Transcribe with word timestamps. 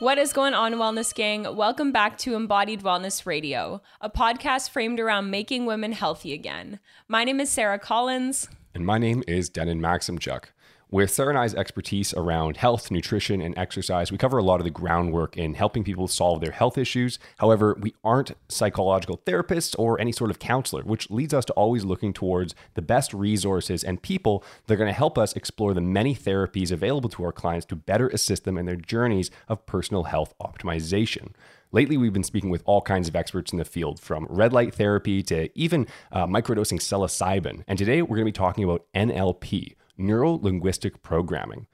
What 0.00 0.16
is 0.16 0.32
going 0.32 0.54
on, 0.54 0.74
Wellness 0.74 1.12
Gang? 1.12 1.56
Welcome 1.56 1.90
back 1.90 2.18
to 2.18 2.36
Embodied 2.36 2.82
Wellness 2.82 3.26
Radio, 3.26 3.82
a 4.00 4.08
podcast 4.08 4.70
framed 4.70 5.00
around 5.00 5.28
making 5.28 5.66
women 5.66 5.90
healthy 5.90 6.32
again. 6.32 6.78
My 7.08 7.24
name 7.24 7.40
is 7.40 7.50
Sarah 7.50 7.80
Collins. 7.80 8.48
And 8.76 8.86
my 8.86 8.98
name 8.98 9.24
is 9.26 9.48
Denon 9.48 9.80
Maximchuk. 9.80 10.44
With 10.90 11.10
Sarah 11.10 11.28
and 11.28 11.38
I's 11.38 11.54
expertise 11.54 12.14
around 12.14 12.56
health, 12.56 12.90
nutrition, 12.90 13.42
and 13.42 13.56
exercise, 13.58 14.10
we 14.10 14.16
cover 14.16 14.38
a 14.38 14.42
lot 14.42 14.58
of 14.58 14.64
the 14.64 14.70
groundwork 14.70 15.36
in 15.36 15.52
helping 15.52 15.84
people 15.84 16.08
solve 16.08 16.40
their 16.40 16.52
health 16.52 16.78
issues. 16.78 17.18
However, 17.36 17.76
we 17.78 17.94
aren't 18.02 18.32
psychological 18.48 19.20
therapists 19.26 19.78
or 19.78 20.00
any 20.00 20.12
sort 20.12 20.30
of 20.30 20.38
counselor, 20.38 20.82
which 20.82 21.10
leads 21.10 21.34
us 21.34 21.44
to 21.44 21.52
always 21.52 21.84
looking 21.84 22.14
towards 22.14 22.54
the 22.72 22.80
best 22.80 23.12
resources 23.12 23.84
and 23.84 24.00
people 24.00 24.42
that 24.66 24.74
are 24.74 24.78
going 24.78 24.88
to 24.88 24.94
help 24.94 25.18
us 25.18 25.34
explore 25.34 25.74
the 25.74 25.82
many 25.82 26.14
therapies 26.14 26.72
available 26.72 27.10
to 27.10 27.22
our 27.22 27.32
clients 27.32 27.66
to 27.66 27.76
better 27.76 28.08
assist 28.08 28.44
them 28.44 28.56
in 28.56 28.64
their 28.64 28.74
journeys 28.74 29.30
of 29.46 29.66
personal 29.66 30.04
health 30.04 30.32
optimization. 30.40 31.32
Lately, 31.70 31.98
we've 31.98 32.14
been 32.14 32.22
speaking 32.22 32.48
with 32.48 32.62
all 32.64 32.80
kinds 32.80 33.08
of 33.08 33.16
experts 33.16 33.52
in 33.52 33.58
the 33.58 33.64
field, 33.66 34.00
from 34.00 34.26
red 34.30 34.54
light 34.54 34.74
therapy 34.74 35.22
to 35.24 35.50
even 35.54 35.86
uh, 36.12 36.26
microdosing 36.26 36.80
psilocybin. 36.80 37.62
And 37.68 37.78
today, 37.78 38.00
we're 38.00 38.16
going 38.16 38.20
to 38.20 38.24
be 38.24 38.32
talking 38.32 38.64
about 38.64 38.86
NLP, 38.94 39.74
neuro 39.98 40.32
linguistic 40.32 41.02
programming. 41.02 41.66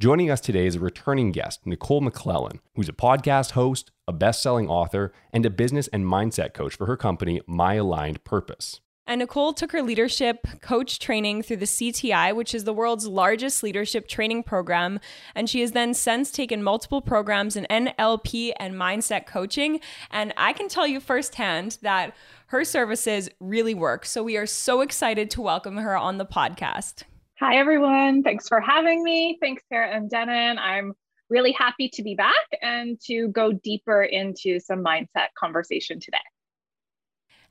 Joining 0.00 0.30
us 0.30 0.40
today 0.40 0.66
is 0.66 0.76
a 0.76 0.80
returning 0.80 1.32
guest, 1.32 1.66
Nicole 1.66 2.00
McClellan, 2.00 2.60
who's 2.76 2.88
a 2.88 2.92
podcast 2.92 3.52
host, 3.52 3.90
a 4.06 4.12
best 4.12 4.42
selling 4.42 4.68
author, 4.68 5.12
and 5.32 5.44
a 5.44 5.50
business 5.50 5.88
and 5.88 6.04
mindset 6.04 6.54
coach 6.54 6.76
for 6.76 6.86
her 6.86 6.96
company, 6.96 7.40
My 7.46 7.74
Aligned 7.74 8.22
Purpose. 8.24 8.80
And 9.08 9.20
Nicole 9.20 9.54
took 9.54 9.72
her 9.72 9.82
leadership 9.82 10.46
coach 10.60 10.98
training 10.98 11.42
through 11.42 11.56
the 11.56 11.64
CTI, 11.64 12.36
which 12.36 12.54
is 12.54 12.64
the 12.64 12.74
world's 12.74 13.06
largest 13.06 13.62
leadership 13.62 14.06
training 14.06 14.42
program. 14.42 15.00
And 15.34 15.48
she 15.48 15.62
has 15.62 15.72
then 15.72 15.94
since 15.94 16.30
taken 16.30 16.62
multiple 16.62 17.00
programs 17.00 17.56
in 17.56 17.66
NLP 17.70 18.52
and 18.60 18.74
mindset 18.74 19.24
coaching. 19.24 19.80
And 20.10 20.34
I 20.36 20.52
can 20.52 20.68
tell 20.68 20.86
you 20.86 21.00
firsthand 21.00 21.78
that 21.80 22.14
her 22.48 22.64
services 22.64 23.30
really 23.40 23.72
work. 23.72 24.04
So 24.04 24.22
we 24.22 24.36
are 24.36 24.46
so 24.46 24.82
excited 24.82 25.30
to 25.30 25.40
welcome 25.40 25.78
her 25.78 25.96
on 25.96 26.18
the 26.18 26.26
podcast. 26.26 27.04
Hi, 27.40 27.54
everyone. 27.54 28.24
Thanks 28.24 28.48
for 28.48 28.60
having 28.60 29.04
me. 29.04 29.38
Thanks, 29.40 29.62
Sarah 29.68 29.94
and 29.94 30.10
Denon. 30.10 30.58
I'm 30.58 30.92
really 31.30 31.52
happy 31.52 31.88
to 31.90 32.02
be 32.02 32.16
back 32.16 32.34
and 32.62 33.00
to 33.02 33.28
go 33.28 33.52
deeper 33.52 34.02
into 34.02 34.58
some 34.58 34.82
mindset 34.84 35.28
conversation 35.38 36.00
today. 36.00 36.18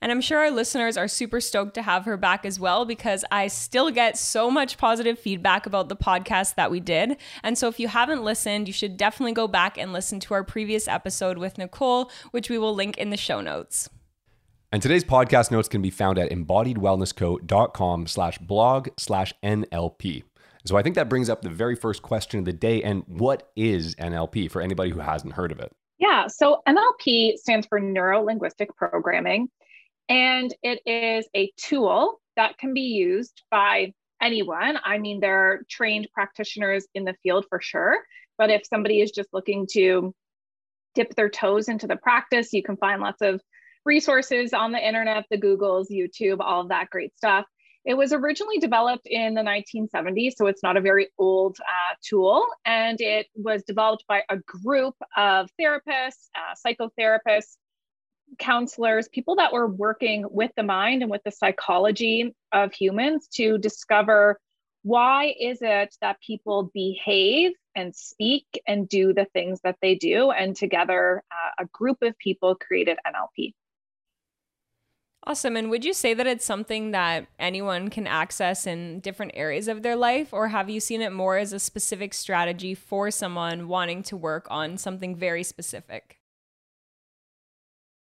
And 0.02 0.12
I'm 0.12 0.20
sure 0.20 0.40
our 0.40 0.52
listeners 0.52 0.98
are 0.98 1.08
super 1.08 1.40
stoked 1.40 1.74
to 1.76 1.84
have 1.84 2.04
her 2.04 2.18
back 2.18 2.46
as 2.46 2.60
well 2.60 2.84
because 2.84 3.24
I 3.32 3.48
still 3.48 3.90
get 3.90 4.18
so 4.18 4.52
much 4.52 4.78
positive 4.78 5.18
feedback 5.18 5.66
about 5.66 5.88
the 5.88 5.96
podcast 5.96 6.56
that 6.56 6.70
we 6.70 6.82
did. 6.82 7.16
And 7.42 7.58
so 7.58 7.70
if 7.70 7.80
you 7.80 7.88
haven't 7.88 8.26
listened, 8.26 8.68
you 8.68 8.74
should 8.74 8.98
definitely 8.98 9.32
go 9.32 9.48
back 9.48 9.78
and 9.78 9.94
listen 9.94 10.20
to 10.20 10.34
our 10.34 10.44
previous 10.44 10.90
episode 10.90 11.38
with 11.38 11.58
Nicole, 11.58 12.12
which 12.32 12.50
we 12.50 12.58
will 12.58 12.76
link 12.76 12.98
in 12.98 13.10
the 13.10 13.16
show 13.16 13.40
notes. 13.40 13.90
And 14.70 14.82
today's 14.82 15.06
podcast 15.06 15.50
notes 15.50 15.70
can 15.70 15.82
be 15.82 15.90
found 15.90 16.20
at 16.20 16.30
embodiedwellnessco.com 16.30 18.08
slash 18.08 18.38
blog 18.40 18.90
slash 18.98 19.34
NLP. 19.42 20.24
So 20.66 20.76
I 20.76 20.84
think 20.84 20.96
that 20.96 21.08
brings 21.08 21.30
up 21.30 21.42
the 21.42 21.50
very 21.50 21.78
first 21.78 22.02
question 22.02 22.40
of 22.40 22.46
the 22.46 22.52
day. 22.52 22.84
And 22.84 23.04
what 23.08 23.50
is 23.56 23.96
NLP 23.96 24.52
for 24.52 24.62
anybody 24.62 24.90
who 24.90 25.00
hasn't 25.00 25.34
heard 25.34 25.54
of 25.54 25.60
it? 25.62 25.74
Yeah, 26.00 26.28
so 26.28 26.62
NLP 26.68 27.38
stands 27.38 27.66
for 27.66 27.80
Neuro 27.80 28.24
Linguistic 28.24 28.76
Programming, 28.76 29.48
and 30.10 30.54
it 30.62 30.82
is 30.86 31.28
a 31.34 31.50
tool 31.56 32.20
that 32.36 32.58
can 32.58 32.74
be 32.74 32.82
used 32.82 33.44
by 33.50 33.94
anyone. 34.22 34.78
I 34.84 34.98
mean, 34.98 35.22
there 35.22 35.40
are 35.40 35.62
trained 35.70 36.10
practitioners 36.14 36.86
in 36.94 37.06
the 37.06 37.16
field 37.24 37.46
for 37.50 37.62
sure, 37.62 38.00
but 38.38 38.50
if 38.50 38.68
somebody 38.68 39.00
is 39.00 39.12
just 39.12 39.30
looking 39.32 39.66
to 39.72 40.14
dip 40.94 41.16
their 41.16 41.30
toes 41.30 41.70
into 41.70 41.88
the 41.88 41.96
practice, 41.96 42.52
you 42.52 42.62
can 42.62 42.76
find 42.76 43.02
lots 43.02 43.22
of 43.22 43.42
resources 43.88 44.54
on 44.54 44.72
the 44.72 44.88
internet, 44.88 45.26
the 45.32 45.38
Googles, 45.38 45.88
YouTube, 45.90 46.38
all 46.42 46.62
of 46.62 46.70
that 46.70 46.92
great 46.92 47.18
stuff. 47.18 47.46
It 47.86 47.96
was 47.96 48.12
originally 48.12 48.58
developed 48.58 49.08
in 49.08 49.34
the 49.34 49.42
1970s, 49.42 50.34
so 50.36 50.48
it's 50.48 50.62
not 50.62 50.76
a 50.76 50.82
very 50.82 51.08
old 51.18 51.58
uh, 51.62 51.96
tool. 52.04 52.46
And 52.66 53.00
it 53.00 53.28
was 53.34 53.64
developed 53.64 54.04
by 54.08 54.24
a 54.30 54.38
group 54.38 54.96
of 55.16 55.50
therapists, 55.60 56.28
uh, 56.36 56.54
psychotherapists, 56.66 57.56
counselors, 58.40 59.08
people 59.08 59.38
that 59.38 59.54
were 59.54 59.68
working 59.68 60.26
with 60.30 60.52
the 60.58 60.64
mind 60.64 61.02
and 61.02 61.10
with 61.10 61.24
the 61.24 61.32
psychology 61.32 62.36
of 62.52 62.74
humans 62.74 63.30
to 63.36 63.58
discover 63.58 64.38
why 64.84 65.34
is 65.40 65.60
it 65.62 65.96
that 66.02 66.20
people 66.22 66.70
behave 66.74 67.54
and 67.76 67.96
speak 67.96 68.46
and 68.68 68.90
do 68.90 69.14
the 69.14 69.26
things 69.34 69.60
that 69.64 69.78
they 69.82 69.96
do. 69.96 70.32
And 70.32 70.56
together, 70.56 71.24
uh, 71.32 71.64
a 71.64 71.66
group 71.68 72.02
of 72.02 72.18
people 72.18 72.56
created 72.56 72.98
NLP. 73.06 73.54
Awesome. 75.28 75.58
And 75.58 75.70
would 75.70 75.84
you 75.84 75.94
say 75.94 76.14
that 76.14 76.26
it's 76.26 76.46
something 76.46 76.92
that 76.92 77.28
anyone 77.38 77.90
can 77.90 78.08
access 78.08 78.66
in 78.66 79.02
different 79.02 79.34
areas 79.36 79.68
of 79.68 79.84
their 79.84 79.98
life, 79.98 80.32
or 80.32 80.48
have 80.48 80.70
you 80.70 80.80
seen 80.80 81.02
it 81.02 81.12
more 81.12 81.36
as 81.36 81.52
a 81.52 81.60
specific 81.60 82.14
strategy 82.14 82.74
for 82.74 83.12
someone 83.12 83.68
wanting 83.68 84.04
to 84.04 84.16
work 84.16 84.48
on 84.50 84.78
something 84.78 85.18
very 85.18 85.44
specific? 85.44 86.22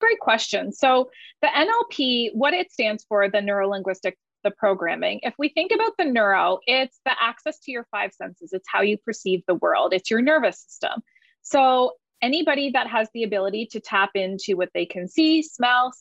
Great 0.00 0.18
question. 0.18 0.72
So, 0.72 1.10
the 1.42 1.48
NLP, 1.48 2.30
what 2.32 2.54
it 2.54 2.72
stands 2.72 3.04
for, 3.06 3.28
the 3.28 3.42
neuro 3.42 3.68
linguistic 3.68 4.16
the 4.42 4.50
programming. 4.52 5.20
If 5.22 5.34
we 5.38 5.50
think 5.50 5.72
about 5.74 5.98
the 5.98 6.06
neuro, 6.06 6.60
it's 6.66 7.00
the 7.04 7.12
access 7.20 7.58
to 7.64 7.70
your 7.70 7.86
five 7.90 8.14
senses. 8.14 8.54
It's 8.54 8.66
how 8.66 8.80
you 8.80 8.96
perceive 8.96 9.42
the 9.46 9.56
world. 9.56 9.92
It's 9.92 10.10
your 10.10 10.22
nervous 10.22 10.60
system. 10.60 11.02
So 11.42 11.96
anybody 12.22 12.70
that 12.70 12.86
has 12.86 13.10
the 13.12 13.24
ability 13.24 13.66
to 13.72 13.80
tap 13.80 14.12
into 14.14 14.56
what 14.56 14.70
they 14.72 14.86
can 14.86 15.06
see, 15.06 15.42
smell, 15.42 15.92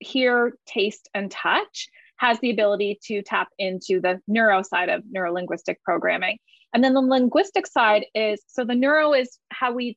hear, 0.00 0.52
taste, 0.66 1.08
and 1.14 1.30
touch 1.30 1.88
has 2.16 2.38
the 2.40 2.50
ability 2.50 2.98
to 3.04 3.22
tap 3.22 3.48
into 3.58 4.00
the 4.00 4.20
neuro 4.26 4.62
side 4.62 4.88
of 4.88 5.02
neurolinguistic 5.04 5.76
programming. 5.84 6.38
And 6.74 6.84
then 6.84 6.94
the 6.94 7.00
linguistic 7.00 7.66
side 7.66 8.06
is 8.14 8.42
so 8.46 8.64
the 8.64 8.74
neuro 8.74 9.14
is 9.14 9.38
how 9.50 9.72
we 9.72 9.96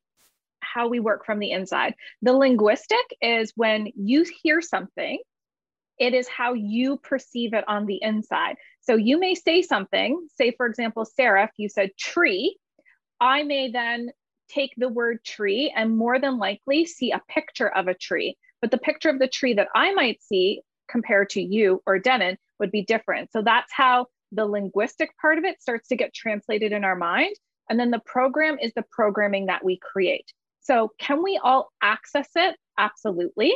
how 0.61 0.87
we 0.87 0.99
work 0.99 1.25
from 1.25 1.39
the 1.39 1.51
inside. 1.51 1.95
The 2.21 2.33
linguistic 2.33 3.05
is 3.21 3.51
when 3.55 3.87
you 3.95 4.25
hear 4.43 4.61
something, 4.61 5.19
it 5.97 6.13
is 6.13 6.27
how 6.27 6.53
you 6.53 6.97
perceive 6.97 7.53
it 7.53 7.67
on 7.67 7.87
the 7.87 7.99
inside. 8.01 8.55
So 8.81 8.95
you 8.95 9.19
may 9.19 9.35
say 9.35 9.61
something, 9.61 10.27
say 10.37 10.51
for 10.51 10.65
example, 10.67 11.05
Sarah, 11.05 11.45
if 11.45 11.51
you 11.57 11.67
said 11.67 11.97
tree, 11.97 12.57
I 13.19 13.43
may 13.43 13.71
then 13.71 14.11
take 14.49 14.73
the 14.77 14.89
word 14.89 15.23
tree 15.23 15.73
and 15.75 15.97
more 15.97 16.19
than 16.19 16.37
likely 16.37 16.85
see 16.85 17.11
a 17.11 17.21
picture 17.27 17.69
of 17.69 17.87
a 17.87 17.93
tree 17.93 18.37
but 18.61 18.71
the 18.71 18.77
picture 18.77 19.09
of 19.09 19.19
the 19.19 19.27
tree 19.27 19.53
that 19.53 19.69
I 19.75 19.93
might 19.93 20.21
see 20.21 20.61
compared 20.89 21.29
to 21.31 21.41
you 21.41 21.81
or 21.85 21.99
Denon 21.99 22.37
would 22.59 22.71
be 22.71 22.83
different. 22.83 23.31
So 23.31 23.41
that's 23.41 23.71
how 23.73 24.07
the 24.31 24.45
linguistic 24.45 25.11
part 25.19 25.37
of 25.37 25.43
it 25.43 25.61
starts 25.61 25.87
to 25.89 25.95
get 25.95 26.13
translated 26.13 26.71
in 26.71 26.83
our 26.83 26.95
mind. 26.95 27.35
And 27.69 27.79
then 27.79 27.91
the 27.91 28.01
program 28.05 28.57
is 28.61 28.73
the 28.75 28.85
programming 28.91 29.47
that 29.47 29.63
we 29.63 29.79
create. 29.81 30.31
So, 30.61 30.91
can 30.99 31.23
we 31.23 31.39
all 31.41 31.71
access 31.81 32.29
it? 32.35 32.55
Absolutely. 32.77 33.53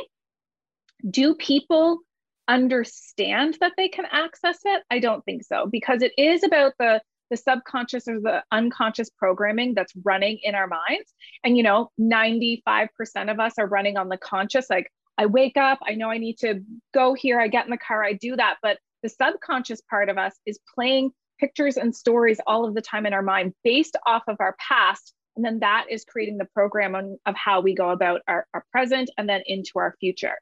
Do 1.08 1.34
people 1.34 2.00
understand 2.48 3.58
that 3.60 3.72
they 3.76 3.88
can 3.88 4.06
access 4.10 4.58
it? 4.64 4.82
I 4.90 4.98
don't 4.98 5.24
think 5.24 5.44
so, 5.44 5.66
because 5.70 6.02
it 6.02 6.12
is 6.18 6.42
about 6.42 6.72
the 6.78 7.00
the 7.30 7.36
subconscious 7.36 8.06
or 8.06 8.20
the 8.20 8.42
unconscious 8.52 9.10
programming 9.10 9.74
that's 9.74 9.92
running 10.04 10.38
in 10.42 10.54
our 10.54 10.68
minds. 10.68 11.12
And, 11.42 11.56
you 11.56 11.62
know, 11.62 11.90
95% 12.00 12.88
of 13.30 13.40
us 13.40 13.54
are 13.58 13.66
running 13.66 13.96
on 13.96 14.08
the 14.08 14.16
conscious, 14.16 14.70
like, 14.70 14.92
I 15.18 15.26
wake 15.26 15.56
up, 15.56 15.78
I 15.86 15.94
know 15.94 16.10
I 16.10 16.18
need 16.18 16.38
to 16.38 16.60
go 16.92 17.14
here, 17.14 17.40
I 17.40 17.48
get 17.48 17.64
in 17.64 17.70
the 17.70 17.78
car, 17.78 18.04
I 18.04 18.12
do 18.12 18.36
that. 18.36 18.56
But 18.62 18.78
the 19.02 19.08
subconscious 19.08 19.80
part 19.88 20.08
of 20.08 20.18
us 20.18 20.34
is 20.46 20.58
playing 20.74 21.10
pictures 21.38 21.76
and 21.76 21.94
stories 21.94 22.40
all 22.46 22.66
of 22.66 22.74
the 22.74 22.82
time 22.82 23.06
in 23.06 23.12
our 23.12 23.22
mind 23.22 23.52
based 23.64 23.96
off 24.06 24.22
of 24.28 24.36
our 24.40 24.56
past. 24.58 25.14
And 25.36 25.44
then 25.44 25.60
that 25.60 25.86
is 25.90 26.04
creating 26.04 26.38
the 26.38 26.48
program 26.54 26.94
on, 26.94 27.18
of 27.26 27.34
how 27.36 27.60
we 27.60 27.74
go 27.74 27.90
about 27.90 28.22
our, 28.26 28.46
our 28.54 28.64
present 28.72 29.10
and 29.18 29.28
then 29.28 29.42
into 29.46 29.72
our 29.76 29.94
future. 30.00 30.34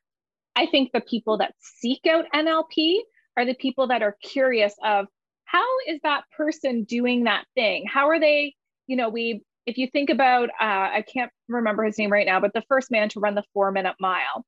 I 0.57 0.67
think 0.67 0.93
the 0.93 1.01
people 1.01 1.39
that 1.39 1.55
seek 1.59 2.07
out 2.07 2.27
NLP 2.33 2.99
are 3.37 3.45
the 3.45 3.55
people 3.55 3.89
that 3.89 4.03
are 4.03 4.17
curious 4.23 4.75
of 4.85 5.07
how 5.45 5.67
is 5.89 6.01
that 6.05 6.25
person 6.37 6.85
doing 6.85 7.25
that 7.25 7.45
thing? 7.55 7.87
How 7.87 8.09
are 8.09 8.21
they, 8.21 8.55
you 8.87 8.97
know, 8.97 9.09
we, 9.09 9.43
if 9.67 9.79
you 9.79 9.89
think 9.89 10.11
about, 10.11 10.51
uh, 10.61 10.91
I 10.93 11.05
can't 11.13 11.31
remember 11.49 11.85
his 11.85 11.99
name 11.99 12.13
right 12.13 12.27
now, 12.27 12.41
but 12.41 12.53
the 12.55 12.63
first 12.69 12.91
man 12.91 13.09
to 13.11 13.21
run 13.21 13.35
the 13.35 13.45
four 13.53 13.73
minute 13.73 13.97
mile, 13.99 14.45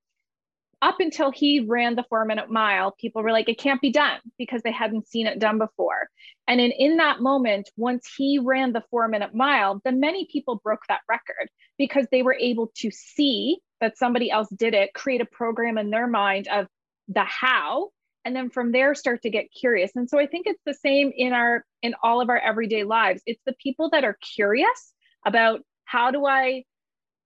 up 0.82 0.96
until 1.00 1.30
he 1.30 1.60
ran 1.60 1.96
the 1.96 2.04
four 2.08 2.24
minute 2.24 2.50
mile, 2.50 2.92
people 2.92 3.22
were 3.22 3.32
like, 3.32 3.48
it 3.48 3.58
can't 3.58 3.80
be 3.80 3.90
done 3.90 4.18
because 4.38 4.62
they 4.62 4.72
hadn't 4.72 5.08
seen 5.08 5.26
it 5.26 5.38
done 5.38 5.58
before. 5.58 6.08
And 6.46 6.60
in, 6.60 6.70
in 6.72 6.96
that 6.98 7.20
moment, 7.20 7.70
once 7.76 8.08
he 8.16 8.38
ran 8.38 8.72
the 8.72 8.84
four 8.90 9.08
minute 9.08 9.34
mile, 9.34 9.80
then 9.84 10.00
many 10.00 10.28
people 10.30 10.60
broke 10.62 10.82
that 10.88 11.00
record 11.08 11.48
because 11.78 12.06
they 12.10 12.22
were 12.22 12.36
able 12.38 12.70
to 12.76 12.90
see 12.90 13.58
that 13.80 13.98
somebody 13.98 14.30
else 14.30 14.48
did 14.56 14.74
it, 14.74 14.94
create 14.94 15.20
a 15.20 15.26
program 15.26 15.78
in 15.78 15.90
their 15.90 16.06
mind 16.06 16.48
of 16.48 16.66
the 17.08 17.24
how 17.24 17.90
and 18.24 18.34
then 18.34 18.50
from 18.50 18.72
there 18.72 18.94
start 18.94 19.22
to 19.22 19.30
get 19.30 19.46
curious 19.58 19.92
and 19.94 20.10
so 20.10 20.18
i 20.18 20.26
think 20.26 20.46
it's 20.46 20.62
the 20.66 20.74
same 20.74 21.12
in 21.16 21.32
our 21.32 21.64
in 21.82 21.94
all 22.02 22.20
of 22.20 22.28
our 22.28 22.38
everyday 22.38 22.82
lives 22.82 23.22
it's 23.26 23.40
the 23.46 23.54
people 23.62 23.88
that 23.90 24.04
are 24.04 24.18
curious 24.34 24.92
about 25.24 25.60
how 25.84 26.10
do 26.10 26.26
i 26.26 26.64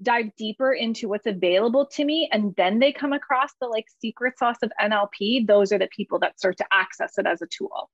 dive 0.03 0.35
deeper 0.37 0.73
into 0.73 1.09
what's 1.09 1.27
available 1.27 1.87
to 1.87 2.05
me 2.05 2.29
and 2.33 2.55
then 2.57 2.79
they 2.79 2.93
come 2.93 3.13
across 3.13 3.51
the 3.61 3.67
like 3.67 3.87
secret 4.01 4.39
sauce 4.39 4.57
of 4.63 4.73
NLP, 4.81 5.47
those 5.47 5.73
are 5.73 5.79
the 5.79 5.89
people 5.95 6.19
that 6.21 6.39
start 6.39 6.57
to 6.59 6.67
access 6.73 7.19
it 7.19 7.27
as 7.27 7.43
a 7.43 7.47
tool. 7.47 7.91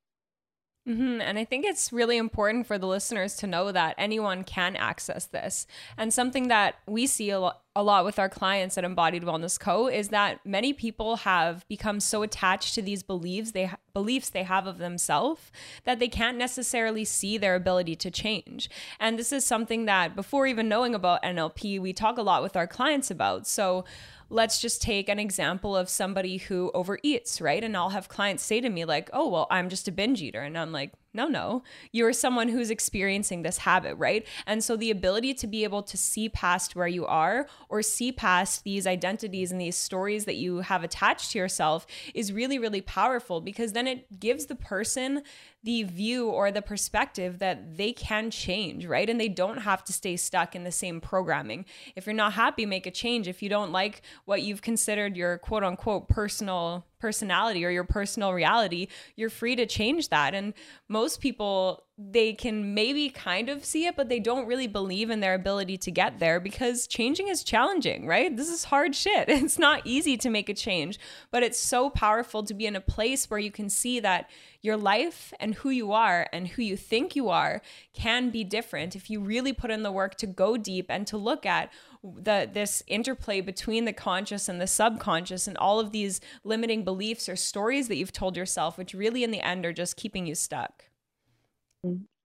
Mm-hmm. 0.88 1.20
And 1.20 1.36
I 1.38 1.44
think 1.44 1.64
it's 1.64 1.92
really 1.92 2.16
important 2.16 2.66
for 2.66 2.78
the 2.78 2.86
listeners 2.86 3.34
to 3.36 3.46
know 3.46 3.72
that 3.72 3.96
anyone 3.98 4.44
can 4.44 4.76
access 4.76 5.26
this. 5.26 5.66
And 5.98 6.14
something 6.14 6.46
that 6.46 6.76
we 6.86 7.08
see 7.08 7.30
a 7.30 7.40
lot, 7.40 7.62
a 7.74 7.82
lot 7.82 8.04
with 8.04 8.20
our 8.20 8.28
clients 8.28 8.78
at 8.78 8.84
Embodied 8.84 9.24
Wellness 9.24 9.58
Co 9.58 9.88
is 9.88 10.10
that 10.10 10.46
many 10.46 10.72
people 10.72 11.16
have 11.16 11.66
become 11.68 11.98
so 11.98 12.22
attached 12.22 12.74
to 12.74 12.82
these 12.82 13.02
beliefs 13.02 13.50
they 13.50 13.70
beliefs 13.92 14.30
they 14.30 14.44
have 14.44 14.66
of 14.66 14.78
themselves 14.78 15.50
that 15.84 15.98
they 15.98 16.08
can't 16.08 16.38
necessarily 16.38 17.04
see 17.04 17.36
their 17.36 17.54
ability 17.54 17.96
to 17.96 18.10
change. 18.10 18.70
And 19.00 19.18
this 19.18 19.32
is 19.32 19.44
something 19.44 19.86
that 19.86 20.14
before 20.14 20.46
even 20.46 20.68
knowing 20.68 20.94
about 20.94 21.22
NLP, 21.22 21.80
we 21.80 21.92
talk 21.92 22.16
a 22.16 22.22
lot 22.22 22.42
with 22.42 22.56
our 22.56 22.66
clients 22.66 23.10
about. 23.10 23.46
So 23.46 23.84
let's 24.28 24.60
just 24.60 24.82
take 24.82 25.08
an 25.08 25.18
example 25.18 25.76
of 25.76 25.88
somebody 25.88 26.38
who 26.38 26.70
overeats, 26.74 27.40
right? 27.40 27.62
And 27.62 27.76
I'll 27.76 27.90
have 27.90 28.08
clients 28.08 28.42
say 28.42 28.60
to 28.60 28.68
me, 28.68 28.84
like, 28.84 29.08
oh, 29.12 29.28
well, 29.28 29.46
I'm 29.50 29.68
just 29.68 29.88
a 29.88 29.92
binge 29.92 30.22
eater. 30.22 30.40
And 30.40 30.58
I'm 30.58 30.72
like, 30.72 30.92
no, 31.16 31.26
no, 31.26 31.62
you're 31.90 32.12
someone 32.12 32.48
who's 32.48 32.70
experiencing 32.70 33.42
this 33.42 33.58
habit, 33.58 33.96
right? 33.96 34.26
And 34.46 34.62
so 34.62 34.76
the 34.76 34.90
ability 34.90 35.34
to 35.34 35.46
be 35.46 35.64
able 35.64 35.82
to 35.82 35.96
see 35.96 36.28
past 36.28 36.76
where 36.76 36.86
you 36.86 37.06
are 37.06 37.48
or 37.68 37.82
see 37.82 38.12
past 38.12 38.62
these 38.62 38.86
identities 38.86 39.50
and 39.50 39.60
these 39.60 39.76
stories 39.76 40.26
that 40.26 40.36
you 40.36 40.58
have 40.58 40.84
attached 40.84 41.32
to 41.32 41.38
yourself 41.38 41.86
is 42.14 42.32
really, 42.32 42.58
really 42.58 42.82
powerful 42.82 43.40
because 43.40 43.72
then 43.72 43.86
it 43.86 44.20
gives 44.20 44.46
the 44.46 44.54
person 44.54 45.22
the 45.66 45.82
view 45.82 46.28
or 46.28 46.52
the 46.52 46.62
perspective 46.62 47.40
that 47.40 47.76
they 47.76 47.92
can 47.92 48.30
change, 48.30 48.86
right? 48.86 49.10
And 49.10 49.20
they 49.20 49.28
don't 49.28 49.58
have 49.58 49.82
to 49.86 49.92
stay 49.92 50.16
stuck 50.16 50.54
in 50.54 50.62
the 50.62 50.70
same 50.70 51.00
programming. 51.00 51.64
If 51.96 52.06
you're 52.06 52.14
not 52.14 52.34
happy, 52.34 52.64
make 52.66 52.86
a 52.86 52.90
change. 52.92 53.26
If 53.26 53.42
you 53.42 53.48
don't 53.48 53.72
like 53.72 54.02
what 54.26 54.42
you've 54.42 54.62
considered 54.62 55.16
your 55.16 55.38
quote 55.38 55.64
unquote 55.64 56.08
personal 56.08 56.86
personality 57.06 57.64
or 57.64 57.70
your 57.70 57.84
personal 57.84 58.32
reality, 58.32 58.88
you're 59.14 59.30
free 59.30 59.54
to 59.54 59.64
change 59.64 60.08
that. 60.08 60.34
And 60.34 60.54
most 60.88 61.20
people, 61.20 61.84
they 61.96 62.32
can 62.32 62.74
maybe 62.74 63.08
kind 63.10 63.48
of 63.48 63.64
see 63.64 63.86
it, 63.86 63.94
but 63.94 64.08
they 64.08 64.18
don't 64.18 64.48
really 64.48 64.66
believe 64.66 65.08
in 65.08 65.20
their 65.20 65.34
ability 65.34 65.78
to 65.78 65.92
get 65.92 66.18
there 66.18 66.40
because 66.40 66.88
changing 66.88 67.28
is 67.28 67.44
challenging, 67.44 68.08
right? 68.08 68.36
This 68.36 68.48
is 68.48 68.64
hard 68.64 68.96
shit. 68.96 69.28
It's 69.46 69.58
not 69.58 69.82
easy 69.84 70.16
to 70.16 70.28
make 70.28 70.48
a 70.48 70.54
change, 70.54 70.98
but 71.30 71.44
it's 71.44 71.60
so 71.60 71.88
powerful 71.88 72.42
to 72.42 72.54
be 72.54 72.66
in 72.66 72.74
a 72.74 72.80
place 72.80 73.30
where 73.30 73.38
you 73.38 73.52
can 73.52 73.70
see 73.70 74.00
that 74.00 74.28
your 74.62 74.76
life 74.76 75.32
and 75.38 75.54
who 75.54 75.70
you 75.70 75.92
are 75.92 76.28
and 76.32 76.48
who 76.48 76.62
you 76.62 76.76
think 76.76 77.14
you 77.14 77.28
are 77.28 77.62
can 77.92 78.30
be 78.30 78.42
different 78.42 78.96
if 78.96 79.08
you 79.08 79.20
really 79.20 79.52
put 79.52 79.70
in 79.70 79.84
the 79.84 79.92
work 79.92 80.16
to 80.16 80.26
go 80.26 80.56
deep 80.56 80.86
and 80.88 81.06
to 81.06 81.16
look 81.16 81.46
at 81.46 81.70
the 82.14 82.48
this 82.52 82.82
interplay 82.86 83.40
between 83.40 83.84
the 83.84 83.92
conscious 83.92 84.48
and 84.48 84.60
the 84.60 84.66
subconscious 84.66 85.46
and 85.46 85.56
all 85.58 85.80
of 85.80 85.92
these 85.92 86.20
limiting 86.44 86.84
beliefs 86.84 87.28
or 87.28 87.36
stories 87.36 87.88
that 87.88 87.96
you've 87.96 88.12
told 88.12 88.36
yourself 88.36 88.78
which 88.78 88.94
really 88.94 89.24
in 89.24 89.30
the 89.30 89.40
end 89.40 89.66
are 89.66 89.72
just 89.72 89.96
keeping 89.96 90.26
you 90.26 90.34
stuck 90.34 90.84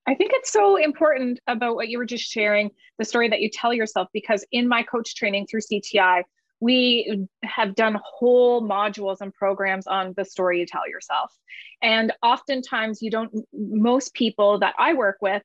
I 0.06 0.14
think 0.14 0.32
it's 0.34 0.52
so 0.52 0.76
important 0.76 1.38
about 1.46 1.76
what 1.76 1.88
you 1.88 1.98
were 1.98 2.04
just 2.04 2.24
sharing, 2.24 2.70
the 2.98 3.04
story 3.04 3.28
that 3.28 3.40
you 3.40 3.48
tell 3.48 3.72
yourself, 3.72 4.08
because 4.12 4.44
in 4.50 4.66
my 4.66 4.82
coach 4.82 5.14
training 5.14 5.46
through 5.46 5.60
CTI, 5.60 6.24
we 6.60 7.26
have 7.44 7.74
done 7.74 7.98
whole 8.04 8.62
modules 8.62 9.20
and 9.20 9.32
programs 9.32 9.86
on 9.86 10.14
the 10.16 10.24
story 10.24 10.60
you 10.60 10.66
tell 10.66 10.88
yourself. 10.88 11.32
And 11.82 12.12
oftentimes, 12.22 13.02
you 13.02 13.10
don't, 13.10 13.32
most 13.52 14.14
people 14.14 14.58
that 14.60 14.74
I 14.78 14.94
work 14.94 15.18
with, 15.20 15.42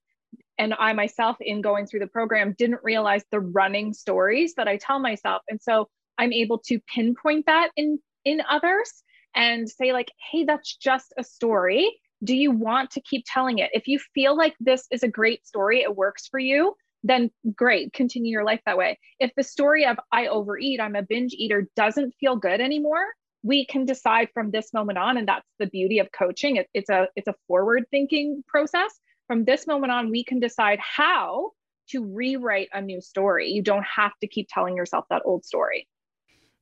and 0.57 0.73
I 0.77 0.93
myself, 0.93 1.37
in 1.39 1.61
going 1.61 1.85
through 1.85 2.01
the 2.01 2.07
program, 2.07 2.55
didn't 2.57 2.79
realize 2.83 3.23
the 3.31 3.39
running 3.39 3.93
stories 3.93 4.53
that 4.55 4.67
I 4.67 4.77
tell 4.77 4.99
myself. 4.99 5.41
And 5.49 5.61
so 5.61 5.87
I'm 6.17 6.33
able 6.33 6.59
to 6.67 6.79
pinpoint 6.93 7.45
that 7.45 7.69
in 7.75 7.99
in 8.25 8.41
others 8.49 9.03
and 9.35 9.69
say 9.69 9.93
like 9.93 10.11
hey 10.31 10.43
that's 10.43 10.75
just 10.75 11.13
a 11.17 11.23
story 11.23 11.97
do 12.23 12.35
you 12.35 12.51
want 12.51 12.91
to 12.91 13.01
keep 13.01 13.23
telling 13.25 13.59
it 13.59 13.69
if 13.73 13.87
you 13.87 13.99
feel 14.13 14.35
like 14.35 14.53
this 14.59 14.85
is 14.91 15.03
a 15.03 15.07
great 15.07 15.45
story 15.45 15.81
it 15.81 15.95
works 15.95 16.27
for 16.27 16.39
you 16.39 16.75
then 17.03 17.31
great, 17.55 17.93
continue 17.93 18.31
your 18.31 18.43
life 18.43 18.61
that 18.65 18.77
way. 18.77 18.99
If 19.19 19.31
the 19.35 19.43
story 19.43 19.85
of 19.85 19.97
I 20.11 20.27
overeat, 20.27 20.81
I'm 20.81 20.95
a 20.95 21.01
binge 21.01 21.33
eater 21.33 21.67
doesn't 21.75 22.15
feel 22.19 22.35
good 22.35 22.61
anymore, 22.61 23.05
we 23.43 23.65
can 23.65 23.85
decide 23.85 24.29
from 24.33 24.51
this 24.51 24.73
moment 24.73 24.97
on 24.97 25.17
and 25.17 25.27
that's 25.27 25.47
the 25.59 25.67
beauty 25.67 25.99
of 25.99 26.11
coaching. 26.11 26.57
It, 26.57 26.67
it's 26.73 26.89
a 26.89 27.07
it's 27.15 27.27
a 27.27 27.35
forward 27.47 27.85
thinking 27.91 28.43
process. 28.47 28.99
From 29.27 29.43
this 29.43 29.67
moment 29.67 29.91
on 29.91 30.09
we 30.09 30.23
can 30.23 30.39
decide 30.39 30.79
how 30.79 31.51
to 31.89 32.03
rewrite 32.03 32.69
a 32.73 32.81
new 32.81 33.01
story. 33.01 33.49
You 33.49 33.61
don't 33.61 33.85
have 33.85 34.11
to 34.21 34.27
keep 34.27 34.47
telling 34.51 34.75
yourself 34.75 35.05
that 35.09 35.21
old 35.25 35.45
story. 35.45 35.87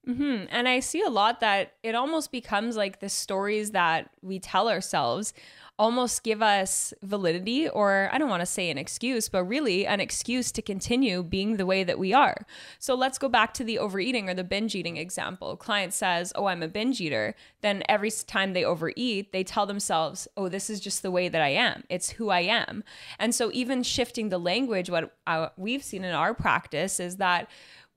Mm-hmm. 0.08 0.46
And 0.50 0.68
I 0.68 0.82
see 0.82 1.02
a 1.02 1.10
lot 1.10 1.40
that 1.40 1.74
it 1.82 1.96
almost 1.96 2.32
becomes 2.32 2.76
like 2.78 3.00
the 3.00 3.10
stories 3.10 3.72
that 3.72 4.12
we 4.22 4.40
tell 4.40 4.70
ourselves 4.70 5.34
almost 5.78 6.24
give 6.24 6.42
us 6.42 6.94
validity, 7.04 7.68
or 7.68 8.10
I 8.12 8.18
don't 8.18 8.30
want 8.30 8.42
to 8.42 8.46
say 8.46 8.70
an 8.70 8.78
excuse, 8.78 9.28
but 9.28 9.44
really 9.44 9.86
an 9.86 10.00
excuse 10.00 10.52
to 10.54 10.62
continue 10.62 11.22
being 11.22 11.58
the 11.58 11.66
way 11.66 11.84
that 11.84 12.00
we 12.00 12.14
are. 12.14 12.46
So 12.80 12.96
let's 12.96 13.18
go 13.18 13.28
back 13.28 13.54
to 13.56 13.64
the 13.64 13.78
overeating 13.78 14.30
or 14.30 14.34
the 14.34 14.44
binge 14.44 14.74
eating 14.74 14.98
example. 14.98 15.58
Client 15.58 15.94
says, 15.94 16.32
Oh, 16.36 16.46
I'm 16.46 16.64
a 16.64 16.68
binge 16.68 17.02
eater. 17.02 17.36
Then 17.62 17.84
every 17.90 18.12
time 18.12 18.54
they 18.54 18.64
overeat, 18.64 19.34
they 19.34 19.44
tell 19.44 19.66
themselves, 19.66 20.28
Oh, 20.38 20.48
this 20.48 20.70
is 20.70 20.80
just 20.80 21.02
the 21.02 21.12
way 21.12 21.28
that 21.28 21.42
I 21.42 21.50
am. 21.50 21.84
It's 21.90 22.12
who 22.12 22.30
I 22.30 22.42
am. 22.42 22.84
And 23.20 23.36
so 23.36 23.52
even 23.54 23.84
shifting 23.84 24.30
the 24.30 24.38
language, 24.38 24.90
what 24.90 25.14
uh, 25.28 25.50
we've 25.58 25.84
seen 25.84 26.06
in 26.06 26.16
our 26.16 26.34
practice 26.34 27.00
is 27.00 27.18
that 27.18 27.50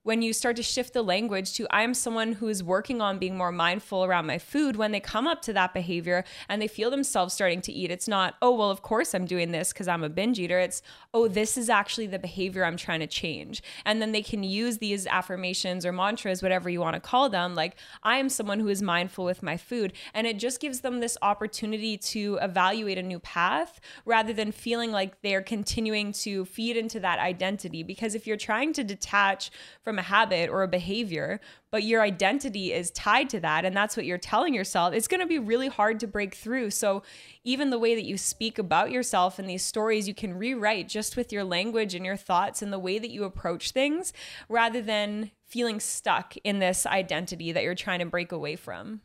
when 0.03 0.23
you 0.23 0.33
start 0.33 0.57
to 0.57 0.63
shift 0.63 0.95
the 0.95 1.03
language 1.03 1.53
to 1.55 1.67
I'm 1.71 1.93
someone 1.93 2.33
who 2.35 2.49
is 2.49 2.63
working 2.63 3.01
on 3.01 3.19
being 3.19 3.37
more 3.37 3.53
mindful 3.53 4.05
around 4.05 4.27
my 4.27 4.39
food, 4.39 4.77
when 4.77 4.93
they 4.93 5.01
come 5.01 5.27
up 5.27 5.43
to 5.43 5.53
that 5.53 5.75
behavior 5.75 6.25
and 6.49 6.63
they 6.63 6.69
feel 6.69 6.91
themselves 6.91 7.35
starting 7.35 7.61
to 7.63 7.73
eat, 7.73 7.91
it's 7.91 8.09
not, 8.09 8.37
oh, 8.41 8.55
well, 8.55 8.71
of 8.71 8.83
course 8.83 9.15
I'm 9.15 9.27
doing 9.27 9.53
this 9.53 9.73
because 9.73 9.89
I'm 9.89 10.05
a 10.05 10.09
binge 10.09 10.39
eater. 10.39 10.59
It's, 10.59 10.83
oh, 11.15 11.27
this 11.27 11.57
is 11.57 11.71
actually 11.71 12.07
the 12.07 12.19
behavior 12.19 12.65
I'm 12.65 12.77
trying 12.77 13.01
to 13.01 13.07
change. 13.07 13.63
And 13.87 14.03
then 14.03 14.13
they 14.13 14.23
can 14.23 14.43
use 14.43 14.77
these 14.77 15.07
affirmations 15.07 15.87
or 15.87 15.93
mantras, 15.93 16.43
whatever 16.43 16.69
you 16.69 16.81
want 16.81 16.95
to 16.95 17.01
call 17.01 17.31
them, 17.31 17.55
like, 17.55 17.77
I 18.03 18.19
am 18.19 18.29
someone 18.29 18.61
who 18.61 18.69
is 18.69 18.83
mindful 18.83 19.25
with 19.25 19.43
my 19.43 19.57
food. 19.57 19.95
And 20.13 20.27
it 20.27 20.39
just 20.39 20.61
gives 20.61 20.81
them 20.81 21.01
this 21.01 21.17
opportunity 21.23 21.97
to 21.97 22.39
evaluate 22.43 22.99
a 22.99 23.03
new 23.03 23.21
path 23.21 23.81
rather 24.05 24.35
than 24.35 24.53
feeling 24.53 24.93
like 24.93 25.23
they're 25.23 25.43
continuing 25.43 26.13
to 26.13 26.45
feed 26.45 26.77
into 26.77 27.01
that 27.01 27.19
identity. 27.19 27.83
Because 27.83 28.15
if 28.15 28.27
you're 28.27 28.37
trying 28.37 28.75
to 28.75 28.85
detach 28.85 29.51
from 29.83 29.99
a 29.99 30.03
habit 30.03 30.51
or 30.51 30.63
a 30.63 30.69
behavior, 30.69 31.41
but 31.71 31.83
your 31.83 32.01
identity 32.01 32.73
is 32.73 32.91
tied 32.93 33.29
to 33.31 33.41
that 33.41 33.65
and 33.65 33.77
that's 33.77 33.97
what 33.97 34.07
you're 34.07 34.17
telling 34.19 34.55
yourself, 34.55 34.95
it's 34.95 35.09
going 35.09 35.21
to 35.21 35.27
be 35.27 35.39
really 35.39 35.69
hard 35.69 36.01
to 36.01 36.07
break 36.07 36.35
through. 36.35 36.71
So, 36.71 37.03
even 37.45 37.71
the 37.71 37.79
way 37.79 37.95
that 37.95 38.05
you 38.05 38.19
speak 38.19 38.59
about 38.59 38.91
yourself 38.91 39.39
and 39.39 39.49
these 39.49 39.65
stories, 39.65 40.07
you 40.07 40.15
can 40.15 40.37
rewrite 40.37 40.87
just 40.89 41.08
with 41.17 41.33
your 41.33 41.45
language 41.45 41.95
and 41.95 42.05
your 42.05 42.17
thoughts 42.17 42.63
and 42.63 42.73
the 42.73 42.79
way 42.79 42.99
that 42.99 43.11
you 43.11 43.25
approach 43.25 43.71
things 43.71 44.13
rather 44.49 44.81
than 44.83 45.31
feeling 45.47 45.81
stuck 45.81 46.37
in 46.45 46.59
this 46.59 46.87
identity 46.87 47.53
that 47.53 47.63
you're 47.63 47.75
trying 47.75 48.01
to 48.01 48.07
break 48.07 48.33
away 48.33 48.57
from. 48.57 49.01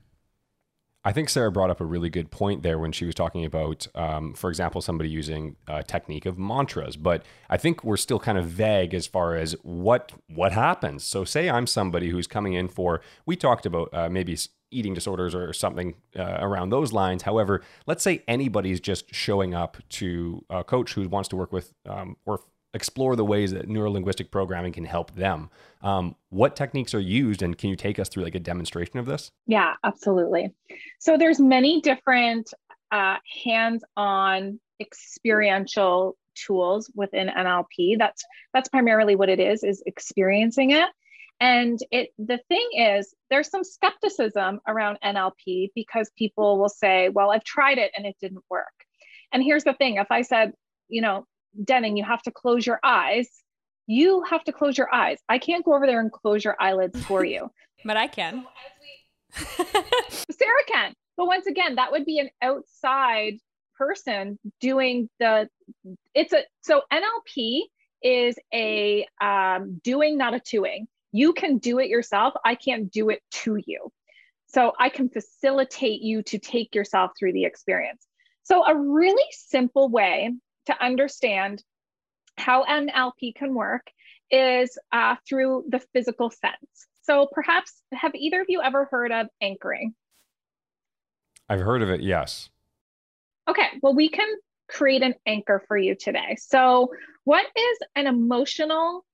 I 1.06 1.12
think 1.12 1.28
Sarah 1.28 1.52
brought 1.52 1.70
up 1.70 1.82
a 1.82 1.86
really 1.86 2.10
good 2.10 2.32
point 2.32 2.64
there 2.64 2.80
when 2.80 2.94
she 2.94 3.04
was 3.04 3.14
talking 3.14 3.44
about, 3.44 3.88
um, 3.94 4.34
for 4.34 4.50
example, 4.50 4.80
somebody 4.80 5.10
using 5.10 5.58
a 5.68 5.84
technique 5.84 6.26
of 6.26 6.38
mantras. 6.38 6.96
But 6.96 7.26
I 7.50 7.58
think 7.58 7.84
we're 7.84 7.98
still 7.98 8.20
kind 8.20 8.38
of 8.38 8.46
vague 8.46 8.94
as 8.94 9.06
far 9.06 9.36
as 9.36 9.54
what 9.64 10.14
what 10.34 10.54
happens. 10.54 11.04
So, 11.04 11.26
say 11.26 11.50
I'm 11.50 11.68
somebody 11.68 12.10
who's 12.10 12.28
coming 12.28 12.54
in 12.54 12.70
for. 12.70 13.02
We 13.26 13.36
talked 13.36 13.66
about 13.66 13.90
uh, 13.92 14.10
maybe 14.10 14.38
eating 14.74 14.94
disorders 14.94 15.36
or 15.36 15.54
something 15.54 15.96
uh, 16.18 16.38
around 16.40 16.70
those 16.70 16.92
lines. 16.92 17.24
However, 17.24 17.62
let's 17.86 18.04
say 18.04 18.24
anybody's 18.28 18.80
just 18.80 19.14
showing 19.14 19.54
up 19.54 19.78
to 19.90 20.44
a 20.50 20.64
coach 20.64 20.94
who 20.94 21.08
wants 21.08 21.30
to 21.30 21.36
work 21.36 21.52
with 21.52 21.74
um, 21.88 22.18
or 22.26 22.40
explore 22.74 23.16
the 23.16 23.26
ways 23.26 23.52
that 23.52 23.68
neurolinguistic 23.68 24.32
programming 24.32 24.74
can 24.74 24.86
help 24.86 25.14
them. 25.16 25.50
Um, 25.82 26.16
what 26.30 26.56
techniques 26.56 26.94
are 26.94 27.00
used, 27.00 27.42
and 27.42 27.58
can 27.58 27.70
you 27.70 27.76
take 27.76 28.00
us 28.00 28.10
through 28.10 28.24
like 28.24 28.36
a 28.36 28.40
demonstration 28.40 28.98
of 28.98 29.06
this? 29.06 29.32
Yeah, 29.46 29.74
absolutely. 29.84 30.54
So 31.00 31.18
there's 31.18 31.40
many 31.40 31.82
different 31.82 32.52
uh, 32.92 33.18
hands-on 33.44 34.60
experiential 34.80 36.18
tools 36.36 36.92
within 36.96 37.28
NLP. 37.28 37.98
That's 37.98 38.24
that's 38.54 38.70
primarily 38.70 39.16
what 39.16 39.30
it 39.30 39.40
is: 39.40 39.64
is 39.64 39.84
experiencing 39.86 40.72
it. 40.72 40.90
And 41.40 41.80
it 41.92 42.10
the 42.18 42.40
thing 42.48 42.70
is, 42.78 43.14
there's 43.30 43.50
some 43.50 43.64
skepticism 43.64 44.62
around 44.68 44.98
NLP 45.04 45.72
because 45.76 46.10
people 46.18 46.60
will 46.60 46.70
say, 46.70 47.10
"Well, 47.10 47.32
I've 47.32 47.44
tried 47.44 47.78
it 47.78 47.92
and 47.96 48.06
it 48.06 48.16
didn't 48.22 48.44
work." 48.50 48.74
And 49.32 49.44
here's 49.44 49.64
the 49.64 49.74
thing: 49.74 49.98
if 49.98 50.12
I 50.12 50.22
said, 50.22 50.54
you 50.88 51.02
know, 51.02 51.26
Denon, 51.64 51.98
you 51.98 52.04
have 52.04 52.22
to 52.24 52.32
close 52.32 52.66
your 52.66 52.80
eyes. 52.84 53.30
You 53.88 54.24
have 54.30 54.44
to 54.46 54.54
close 54.54 54.78
your 54.78 54.94
eyes. 54.94 55.20
I 55.28 55.38
can't 55.38 55.66
go 55.66 55.74
over 55.74 55.86
there 55.86 56.00
and 56.00 56.12
close 56.12 56.44
your 56.44 56.56
eyelids 56.60 57.04
for 57.06 57.26
you. 57.34 57.52
but 57.84 57.98
I 57.98 58.08
can. 58.08 58.46
Sarah 59.34 60.64
can. 60.68 60.94
But 61.18 61.28
once 61.28 61.48
again, 61.48 61.76
that 61.76 61.92
would 61.92 62.06
be 62.06 62.20
an 62.20 62.30
outside 62.42 63.34
person 63.78 64.40
doing 64.62 65.10
the 65.20 65.50
it's 66.14 66.34
a 66.34 66.44
so 66.62 66.82
NLP 66.92 67.62
is 68.02 68.36
a 68.54 69.08
um, 69.22 69.82
doing, 69.84 70.18
not 70.18 70.34
a 70.34 70.42
doing. 70.50 70.88
You 71.14 71.32
can 71.32 71.60
do 71.60 71.80
it 71.80 71.88
yourself. 71.88 72.34
I 72.44 72.56
can't 72.56 72.92
do 72.92 73.10
it 73.10 73.22
to 73.44 73.58
you. 73.66 73.92
So 74.48 74.74
I 74.80 74.90
can 74.90 75.10
facilitate 75.10 76.02
you 76.02 76.24
to 76.24 76.38
take 76.38 76.76
yourself 76.76 77.12
through 77.18 77.34
the 77.34 77.46
experience. 77.46 78.06
So, 78.44 78.66
a 78.66 78.76
really 78.76 79.24
simple 79.32 79.90
way 79.90 80.34
to 80.66 80.84
understand 80.84 81.64
how 82.38 82.66
NLP 82.66 83.36
can 83.36 83.54
work 83.54 83.88
is 84.30 84.78
uh, 84.92 85.16
through 85.28 85.66
the 85.70 85.80
physical 85.94 86.30
sense. 86.30 86.88
So, 87.04 87.28
perhaps 87.32 87.82
have 87.94 88.14
either 88.16 88.42
of 88.42 88.48
you 88.50 88.62
ever 88.62 88.86
heard 88.92 89.12
of 89.12 89.28
anchoring? 89.42 89.96
I've 91.50 91.62
heard 91.62 91.82
of 91.82 91.90
it, 91.90 92.02
yes. 92.02 92.50
Okay, 93.48 93.68
well, 93.82 93.96
we 93.96 94.10
can 94.10 94.28
create 94.70 95.04
an 95.04 95.16
anchor 95.26 95.64
for 95.68 95.78
you 95.78 95.96
today. 95.96 96.36
So, 96.38 96.92
what 97.24 97.46
is 97.46 97.78
an 97.96 98.08
emotional 98.08 99.06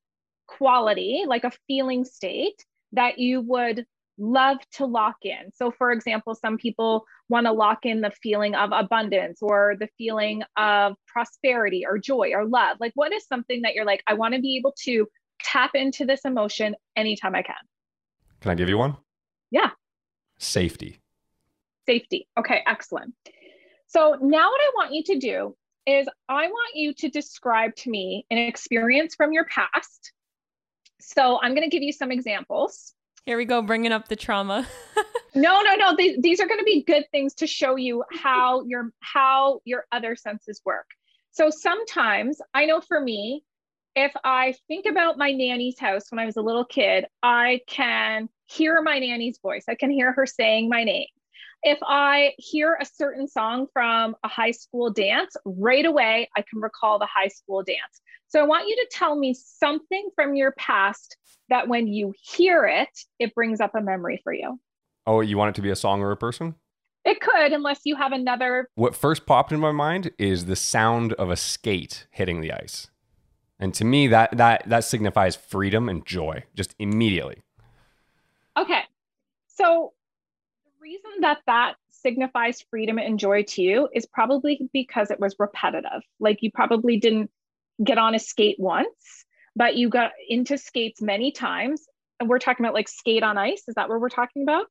quality, 0.57 1.23
like 1.27 1.43
a 1.43 1.51
feeling 1.67 2.03
state, 2.05 2.65
that 2.93 3.19
you 3.19 3.41
would 3.41 3.85
love 4.17 4.57
to 4.73 4.85
lock 4.85 5.17
in? 5.21 5.51
So, 5.53 5.71
for 5.71 5.91
example, 5.91 6.35
some 6.35 6.57
people 6.57 7.05
want 7.29 7.45
to 7.45 7.51
lock 7.51 7.85
in 7.85 8.01
the 8.01 8.11
feeling 8.23 8.55
of 8.55 8.71
abundance 8.73 9.39
or 9.41 9.75
the 9.79 9.87
feeling 9.97 10.43
of 10.57 10.95
prosperity 11.07 11.85
or 11.85 11.97
joy 11.97 12.31
or 12.33 12.45
love. 12.45 12.77
Like, 12.79 12.91
what 12.95 13.13
is 13.13 13.25
something 13.27 13.61
that 13.61 13.75
you're 13.75 13.85
like, 13.85 14.03
I 14.07 14.15
want 14.15 14.33
to 14.33 14.41
be 14.41 14.57
able 14.57 14.73
to 14.83 15.07
tap 15.41 15.71
into 15.75 16.05
this 16.05 16.21
emotion 16.25 16.75
anytime 16.95 17.35
I 17.35 17.43
can? 17.43 17.55
Can 18.41 18.51
I 18.51 18.55
give 18.55 18.69
you 18.69 18.77
one? 18.77 18.97
Yeah. 19.51 19.69
Safety. 20.37 20.99
Safety. 21.85 22.27
Okay, 22.37 22.61
excellent. 22.65 23.13
So 23.87 24.17
now 24.21 24.49
what 24.49 24.61
I 24.61 24.71
want 24.75 24.93
you 24.93 25.03
to 25.05 25.19
do 25.19 25.55
is 25.85 26.07
I 26.27 26.47
want 26.47 26.75
you 26.75 26.93
to 26.93 27.09
describe 27.09 27.75
to 27.77 27.89
me 27.89 28.25
an 28.29 28.37
experience 28.37 29.15
from 29.15 29.33
your 29.33 29.45
past. 29.45 30.13
So 30.99 31.39
I'm 31.41 31.55
going 31.55 31.69
to 31.69 31.69
give 31.69 31.83
you 31.83 31.93
some 31.93 32.11
examples. 32.11 32.93
Here 33.25 33.37
we 33.37 33.45
go, 33.45 33.61
bringing 33.61 33.91
up 33.91 34.07
the 34.07 34.15
trauma. 34.15 34.67
no, 35.35 35.61
no, 35.61 35.75
no. 35.75 35.95
These, 35.95 36.21
these 36.21 36.39
are 36.39 36.47
going 36.47 36.59
to 36.59 36.65
be 36.65 36.83
good 36.83 37.05
things 37.11 37.33
to 37.35 37.47
show 37.47 37.75
you 37.75 38.03
how 38.11 38.63
your 38.65 38.91
how 39.01 39.61
your 39.65 39.85
other 39.91 40.15
senses 40.15 40.61
work. 40.65 40.87
So 41.31 41.49
sometimes 41.49 42.39
I 42.53 42.65
know 42.65 42.81
for 42.81 42.99
me, 42.99 43.43
if 43.95 44.11
I 44.23 44.55
think 44.67 44.85
about 44.85 45.17
my 45.17 45.31
nanny's 45.31 45.79
house 45.79 46.05
when 46.09 46.19
I 46.19 46.25
was 46.25 46.37
a 46.37 46.41
little 46.41 46.65
kid, 46.65 47.05
I 47.21 47.61
can 47.67 48.29
hear 48.47 48.81
my 48.81 48.99
nanny's 48.99 49.39
voice. 49.39 49.65
I 49.69 49.75
can 49.75 49.91
hear 49.91 50.11
her 50.13 50.25
saying 50.25 50.69
my 50.69 50.83
name 50.83 51.07
if 51.63 51.77
I 51.83 52.33
hear 52.37 52.77
a 52.79 52.85
certain 52.85 53.27
song 53.27 53.67
from 53.73 54.15
a 54.23 54.27
high 54.27 54.51
school 54.51 54.91
dance, 54.91 55.35
right 55.45 55.85
away 55.85 56.29
I 56.35 56.43
can 56.49 56.59
recall 56.61 56.99
the 56.99 57.07
high 57.07 57.27
school 57.27 57.63
dance. 57.63 58.01
So 58.27 58.39
I 58.39 58.43
want 58.43 58.67
you 58.67 58.75
to 58.75 58.87
tell 58.91 59.17
me 59.17 59.33
something 59.33 60.09
from 60.15 60.35
your 60.35 60.51
past 60.53 61.17
that 61.49 61.67
when 61.67 61.87
you 61.87 62.13
hear 62.21 62.65
it, 62.65 62.89
it 63.17 63.33
brings 63.35 63.59
up 63.59 63.75
a 63.75 63.81
memory 63.81 64.21
for 64.23 64.33
you. 64.33 64.59
Oh, 65.07 65.21
you 65.21 65.37
want 65.37 65.49
it 65.49 65.55
to 65.55 65.61
be 65.61 65.71
a 65.71 65.75
song 65.75 66.01
or 66.01 66.11
a 66.11 66.17
person? 66.17 66.55
It 67.05 67.21
could, 67.21 67.53
unless 67.53 67.81
you 67.85 67.95
have 67.95 68.11
another. 68.11 68.69
What 68.75 68.95
first 68.95 69.25
popped 69.25 69.51
in 69.51 69.59
my 69.59 69.71
mind 69.71 70.11
is 70.19 70.45
the 70.45 70.55
sound 70.55 71.13
of 71.13 71.31
a 71.31 71.35
skate 71.35 72.05
hitting 72.11 72.41
the 72.41 72.51
ice. 72.51 72.89
And 73.59 73.73
to 73.73 73.83
me, 73.83 74.07
that 74.07 74.37
that 74.37 74.63
that 74.67 74.83
signifies 74.85 75.35
freedom 75.35 75.89
and 75.89 76.05
joy 76.05 76.43
just 76.55 76.75
immediately. 76.79 77.41
Okay. 78.57 78.81
So 79.47 79.93
reason 80.89 81.21
that 81.21 81.39
that 81.45 81.75
signifies 81.89 82.65
freedom 82.69 82.97
and 82.97 83.19
joy 83.19 83.43
to 83.43 83.61
you 83.61 83.89
is 83.93 84.05
probably 84.05 84.69
because 84.73 85.11
it 85.11 85.19
was 85.19 85.35
repetitive. 85.37 86.01
Like 86.19 86.39
you 86.41 86.51
probably 86.51 86.97
didn't 86.97 87.29
get 87.83 87.97
on 87.97 88.15
a 88.15 88.19
skate 88.19 88.57
once, 88.59 89.25
but 89.55 89.75
you 89.75 89.89
got 89.89 90.11
into 90.27 90.57
skates 90.57 91.01
many 91.01 91.31
times. 91.31 91.85
And 92.19 92.27
we're 92.27 92.39
talking 92.39 92.65
about 92.65 92.73
like 92.73 92.87
skate 92.87 93.23
on 93.23 93.37
ice. 93.37 93.63
Is 93.67 93.75
that 93.75 93.87
what 93.87 94.01
we're 94.01 94.09
talking 94.09 94.43
about? 94.43 94.65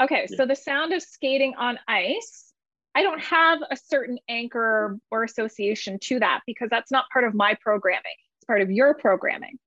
Okay, 0.00 0.26
yeah. 0.30 0.36
so 0.36 0.46
the 0.46 0.56
sound 0.56 0.92
of 0.92 1.02
skating 1.02 1.54
on 1.58 1.78
ice, 1.86 2.52
I 2.94 3.02
don't 3.02 3.20
have 3.20 3.60
a 3.70 3.76
certain 3.76 4.18
anchor 4.28 4.98
or 5.10 5.22
association 5.22 5.98
to 6.04 6.20
that 6.20 6.40
because 6.46 6.68
that's 6.70 6.90
not 6.90 7.04
part 7.12 7.24
of 7.24 7.34
my 7.34 7.56
programming. 7.60 8.02
It's 8.38 8.46
part 8.46 8.62
of 8.62 8.70
your 8.70 8.94
programming. 8.94 9.58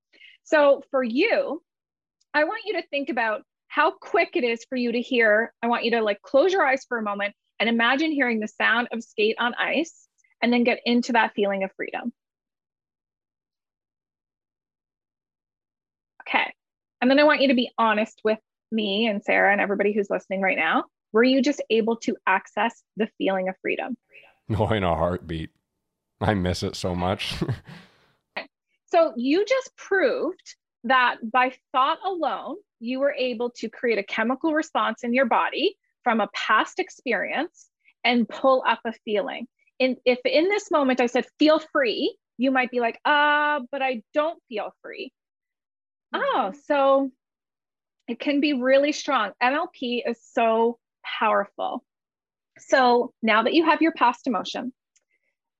So 0.42 0.82
for 0.90 1.02
you, 1.02 1.62
I 2.34 2.44
want 2.44 2.62
you 2.66 2.74
to 2.74 2.82
think 2.88 3.08
about 3.08 3.42
how 3.68 3.92
quick 3.92 4.30
it 4.34 4.44
is 4.44 4.64
for 4.68 4.76
you 4.76 4.92
to 4.92 5.00
hear. 5.00 5.52
I 5.62 5.66
want 5.66 5.84
you 5.84 5.92
to 5.92 6.02
like 6.02 6.22
close 6.22 6.52
your 6.52 6.64
eyes 6.64 6.84
for 6.88 6.98
a 6.98 7.02
moment 7.02 7.34
and 7.58 7.68
imagine 7.68 8.12
hearing 8.12 8.40
the 8.40 8.48
sound 8.48 8.88
of 8.92 9.02
skate 9.02 9.36
on 9.38 9.54
ice 9.54 10.08
and 10.42 10.52
then 10.52 10.64
get 10.64 10.80
into 10.84 11.12
that 11.12 11.32
feeling 11.34 11.64
of 11.64 11.70
freedom. 11.76 12.12
Okay. 16.22 16.52
And 17.00 17.10
then 17.10 17.18
I 17.18 17.24
want 17.24 17.40
you 17.40 17.48
to 17.48 17.54
be 17.54 17.70
honest 17.78 18.20
with 18.24 18.38
me 18.72 19.06
and 19.06 19.22
Sarah 19.22 19.52
and 19.52 19.60
everybody 19.60 19.92
who's 19.92 20.10
listening 20.10 20.40
right 20.40 20.56
now. 20.56 20.84
Were 21.12 21.24
you 21.24 21.40
just 21.40 21.62
able 21.70 21.96
to 21.98 22.16
access 22.26 22.82
the 22.96 23.08
feeling 23.18 23.48
of 23.48 23.54
freedom? 23.62 23.96
No, 24.48 24.68
in 24.70 24.84
a 24.84 24.94
heartbeat. 24.94 25.50
I 26.20 26.34
miss 26.34 26.62
it 26.62 26.76
so 26.76 26.94
much. 26.94 27.34
so 28.86 29.12
you 29.16 29.44
just 29.44 29.76
proved 29.76 30.56
that 30.86 31.16
by 31.30 31.52
thought 31.72 31.98
alone, 32.04 32.56
you 32.80 33.00
were 33.00 33.12
able 33.12 33.50
to 33.50 33.68
create 33.68 33.98
a 33.98 34.02
chemical 34.02 34.52
response 34.52 35.04
in 35.04 35.14
your 35.14 35.26
body 35.26 35.76
from 36.04 36.20
a 36.20 36.28
past 36.34 36.78
experience 36.78 37.68
and 38.04 38.28
pull 38.28 38.62
up 38.66 38.80
a 38.84 38.92
feeling. 39.04 39.46
And 39.80 39.96
if 40.04 40.20
in 40.24 40.48
this 40.48 40.70
moment 40.70 41.00
I 41.00 41.06
said, 41.06 41.26
feel 41.38 41.58
free, 41.58 42.16
you 42.38 42.50
might 42.50 42.70
be 42.70 42.80
like, 42.80 43.00
ah, 43.04 43.56
uh, 43.56 43.60
but 43.70 43.82
I 43.82 44.02
don't 44.14 44.40
feel 44.48 44.74
free. 44.82 45.12
Mm-hmm. 46.14 46.24
Oh, 46.24 46.52
so 46.66 47.10
it 48.08 48.20
can 48.20 48.40
be 48.40 48.52
really 48.52 48.92
strong. 48.92 49.32
NLP 49.42 50.02
is 50.06 50.18
so 50.32 50.78
powerful. 51.04 51.84
So 52.58 53.12
now 53.22 53.42
that 53.42 53.54
you 53.54 53.64
have 53.64 53.82
your 53.82 53.92
past 53.92 54.26
emotion, 54.26 54.72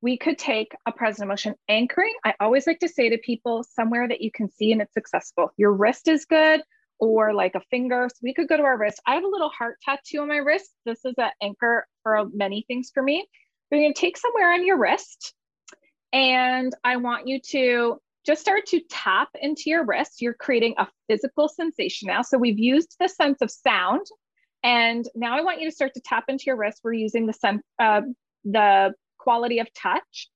we 0.03 0.19
could 0.19 0.39
take 0.39 0.73
a 0.87 0.93
present 0.93 1.27
emotion 1.27 1.55
anchoring. 1.69 2.15
I 2.25 2.35
always 2.41 2.67
like 2.67 2.81
to 2.81 2.89
say 2.89 3.09
to 3.09 3.19
people 3.19 3.65
somewhere 3.65 4.07
that 4.09 4.21
you 4.21 4.31
can 4.31 4.51
see 4.51 4.73
and 4.73 4.83
it's 4.83 4.95
successful. 4.95 5.53
Your 5.57 5.73
wrist 5.73 6.09
is 6.09 6.25
good, 6.25 6.61
or 6.99 7.35
like 7.35 7.55
a 7.55 7.61
finger. 7.71 8.09
So 8.09 8.21
we 8.23 8.35
could 8.35 8.49
go 8.49 8.57
to 8.57 8.63
our 8.63 8.79
wrist. 8.79 9.01
I 9.07 9.15
have 9.15 9.25
a 9.25 9.29
little 9.29 9.51
heart 9.51 9.77
tattoo 9.83 10.21
on 10.21 10.29
my 10.29 10.37
wrist. 10.37 10.71
This 10.85 11.05
is 11.05 11.15
an 11.19 11.31
anchor 11.43 11.87
for 12.03 12.27
many 12.33 12.65
things 12.69 12.91
for 12.93 13.03
me. 13.03 13.27
You're 13.71 13.81
going 13.81 13.93
to 13.93 14.01
take 14.01 14.17
somewhere 14.17 14.53
on 14.53 14.65
your 14.65 14.79
wrist, 14.79 15.35
and 16.13 16.75
I 16.85 16.97
want 16.97 17.27
you 17.27 17.41
to 17.51 18.01
just 18.25 18.41
start 18.41 18.67
to 18.67 18.81
tap 18.91 19.29
into 19.41 19.65
your 19.67 19.85
wrist. 19.85 20.23
You're 20.23 20.35
creating 20.35 20.75
a 20.79 20.89
physical 21.09 21.49
sensation 21.49 22.07
now. 22.07 22.23
So 22.23 22.39
we've 22.39 22.59
used 22.59 22.97
the 22.99 23.09
sense 23.09 23.39
of 23.43 23.51
sound, 23.51 24.07
and 24.63 25.05
now 25.15 25.37
I 25.37 25.43
want 25.43 25.61
you 25.61 25.69
to 25.69 25.75
start 25.75 25.95
to 25.95 26.01
tap 26.01 26.25
into 26.29 26.45
your 26.47 26.57
wrist. 26.57 26.81
We're 26.85 26.93
using 26.93 27.27
the 27.27 27.33
sense, 27.33 27.63
uh, 27.79 28.03
the 28.45 28.95
quality 29.27 29.59
of 29.59 29.67
touch. 29.75 30.29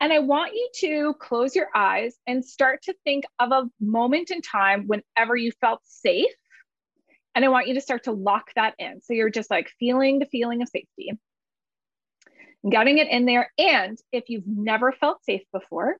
And 0.00 0.14
I 0.14 0.20
want 0.20 0.54
you 0.54 0.68
to 0.76 1.14
close 1.20 1.54
your 1.54 1.68
eyes 1.74 2.16
and 2.26 2.42
start 2.42 2.84
to 2.84 2.94
think 3.04 3.24
of 3.38 3.52
a 3.52 3.68
moment 3.78 4.30
in 4.30 4.40
time 4.40 4.86
whenever 4.86 5.36
you 5.36 5.52
felt 5.60 5.82
safe. 5.84 6.32
And 7.34 7.44
I 7.44 7.48
want 7.48 7.68
you 7.68 7.74
to 7.74 7.82
start 7.82 8.04
to 8.04 8.12
lock 8.12 8.50
that 8.56 8.74
in. 8.78 9.02
So 9.02 9.12
you're 9.12 9.28
just 9.28 9.50
like 9.50 9.70
feeling 9.78 10.18
the 10.18 10.24
feeling 10.24 10.62
of 10.62 10.70
safety, 10.70 11.12
getting 12.68 12.96
it 12.96 13.08
in 13.08 13.26
there. 13.26 13.52
And 13.58 13.98
if 14.10 14.30
you've 14.30 14.46
never 14.46 14.90
felt 14.90 15.22
safe 15.24 15.42
before, 15.52 15.98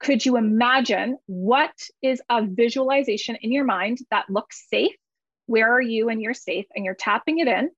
could 0.00 0.26
you 0.26 0.36
imagine 0.36 1.16
what 1.26 1.72
is 2.02 2.20
a 2.28 2.44
visualization 2.44 3.36
in 3.36 3.52
your 3.52 3.64
mind 3.64 3.98
that 4.10 4.28
looks 4.28 4.66
safe? 4.68 4.96
Where 5.46 5.72
are 5.72 5.80
you 5.80 6.08
and 6.08 6.20
you're 6.20 6.34
safe? 6.34 6.66
And 6.74 6.84
you're 6.84 6.96
tapping 6.96 7.38
it 7.38 7.46
in. 7.46 7.70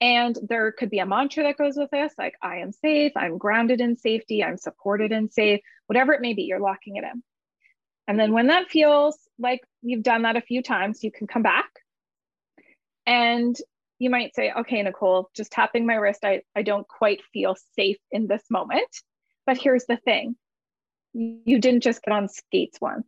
And 0.00 0.38
there 0.48 0.72
could 0.72 0.90
be 0.90 0.98
a 0.98 1.06
mantra 1.06 1.44
that 1.44 1.56
goes 1.56 1.76
with 1.76 1.90
this, 1.90 2.12
like 2.18 2.34
I 2.42 2.58
am 2.58 2.72
safe, 2.72 3.12
I'm 3.16 3.38
grounded 3.38 3.80
in 3.80 3.96
safety, 3.96 4.44
I'm 4.44 4.58
supported 4.58 5.10
and 5.10 5.32
safe, 5.32 5.60
whatever 5.86 6.12
it 6.12 6.20
may 6.20 6.34
be, 6.34 6.42
you're 6.42 6.60
locking 6.60 6.96
it 6.96 7.04
in. 7.04 7.22
And 8.06 8.20
then 8.20 8.32
when 8.32 8.48
that 8.48 8.68
feels 8.68 9.18
like 9.38 9.62
you've 9.82 10.02
done 10.02 10.22
that 10.22 10.36
a 10.36 10.42
few 10.42 10.62
times, 10.62 11.02
you 11.02 11.10
can 11.10 11.26
come 11.26 11.42
back 11.42 11.70
and 13.06 13.56
you 13.98 14.10
might 14.10 14.34
say, 14.34 14.52
okay, 14.52 14.82
Nicole, 14.82 15.30
just 15.34 15.50
tapping 15.50 15.86
my 15.86 15.94
wrist, 15.94 16.24
I, 16.24 16.42
I 16.54 16.62
don't 16.62 16.86
quite 16.86 17.22
feel 17.32 17.56
safe 17.74 17.98
in 18.10 18.26
this 18.26 18.42
moment. 18.50 18.88
But 19.46 19.56
here's 19.56 19.86
the 19.86 19.96
thing 19.96 20.36
you 21.14 21.58
didn't 21.58 21.82
just 21.82 22.02
get 22.02 22.12
on 22.12 22.28
skates 22.28 22.78
once. 22.80 23.06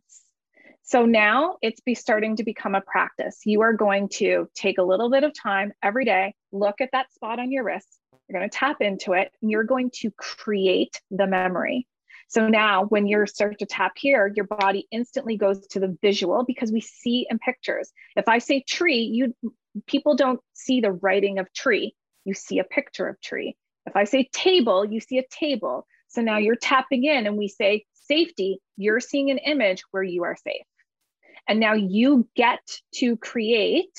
So 0.89 1.05
now 1.05 1.57
it's 1.61 1.81
be 1.81 1.93
starting 1.93 2.37
to 2.37 2.43
become 2.43 2.73
a 2.73 2.81
practice. 2.81 3.41
You 3.45 3.61
are 3.61 3.73
going 3.73 4.09
to 4.13 4.49
take 4.55 4.79
a 4.79 4.83
little 4.83 5.11
bit 5.11 5.23
of 5.23 5.39
time 5.39 5.71
every 5.83 6.03
day, 6.03 6.33
look 6.51 6.81
at 6.81 6.89
that 6.93 7.13
spot 7.13 7.37
on 7.37 7.51
your 7.51 7.63
wrist. 7.63 7.99
You're 8.27 8.39
going 8.39 8.49
to 8.49 8.57
tap 8.57 8.81
into 8.81 9.13
it 9.13 9.31
and 9.39 9.51
you're 9.51 9.65
going 9.65 9.91
to 9.97 10.09
create 10.17 10.99
the 11.11 11.27
memory. 11.27 11.85
So 12.27 12.47
now 12.47 12.85
when 12.85 13.05
you 13.05 13.27
start 13.27 13.59
to 13.59 13.67
tap 13.67 13.91
here, 13.97 14.33
your 14.35 14.47
body 14.47 14.87
instantly 14.91 15.37
goes 15.37 15.67
to 15.67 15.79
the 15.79 15.95
visual 16.01 16.43
because 16.43 16.71
we 16.71 16.81
see 16.81 17.27
in 17.29 17.37
pictures. 17.37 17.91
If 18.15 18.27
I 18.27 18.39
say 18.39 18.63
tree, 18.67 19.01
you 19.01 19.35
people 19.85 20.15
don't 20.15 20.39
see 20.53 20.81
the 20.81 20.93
writing 20.93 21.37
of 21.37 21.53
tree. 21.53 21.93
You 22.25 22.33
see 22.33 22.57
a 22.57 22.63
picture 22.63 23.07
of 23.07 23.21
tree. 23.21 23.55
If 23.85 23.95
I 23.95 24.05
say 24.05 24.27
table, 24.33 24.85
you 24.85 25.01
see 25.01 25.19
a 25.19 25.27
table. 25.29 25.85
So 26.07 26.23
now 26.23 26.39
you're 26.39 26.55
tapping 26.55 27.03
in 27.03 27.27
and 27.27 27.37
we 27.37 27.47
say 27.47 27.85
safety, 27.93 28.59
you're 28.75 28.99
seeing 28.99 29.29
an 29.29 29.37
image 29.37 29.83
where 29.91 30.01
you 30.01 30.23
are 30.23 30.35
safe. 30.35 30.65
And 31.49 31.59
now 31.59 31.73
you 31.73 32.27
get 32.35 32.59
to 32.95 33.17
create 33.17 33.97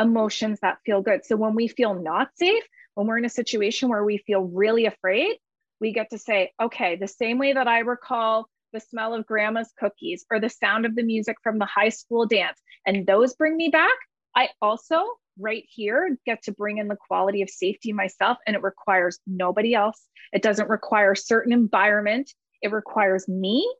emotions 0.00 0.58
that 0.60 0.78
feel 0.84 1.00
good. 1.00 1.24
So 1.24 1.36
when 1.36 1.54
we 1.54 1.68
feel 1.68 1.94
not 1.94 2.30
safe, 2.34 2.64
when 2.94 3.06
we're 3.06 3.18
in 3.18 3.24
a 3.24 3.30
situation 3.30 3.88
where 3.88 4.04
we 4.04 4.18
feel 4.18 4.42
really 4.42 4.86
afraid, 4.86 5.36
we 5.80 5.92
get 5.92 6.10
to 6.10 6.18
say, 6.18 6.50
okay, 6.60 6.96
the 6.96 7.06
same 7.06 7.38
way 7.38 7.52
that 7.52 7.68
I 7.68 7.78
recall 7.78 8.48
the 8.72 8.80
smell 8.80 9.14
of 9.14 9.26
grandma's 9.26 9.72
cookies 9.78 10.26
or 10.30 10.40
the 10.40 10.50
sound 10.50 10.84
of 10.84 10.96
the 10.96 11.04
music 11.04 11.36
from 11.42 11.58
the 11.58 11.66
high 11.66 11.88
school 11.88 12.26
dance, 12.26 12.60
and 12.84 13.06
those 13.06 13.34
bring 13.34 13.56
me 13.56 13.68
back, 13.68 13.96
I 14.34 14.48
also 14.60 15.04
right 15.38 15.64
here 15.68 16.18
get 16.26 16.42
to 16.42 16.52
bring 16.52 16.78
in 16.78 16.88
the 16.88 16.96
quality 16.96 17.42
of 17.42 17.50
safety 17.50 17.92
myself 17.92 18.38
and 18.46 18.56
it 18.56 18.62
requires 18.62 19.20
nobody 19.26 19.74
else 19.74 20.02
it 20.32 20.42
doesn't 20.42 20.68
require 20.68 21.12
a 21.12 21.16
certain 21.16 21.52
environment 21.52 22.34
it 22.60 22.72
requires 22.72 23.28
me 23.28 23.72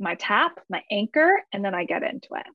my 0.00 0.14
tap 0.16 0.60
my 0.68 0.82
anchor 0.90 1.42
and 1.52 1.64
then 1.64 1.74
i 1.74 1.84
get 1.84 2.02
into 2.02 2.34
it. 2.34 2.46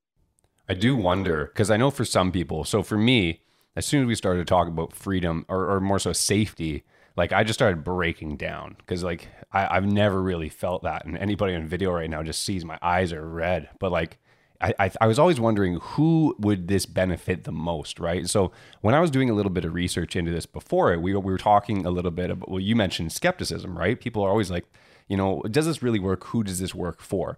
I 0.67 0.73
do 0.73 0.95
wonder 0.95 1.45
because 1.45 1.69
i 1.71 1.77
know 1.77 1.91
for 1.91 2.05
some 2.05 2.31
people 2.31 2.63
so 2.63 2.83
for 2.83 2.97
me 2.97 3.41
as 3.75 3.85
soon 3.85 4.01
as 4.03 4.07
we 4.07 4.15
started 4.15 4.39
to 4.39 4.45
talk 4.45 4.67
about 4.67 4.93
freedom 4.93 5.45
or, 5.47 5.69
or 5.69 5.79
more 5.79 5.99
so 5.99 6.11
safety 6.11 6.83
like 7.15 7.31
i 7.31 7.43
just 7.43 7.57
started 7.57 7.83
breaking 7.83 8.35
down 8.35 8.75
because 8.79 9.03
like 9.03 9.29
I, 9.51 9.77
i've 9.77 9.85
never 9.85 10.21
really 10.21 10.49
felt 10.49 10.83
that 10.83 11.05
and 11.05 11.17
anybody 11.17 11.55
on 11.55 11.67
video 11.67 11.91
right 11.91 12.09
now 12.09 12.23
just 12.23 12.41
sees 12.41 12.65
my 12.65 12.79
eyes 12.81 13.13
are 13.13 13.27
red 13.27 13.69
but 13.79 13.91
like 13.91 14.17
I, 14.61 14.91
I, 15.01 15.07
was 15.07 15.19
always 15.19 15.39
wondering 15.39 15.79
who 15.81 16.35
would 16.39 16.67
this 16.67 16.85
benefit 16.85 17.43
the 17.43 17.51
most, 17.51 17.99
right? 17.99 18.27
So 18.29 18.51
when 18.81 18.95
I 18.95 18.99
was 18.99 19.11
doing 19.11 19.29
a 19.29 19.33
little 19.33 19.51
bit 19.51 19.65
of 19.65 19.73
research 19.73 20.15
into 20.15 20.31
this 20.31 20.45
before 20.45 20.93
it, 20.93 21.01
we, 21.01 21.13
we 21.13 21.31
were 21.31 21.37
talking 21.37 21.85
a 21.85 21.91
little 21.91 22.11
bit 22.11 22.29
about, 22.29 22.49
well, 22.49 22.59
you 22.59 22.75
mentioned 22.75 23.11
skepticism, 23.11 23.77
right? 23.77 23.99
People 23.99 24.23
are 24.23 24.29
always 24.29 24.49
like, 24.49 24.65
you 25.07 25.17
know, 25.17 25.41
does 25.51 25.65
this 25.65 25.83
really 25.83 25.99
work? 25.99 26.23
Who 26.25 26.43
does 26.43 26.59
this 26.59 26.73
work 26.73 27.01
for? 27.01 27.37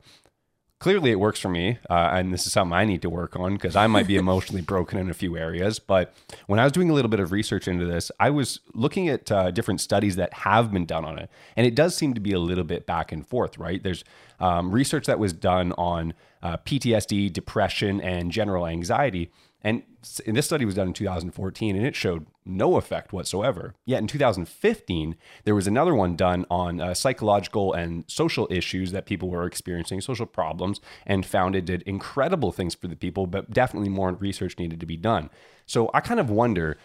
Clearly 0.80 1.12
it 1.12 1.20
works 1.20 1.40
for 1.40 1.50
me 1.50 1.80
uh, 1.90 2.10
and 2.14 2.34
this 2.34 2.46
is 2.46 2.54
something 2.54 2.74
i 2.74 2.86
need 2.86 3.02
to 3.02 3.10
work 3.10 3.36
on 3.36 3.54
because 3.54 3.76
i 3.76 3.88
might 3.88 4.08
be 4.08 4.16
emotionally 4.26 4.62
broken 4.62 5.00
in 5.00 5.10
a 5.10 5.14
few 5.14 5.38
areas. 5.38 5.80
But 5.80 6.14
when 6.48 6.60
i 6.60 6.64
was 6.64 6.72
doing 6.72 6.90
a 6.90 6.94
little 6.94 7.10
bit 7.10 7.20
of 7.20 7.32
research 7.32 7.68
into 7.68 7.86
this 7.86 8.12
i 8.20 8.30
was 8.30 8.60
looking 8.74 9.08
at 9.10 9.32
uh, 9.32 9.52
different 9.52 9.82
studies 9.82 10.16
that 10.16 10.34
have 10.34 10.72
been 10.72 10.86
done 10.86 11.06
on 11.06 11.18
it 11.18 11.30
and 11.56 11.66
it 11.66 11.76
does 11.76 11.96
seem 11.96 12.14
to 12.14 12.22
be 12.22 12.34
a 12.34 12.40
little 12.40 12.64
bit 12.64 12.86
back 12.86 13.12
and 13.12 13.28
forth 13.28 13.58
right? 13.58 13.82
There's 13.84 14.04
um, 14.40 14.72
research 14.72 15.08
that 15.08 15.20
was 15.20 15.34
done 15.34 15.72
on 15.74 16.14
uh, 16.44 16.58
ptsd 16.58 17.34
depression 17.34 18.00
and 18.02 18.32
general 18.32 18.68
anxiety 18.68 19.32
and, 19.68 19.84
this 20.26 20.46
study 20.46 20.64
was 20.64 20.76
done 20.76 20.88
in 20.88 20.94
2014 20.94 21.76
and 21.76 21.86
it 21.86 21.94
showed 21.94 22.28
no 22.46 22.78
effect 22.78 23.12
whatsoever. 23.12 23.76
Yet 23.86 24.00
in 24.00 24.08
2015, 24.08 25.18
there 25.44 25.54
was 25.54 25.68
another 25.68 25.94
one 25.94 26.16
done 26.16 26.46
on 26.50 26.80
uh, 26.80 26.94
psychological 26.94 27.74
and 27.74 28.06
social 28.08 28.48
issues 28.50 28.94
that 28.94 29.06
people 29.06 29.30
were 29.30 29.46
experiencing, 29.46 30.00
social 30.00 30.26
problems, 30.26 30.80
and 31.06 31.26
found 31.26 31.58
it 31.58 31.66
did 31.66 31.82
incredible 31.82 32.54
things 32.54 32.74
for 32.74 32.88
the 32.88 32.96
people, 32.96 33.28
but 33.28 33.52
definitely 33.52 33.90
more 33.90 34.14
research 34.14 34.58
needed 34.58 34.80
to 34.80 34.86
be 34.86 34.96
done. 34.96 35.30
So 35.66 35.92
I 35.94 36.00
kind 36.00 36.22
of 36.22 36.30
wonder 36.30 36.78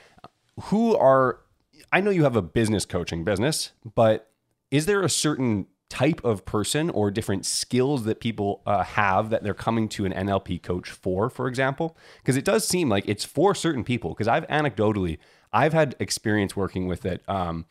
who 0.64 0.96
are, 0.96 1.38
I 1.92 2.00
know 2.00 2.10
you 2.10 2.24
have 2.24 2.34
a 2.34 2.42
business 2.42 2.84
coaching 2.84 3.22
business, 3.22 3.70
but 3.94 4.32
is 4.72 4.86
there 4.86 5.02
a 5.02 5.08
certain 5.08 5.68
type 5.92 6.24
of 6.24 6.46
person 6.46 6.88
or 6.88 7.10
different 7.10 7.44
skills 7.44 8.04
that 8.04 8.18
people 8.18 8.62
uh, 8.64 8.82
have 8.82 9.28
that 9.28 9.42
they're 9.42 9.52
coming 9.52 9.90
to 9.90 10.06
an 10.06 10.12
NLP 10.12 10.62
coach 10.62 10.90
for, 10.90 11.28
for 11.28 11.46
example? 11.46 11.98
Because 12.22 12.34
it 12.34 12.46
does 12.46 12.66
seem 12.66 12.88
like 12.88 13.04
it's 13.06 13.26
for 13.26 13.54
certain 13.54 13.84
people. 13.84 14.10
Because 14.10 14.26
I've 14.26 14.48
anecdotally, 14.48 15.18
I've 15.52 15.74
had 15.74 15.94
experience 16.00 16.56
working 16.56 16.86
with 16.86 17.04
it. 17.04 17.22
Um, 17.28 17.66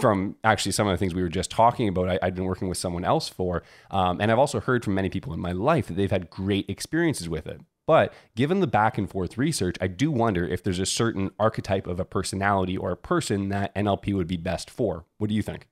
from 0.00 0.36
actually 0.44 0.70
some 0.70 0.86
of 0.86 0.92
the 0.92 0.98
things 0.98 1.14
we 1.14 1.22
were 1.22 1.28
just 1.28 1.50
talking 1.50 1.88
about, 1.88 2.08
I, 2.08 2.18
had 2.22 2.36
been 2.36 2.44
working 2.44 2.68
with 2.68 2.78
someone 2.78 3.04
else 3.04 3.28
for. 3.28 3.64
Um, 3.90 4.20
and 4.20 4.30
I've 4.30 4.38
also 4.38 4.60
heard 4.60 4.84
from 4.84 4.94
many 4.94 5.08
people 5.08 5.32
in 5.32 5.40
my 5.40 5.50
life 5.50 5.88
that 5.88 5.94
they've 5.94 6.10
had 6.10 6.30
great 6.30 6.70
experiences 6.70 7.28
with 7.28 7.48
it. 7.48 7.60
But 7.88 8.14
given 8.36 8.60
the 8.60 8.68
back 8.68 8.98
and 8.98 9.10
forth 9.10 9.36
research, 9.36 9.74
I 9.80 9.88
do 9.88 10.12
wonder 10.12 10.46
if 10.46 10.62
there's 10.62 10.78
a 10.78 10.86
certain 10.86 11.32
archetype 11.40 11.88
of 11.88 11.98
a 11.98 12.04
personality 12.04 12.76
or 12.76 12.92
a 12.92 12.96
person 12.96 13.48
that 13.48 13.74
NLP 13.74 14.14
would 14.14 14.28
be 14.28 14.36
best 14.36 14.70
for. 14.70 15.06
What 15.18 15.28
do 15.28 15.34
you 15.34 15.42
think? 15.42 15.66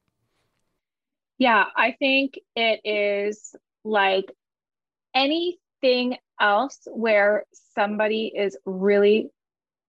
Yeah, 1.39 1.65
I 1.77 1.93
think 1.93 2.39
it 2.57 2.81
is 2.85 3.55
like 3.85 4.27
anything 5.15 6.17
else 6.41 6.81
where 6.87 7.45
somebody 7.75 8.33
is 8.35 8.59
really 8.65 9.31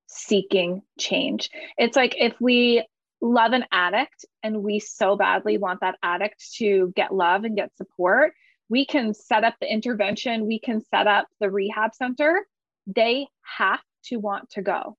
seeking 0.08 0.82
change. 1.00 1.50
It's 1.78 1.96
like 1.96 2.16
if 2.18 2.40
we 2.40 2.86
love 3.22 3.54
an 3.54 3.66
addict 3.72 4.26
and 4.44 4.64
we 4.64 4.80
so 4.80 5.16
badly 5.16 5.58
want 5.58 5.82
that 5.82 5.98
addict 6.04 6.54
to 6.58 6.94
get 6.96 7.14
love 7.14 7.44
and 7.44 7.56
get 7.56 7.76
support, 7.78 8.34
we 8.70 8.86
can 8.86 9.14
set 9.14 9.44
up 9.44 9.56
the 9.60 9.72
intervention, 9.72 10.46
we 10.46 10.60
can 10.60 10.82
set 10.86 11.08
up 11.08 11.28
the 11.40 11.50
rehab 11.50 11.96
center. 11.96 12.46
They 12.86 13.28
have 13.58 13.82
to 14.06 14.18
want 14.18 14.52
to 14.52 14.62
go. 14.62 14.98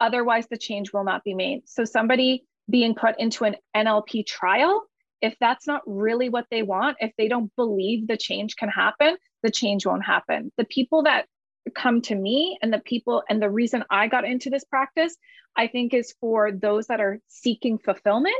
Otherwise, 0.00 0.46
the 0.48 0.56
change 0.56 0.92
will 0.92 1.04
not 1.04 1.22
be 1.22 1.34
made. 1.34 1.62
So, 1.66 1.84
somebody 1.84 2.44
being 2.68 2.94
put 2.94 3.20
into 3.20 3.44
an 3.44 3.56
NLP 3.76 4.26
trial 4.26 4.82
if 5.20 5.34
that's 5.40 5.66
not 5.66 5.82
really 5.86 6.28
what 6.28 6.46
they 6.50 6.62
want, 6.62 6.98
if 7.00 7.12
they 7.16 7.28
don't 7.28 7.54
believe 7.56 8.06
the 8.06 8.16
change 8.16 8.56
can 8.56 8.68
happen, 8.68 9.16
the 9.42 9.50
change 9.50 9.86
won't 9.86 10.04
happen. 10.04 10.52
The 10.56 10.64
people 10.64 11.04
that 11.04 11.26
come 11.74 12.00
to 12.02 12.14
me 12.14 12.58
and 12.62 12.72
the 12.72 12.78
people 12.78 13.22
and 13.28 13.42
the 13.42 13.50
reason 13.50 13.84
I 13.90 14.08
got 14.08 14.24
into 14.24 14.50
this 14.50 14.64
practice, 14.64 15.16
I 15.56 15.66
think 15.66 15.94
is 15.94 16.14
for 16.20 16.52
those 16.52 16.86
that 16.88 17.00
are 17.00 17.18
seeking 17.28 17.78
fulfillment, 17.78 18.34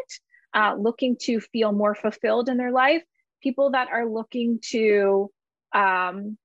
uh, 0.54 0.74
looking 0.78 1.16
to 1.22 1.40
feel 1.40 1.72
more 1.72 1.94
fulfilled 1.94 2.48
in 2.48 2.56
their 2.56 2.72
life, 2.72 3.02
people 3.42 3.72
that 3.72 3.88
are 3.90 4.08
looking 4.08 4.60
to 4.70 5.30
um, 5.74 6.38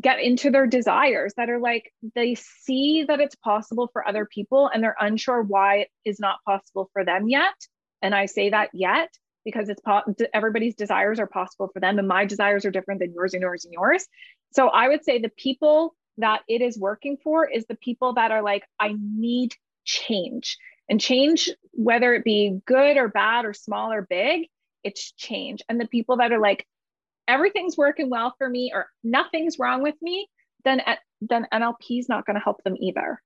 get 0.00 0.20
into 0.20 0.50
their 0.50 0.66
desires 0.66 1.32
that 1.36 1.48
are 1.48 1.60
like 1.60 1.92
they 2.14 2.34
see 2.34 3.04
that 3.06 3.20
it's 3.20 3.36
possible 3.36 3.88
for 3.92 4.06
other 4.06 4.26
people 4.26 4.68
and 4.72 4.82
they're 4.82 4.96
unsure 5.00 5.42
why 5.42 5.76
it 5.76 5.88
is 6.04 6.18
not 6.18 6.38
possible 6.44 6.90
for 6.92 7.04
them 7.04 7.28
yet 7.28 7.54
and 8.02 8.14
I 8.14 8.26
say 8.26 8.50
that 8.50 8.70
yet 8.72 9.16
because 9.44 9.68
it's 9.68 9.80
po- 9.80 10.14
everybody's 10.32 10.74
desires 10.74 11.18
are 11.18 11.26
possible 11.26 11.68
for 11.72 11.80
them 11.80 11.98
and 11.98 12.06
my 12.06 12.24
desires 12.24 12.64
are 12.64 12.70
different 12.70 13.00
than 13.00 13.12
yours 13.12 13.34
and 13.34 13.40
yours 13.40 13.64
and 13.64 13.72
yours. 13.72 14.06
So 14.52 14.68
I 14.68 14.88
would 14.88 15.04
say 15.04 15.18
the 15.18 15.30
people 15.30 15.94
that 16.18 16.42
it 16.48 16.60
is 16.60 16.78
working 16.78 17.16
for 17.22 17.48
is 17.48 17.64
the 17.66 17.74
people 17.74 18.14
that 18.14 18.30
are 18.30 18.42
like 18.42 18.64
I 18.78 18.94
need 18.98 19.54
change. 19.84 20.58
And 20.88 21.00
change 21.00 21.48
whether 21.72 22.12
it 22.14 22.24
be 22.24 22.60
good 22.66 22.96
or 22.96 23.08
bad 23.08 23.44
or 23.44 23.54
small 23.54 23.92
or 23.92 24.02
big, 24.02 24.48
it's 24.84 25.12
change. 25.12 25.62
And 25.68 25.80
the 25.80 25.86
people 25.86 26.18
that 26.18 26.32
are 26.32 26.40
like 26.40 26.66
everything's 27.26 27.76
working 27.76 28.10
well 28.10 28.34
for 28.36 28.48
me 28.48 28.72
or 28.74 28.88
nothing's 29.02 29.58
wrong 29.58 29.82
with 29.82 29.94
me, 30.02 30.28
then 30.64 30.80
eh, 30.80 30.96
then 31.20 31.46
NLP 31.52 32.00
is 32.00 32.08
not 32.08 32.26
going 32.26 32.34
to 32.34 32.42
help 32.42 32.62
them 32.64 32.76
either. 32.78 33.22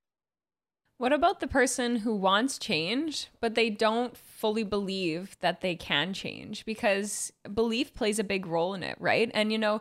What 0.97 1.13
about 1.13 1.39
the 1.39 1.47
person 1.47 1.97
who 1.97 2.15
wants 2.15 2.57
change, 2.57 3.27
but 3.39 3.53
they 3.53 3.69
don't 3.69 4.17
fully 4.17 4.63
believe 4.63 5.37
that 5.41 5.61
they 5.61 5.75
can 5.75 6.11
change? 6.11 6.65
Because 6.65 7.31
belief 7.53 7.93
plays 7.93 8.17
a 8.17 8.23
big 8.23 8.47
role 8.47 8.73
in 8.73 8.81
it, 8.81 8.97
right? 8.99 9.29
And, 9.35 9.51
you 9.51 9.59
know, 9.59 9.79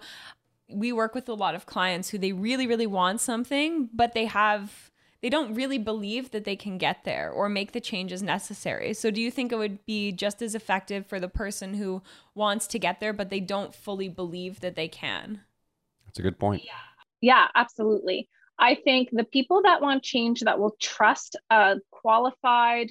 we 0.68 0.92
work 0.92 1.14
with 1.14 1.28
a 1.28 1.34
lot 1.34 1.54
of 1.54 1.64
clients 1.64 2.10
who 2.10 2.18
they 2.18 2.32
really, 2.32 2.66
really 2.66 2.86
want 2.86 3.22
something, 3.22 3.88
but 3.94 4.12
they 4.12 4.26
have, 4.26 4.90
they 5.22 5.30
don't 5.30 5.54
really 5.54 5.78
believe 5.78 6.32
that 6.32 6.44
they 6.44 6.56
can 6.56 6.76
get 6.76 7.04
there 7.04 7.30
or 7.30 7.48
make 7.48 7.72
the 7.72 7.80
changes 7.80 8.22
necessary. 8.22 8.92
So, 8.92 9.10
do 9.10 9.20
you 9.22 9.30
think 9.30 9.52
it 9.52 9.56
would 9.56 9.86
be 9.86 10.12
just 10.12 10.42
as 10.42 10.54
effective 10.54 11.06
for 11.06 11.18
the 11.18 11.28
person 11.28 11.74
who 11.74 12.02
wants 12.34 12.66
to 12.66 12.78
get 12.78 13.00
there, 13.00 13.14
but 13.14 13.30
they 13.30 13.40
don't 13.40 13.74
fully 13.74 14.10
believe 14.10 14.60
that 14.60 14.76
they 14.76 14.88
can? 14.88 15.40
That's 16.04 16.18
a 16.18 16.22
good 16.22 16.38
point. 16.38 16.62
Yeah, 16.64 16.72
yeah 17.22 17.48
absolutely. 17.54 18.28
I 18.58 18.74
think 18.74 19.10
the 19.12 19.24
people 19.24 19.62
that 19.62 19.82
want 19.82 20.02
change 20.02 20.40
that 20.40 20.58
will 20.58 20.76
trust 20.80 21.36
a 21.50 21.76
qualified, 21.90 22.90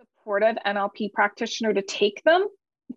supportive 0.00 0.56
NLP 0.66 1.12
practitioner 1.12 1.72
to 1.72 1.82
take 1.82 2.22
them 2.24 2.46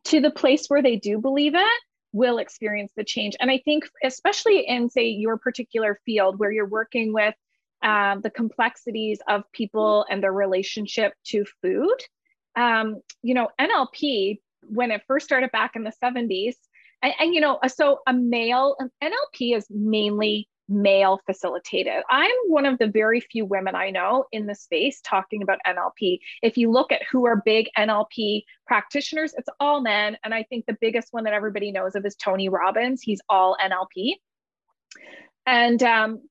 to 0.05 0.19
the 0.19 0.31
place 0.31 0.67
where 0.67 0.81
they 0.81 0.95
do 0.95 1.19
believe 1.19 1.53
it 1.55 1.81
will 2.13 2.39
experience 2.39 2.91
the 2.95 3.03
change. 3.03 3.35
And 3.39 3.49
I 3.49 3.61
think, 3.63 3.87
especially 4.03 4.67
in, 4.67 4.89
say, 4.89 5.07
your 5.09 5.37
particular 5.37 5.99
field 6.05 6.39
where 6.39 6.51
you're 6.51 6.67
working 6.67 7.13
with 7.13 7.35
um, 7.83 8.21
the 8.21 8.29
complexities 8.29 9.19
of 9.27 9.43
people 9.53 10.05
and 10.09 10.21
their 10.21 10.33
relationship 10.33 11.13
to 11.27 11.45
food, 11.61 11.95
um, 12.55 13.01
you 13.23 13.33
know, 13.33 13.49
NLP, 13.59 14.39
when 14.63 14.91
it 14.91 15.01
first 15.07 15.25
started 15.25 15.51
back 15.51 15.75
in 15.75 15.83
the 15.83 15.93
70s, 16.03 16.55
and, 17.01 17.13
and 17.19 17.33
you 17.33 17.41
know, 17.41 17.59
so 17.67 17.99
a 18.05 18.13
male, 18.13 18.75
NLP 19.01 19.55
is 19.55 19.65
mainly 19.69 20.47
male 20.71 21.19
facilitated. 21.25 22.03
I'm 22.09 22.31
one 22.47 22.65
of 22.65 22.79
the 22.79 22.87
very 22.87 23.19
few 23.19 23.45
women 23.45 23.75
I 23.75 23.89
know 23.89 24.25
in 24.31 24.47
the 24.47 24.55
space 24.55 25.01
talking 25.01 25.43
about 25.43 25.59
NLP. 25.67 26.19
If 26.41 26.57
you 26.57 26.71
look 26.71 26.91
at 26.91 27.01
who 27.11 27.25
are 27.25 27.41
big 27.43 27.69
NLP 27.77 28.43
practitioners, 28.65 29.33
it's 29.37 29.49
all 29.59 29.81
men. 29.81 30.17
And 30.23 30.33
I 30.33 30.43
think 30.43 30.65
the 30.65 30.77
biggest 30.79 31.09
one 31.11 31.25
that 31.25 31.33
everybody 31.33 31.71
knows 31.71 31.95
of 31.95 32.05
is 32.05 32.15
Tony 32.15 32.49
Robbins. 32.49 33.01
He's 33.01 33.21
all 33.29 33.57
NLP. 33.61 34.15
And 35.45 35.81
um, 35.83 36.21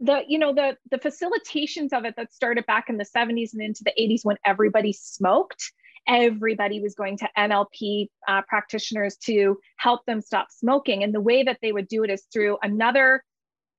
the 0.00 0.22
you 0.26 0.38
know 0.38 0.52
the 0.52 0.76
the 0.90 0.98
facilitations 0.98 1.92
of 1.92 2.04
it 2.04 2.14
that 2.16 2.32
started 2.32 2.66
back 2.66 2.88
in 2.88 2.96
the 2.96 3.04
70s 3.04 3.52
and 3.52 3.62
into 3.62 3.84
the 3.84 3.92
80s 3.98 4.24
when 4.24 4.36
everybody 4.44 4.92
smoked 4.92 5.72
everybody 6.08 6.80
was 6.80 6.94
going 6.94 7.16
to 7.18 7.28
NLP 7.36 8.08
uh, 8.28 8.42
practitioners 8.48 9.16
to 9.16 9.58
help 9.76 10.04
them 10.06 10.20
stop 10.20 10.48
smoking. 10.50 11.02
And 11.02 11.14
the 11.14 11.20
way 11.20 11.42
that 11.42 11.58
they 11.62 11.72
would 11.72 11.88
do 11.88 12.02
it 12.02 12.10
is 12.10 12.24
through 12.32 12.58
another 12.62 13.22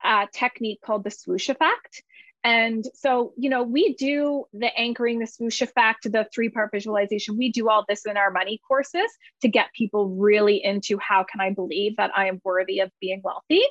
uh, 0.03 0.27
technique 0.33 0.81
called 0.81 1.03
the 1.03 1.11
swoosh 1.11 1.49
effect. 1.49 2.03
And 2.45 2.83
so, 2.93 3.33
you 3.37 3.49
know, 3.49 3.63
we 3.63 3.93
do 3.93 4.43
the 4.51 4.77
anchoring, 4.77 5.19
the 5.19 5.27
swoosh 5.27 5.61
effect, 5.61 6.11
the 6.11 6.27
three 6.33 6.49
part 6.49 6.71
visualization. 6.73 7.37
We 7.37 7.51
do 7.51 7.69
all 7.69 7.85
this 7.87 8.05
in 8.05 8.17
our 8.17 8.31
money 8.31 8.59
courses 8.67 9.09
to 9.41 9.47
get 9.47 9.71
people 9.73 10.09
really 10.09 10.61
into 10.61 10.97
how 10.97 11.23
can 11.23 11.39
I 11.39 11.51
believe 11.51 11.95
that 11.95 12.11
I 12.13 12.27
am 12.27 12.41
worthy 12.43 12.79
of 12.79 12.91
being 12.99 13.21
wealthy. 13.23 13.61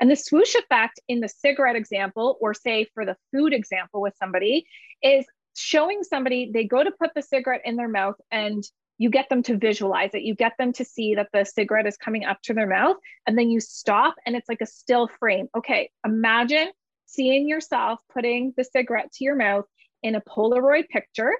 And 0.00 0.10
the 0.10 0.16
swoosh 0.16 0.56
effect 0.56 0.98
in 1.06 1.20
the 1.20 1.28
cigarette 1.28 1.76
example, 1.76 2.36
or 2.40 2.52
say 2.52 2.88
for 2.94 3.04
the 3.04 3.16
food 3.32 3.52
example 3.52 4.00
with 4.00 4.14
somebody, 4.18 4.66
is 5.02 5.24
showing 5.56 6.02
somebody 6.02 6.50
they 6.52 6.64
go 6.64 6.82
to 6.82 6.90
put 6.90 7.12
the 7.14 7.22
cigarette 7.22 7.62
in 7.64 7.76
their 7.76 7.88
mouth 7.88 8.16
and 8.32 8.64
you 8.98 9.10
get 9.10 9.28
them 9.28 9.42
to 9.44 9.56
visualize 9.56 10.10
it. 10.14 10.22
You 10.22 10.34
get 10.34 10.52
them 10.58 10.72
to 10.74 10.84
see 10.84 11.14
that 11.16 11.28
the 11.32 11.44
cigarette 11.44 11.86
is 11.86 11.96
coming 11.96 12.24
up 12.24 12.40
to 12.42 12.54
their 12.54 12.66
mouth, 12.66 12.96
and 13.26 13.38
then 13.38 13.50
you 13.50 13.60
stop 13.60 14.14
and 14.24 14.36
it's 14.36 14.48
like 14.48 14.60
a 14.60 14.66
still 14.66 15.08
frame. 15.18 15.48
Okay, 15.56 15.90
imagine 16.04 16.68
seeing 17.06 17.48
yourself 17.48 18.00
putting 18.12 18.52
the 18.56 18.64
cigarette 18.64 19.12
to 19.12 19.24
your 19.24 19.36
mouth 19.36 19.64
in 20.02 20.14
a 20.14 20.20
Polaroid 20.20 20.88
picture. 20.88 21.32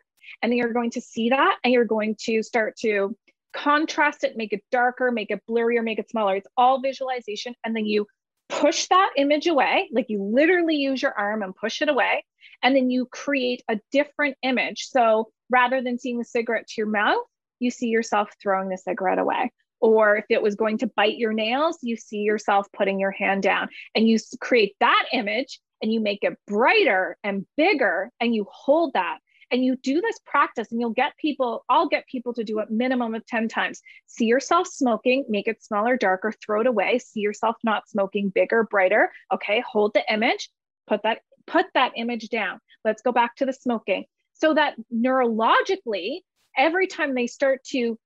And 0.43 0.51
then 0.51 0.59
you're 0.59 0.73
going 0.73 0.91
to 0.93 1.01
see 1.01 1.31
that 1.31 1.59
and 1.63 1.73
you're 1.73 1.85
going 1.85 2.17
to 2.23 2.43
start 2.43 2.77
to 2.81 3.17
contrast 3.53 4.25
it, 4.25 4.37
make 4.37 4.53
it 4.53 4.63
darker, 4.71 5.11
make 5.11 5.31
it 5.31 5.41
blurrier, 5.49 5.83
make 5.83 5.99
it 5.99 6.11
smaller. 6.11 6.37
It's 6.37 6.49
all 6.57 6.81
visualization. 6.81 7.55
And 7.65 7.75
then 7.75 7.87
you 7.87 8.07
push 8.49 8.87
that 8.89 9.11
image 9.17 9.47
away, 9.47 9.89
like 9.93 10.07
you 10.09 10.23
literally 10.23 10.77
use 10.77 11.01
your 11.01 11.13
arm 11.13 11.43
and 11.43 11.55
push 11.55 11.83
it 11.83 11.89
away. 11.89 12.25
And 12.63 12.75
then 12.75 12.91
you 12.91 13.07
create 13.07 13.63
a 13.69 13.79
different 13.93 14.37
image. 14.43 14.89
So 14.89 15.31
rather 15.51 15.83
than 15.83 15.99
seeing 15.99 16.19
the 16.19 16.25
cigarette 16.25 16.67
to 16.69 16.75
your 16.79 16.89
mouth, 16.89 17.23
you 17.59 17.71
see 17.71 17.89
yourself 17.89 18.31
throwing 18.41 18.69
the 18.69 18.79
cigarette 18.79 19.19
away. 19.19 19.53
Or 19.81 20.17
if 20.17 20.25
it 20.31 20.43
was 20.43 20.55
going 20.55 20.79
to 20.79 20.91
bite 20.97 21.19
your 21.19 21.33
nails, 21.33 21.79
you 21.83 21.97
see 21.97 22.19
yourself 22.19 22.67
putting 22.73 22.99
your 22.99 23.11
hand 23.11 23.43
down 23.43 23.69
and 23.95 24.09
you 24.09 24.19
create 24.41 24.75
that 24.81 25.05
image 25.13 25.61
and 25.83 25.93
you 25.93 26.01
make 26.01 26.21
it 26.23 26.39
brighter 26.47 27.19
and 27.23 27.47
bigger 27.57 28.11
and 28.21 28.35
you 28.35 28.47
hold 28.51 28.95
that. 28.95 29.19
And 29.51 29.65
you 29.65 29.77
do 29.77 30.01
this 30.01 30.19
practice 30.27 30.73
and 30.73 30.81
you'll 30.81 30.91
get 30.91 31.17
people 31.19 31.65
i'll 31.69 31.87
get 31.87 32.09
people 32.09 32.35
to 32.35 32.43
do 32.43 32.59
it 32.59 32.71
minimum 32.71 33.15
of 33.15 33.25
10 33.27 33.47
times. 33.49 33.81
See 34.07 34.25
yourself 34.25 34.67
smoking 34.67 35.25
make 35.29 35.47
it 35.47 35.63
smaller 35.63 35.97
darker 35.97 36.33
throw 36.45 36.63
it 36.63 36.67
away. 36.67 36.99
See 36.99 37.21
yourself 37.21 37.57
not 37.63 37.89
smoking 37.89 38.31
bigger 38.31 38.65
brighter. 38.65 39.13
Okay 39.33 39.63
hold 39.65 39.95
the 39.95 40.03
image 40.13 40.51
put 40.89 41.03
that 41.03 41.21
put 41.47 41.67
that 41.75 41.93
image 41.97 42.29
down. 42.29 42.61
Let's 42.85 43.03
go 43.03 43.13
back 43.13 43.37
to 43.37 43.47
the 43.47 43.53
smoking. 43.53 44.07
So 44.35 44.55
that 44.55 44.75
neurologically 44.93 46.21
every 46.57 46.87
time 46.87 47.15
they 47.15 47.27
start 47.27 47.63
to 47.65 47.99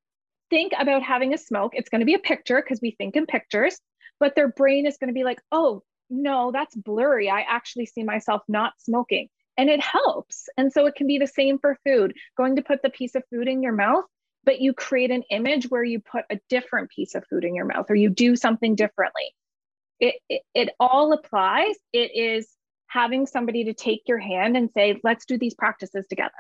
think 0.51 0.73
about 0.79 1.03
having 1.03 1.33
a 1.35 1.39
smoke 1.39 1.73
it's 1.75 1.89
going 1.89 2.01
to 2.01 2.07
be 2.07 2.15
a 2.15 2.19
picture 2.19 2.61
because 2.63 2.81
we 2.83 2.91
think 2.93 3.17
in 3.17 3.27
pictures 3.27 3.79
but 4.19 4.35
their 4.35 4.49
brain 4.49 4.87
is 4.87 4.97
going 4.99 5.09
to 5.09 5.15
be 5.15 5.25
like 5.25 5.41
oh 5.53 5.83
no, 6.11 6.51
that's 6.53 6.75
blurry. 6.75 7.31
I 7.31 7.43
actually 7.43 7.87
see 7.87 8.03
myself 8.03 8.43
not 8.49 8.75
smoking. 8.79 9.29
And 9.57 9.71
it 9.71 9.81
helps. 9.81 10.49
And 10.57 10.73
so 10.73 10.87
it 10.87 10.97
can 10.97 11.07
be 11.07 11.19
the 11.19 11.27
same 11.27 11.59
for 11.59 11.79
food. 11.87 12.15
Going 12.37 12.57
to 12.57 12.63
put 12.63 12.83
the 12.83 12.91
piece 12.91 13.15
of 13.15 13.23
food 13.31 13.49
in 13.49 13.63
your 13.63 13.73
mouth, 13.73 14.05
but 14.45 14.61
you 14.61 14.73
create 14.73 15.11
an 15.11 15.23
image 15.31 15.67
where 15.71 15.85
you 15.85 16.01
put 16.01 16.25
a 16.31 16.41
different 16.49 16.91
piece 16.91 17.15
of 17.15 17.25
food 17.31 17.45
in 17.45 17.55
your 17.55 17.67
mouth 17.67 17.87
or 17.89 17.95
you 17.95 18.11
do 18.11 18.37
something 18.37 18.75
differently. 18.75 19.35
It, 20.01 20.17
it, 20.29 20.43
it 20.55 20.69
all 20.81 21.13
applies. 21.13 21.75
It 21.93 22.11
is 22.15 22.49
having 22.87 23.27
somebody 23.27 23.65
to 23.65 23.75
take 23.75 24.03
your 24.07 24.19
hand 24.19 24.57
and 24.57 24.71
say, 24.73 24.99
let's 25.05 25.27
do 25.27 25.39
these 25.39 25.55
practices 25.55 26.07
together. 26.09 26.33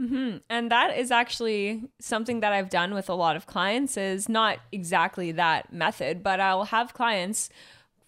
Mm-hmm. 0.00 0.38
And 0.50 0.70
that 0.72 0.98
is 0.98 1.10
actually 1.10 1.84
something 2.00 2.40
that 2.40 2.52
I've 2.52 2.68
done 2.68 2.94
with 2.94 3.08
a 3.08 3.14
lot 3.14 3.36
of 3.36 3.46
clients 3.46 3.96
is 3.96 4.28
not 4.28 4.58
exactly 4.72 5.30
that 5.32 5.72
method, 5.72 6.22
but 6.22 6.40
I'll 6.40 6.64
have 6.64 6.94
clients 6.94 7.48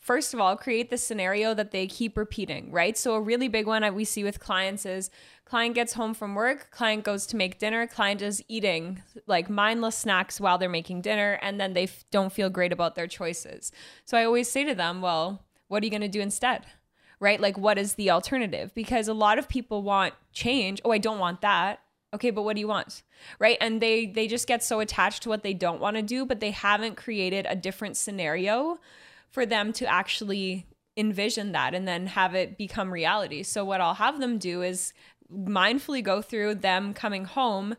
first 0.07 0.33
of 0.33 0.38
all, 0.38 0.57
create 0.57 0.88
the 0.88 0.96
scenario 0.96 1.53
that 1.53 1.72
they 1.72 1.85
keep 1.88 2.16
repeating, 2.16 2.70
right? 2.70 2.96
So 2.96 3.16
a 3.16 3.20
really 3.20 3.49
big 3.49 3.66
one 3.66 3.83
that 3.83 3.92
we 3.92 4.05
see 4.05 4.22
with 4.22 4.38
clients 4.38 4.87
is 4.87 5.11
client 5.44 5.75
gets 5.75 5.94
home 5.94 6.14
from 6.14 6.37
work, 6.37 6.70
client 6.70 7.03
goes 7.03 7.27
to 7.27 7.37
make 7.37 7.59
dinner, 7.59 7.88
client 7.88 8.22
is 8.22 8.40
eating 8.46 9.03
like 9.27 9.51
mindless 9.51 9.96
snacks 9.96 10.40
while 10.40 10.59
they're 10.59 10.68
making 10.68 11.01
dinner, 11.01 11.40
and 11.42 11.59
then 11.61 11.72
they 11.72 11.85
f- 11.85 12.05
don't 12.12 12.33
feel 12.33 12.49
great 12.49 12.72
about 12.72 12.94
their 12.94 13.09
choices. 13.09 13.72
So 14.05 14.16
I 14.16 14.25
always 14.25 14.49
say 14.49 14.62
to 14.62 14.77
them, 14.77 15.03
well, 15.03 15.44
what 15.66 15.83
are 15.83 15.87
you 15.87 15.90
going 15.90 16.03
to 16.03 16.09
do 16.09 16.20
instead? 16.20 16.66
Right? 17.18 17.40
Like, 17.40 17.57
what 17.57 17.79
is 17.79 17.94
the 17.94 18.11
alternative? 18.11 18.72
Because 18.74 19.09
a 19.09 19.14
lot 19.14 19.38
of 19.38 19.48
people 19.48 19.83
want 19.83 20.14
change. 20.33 20.81
Oh, 20.85 20.90
I 20.90 20.98
don't 20.98 21.18
want 21.18 21.40
that 21.40 21.81
okay 22.14 22.31
but 22.31 22.42
what 22.42 22.55
do 22.55 22.61
you 22.61 22.68
want 22.68 23.02
right 23.40 23.59
and 23.61 23.83
they 23.83 24.07
they 24.07 24.29
just 24.29 24.46
get 24.46 24.62
so 24.62 24.79
attached 24.79 25.24
to 25.24 25.29
what 25.29 25.42
they 25.42 25.52
don't 25.52 25.81
want 25.81 25.96
to 25.96 26.02
do 26.02 26.24
but 26.24 26.38
they 26.38 26.52
haven't 26.52 26.96
created 26.96 27.44
a 27.48 27.57
different 27.57 27.96
scenario 27.96 28.79
for 29.29 29.44
them 29.44 29.72
to 29.72 29.85
actually 29.87 30.66
envision 30.96 31.52
that 31.52 31.74
and 31.74 31.87
then 31.87 32.07
have 32.07 32.35
it 32.35 32.57
become 32.57 32.92
reality. 32.92 33.42
So, 33.42 33.64
what 33.64 33.81
I'll 33.81 33.94
have 33.94 34.20
them 34.20 34.38
do 34.38 34.62
is 34.62 34.92
mindfully 35.33 36.02
go 36.02 36.22
through 36.22 36.55
them 36.57 36.94
coming 36.94 37.24
home 37.24 37.74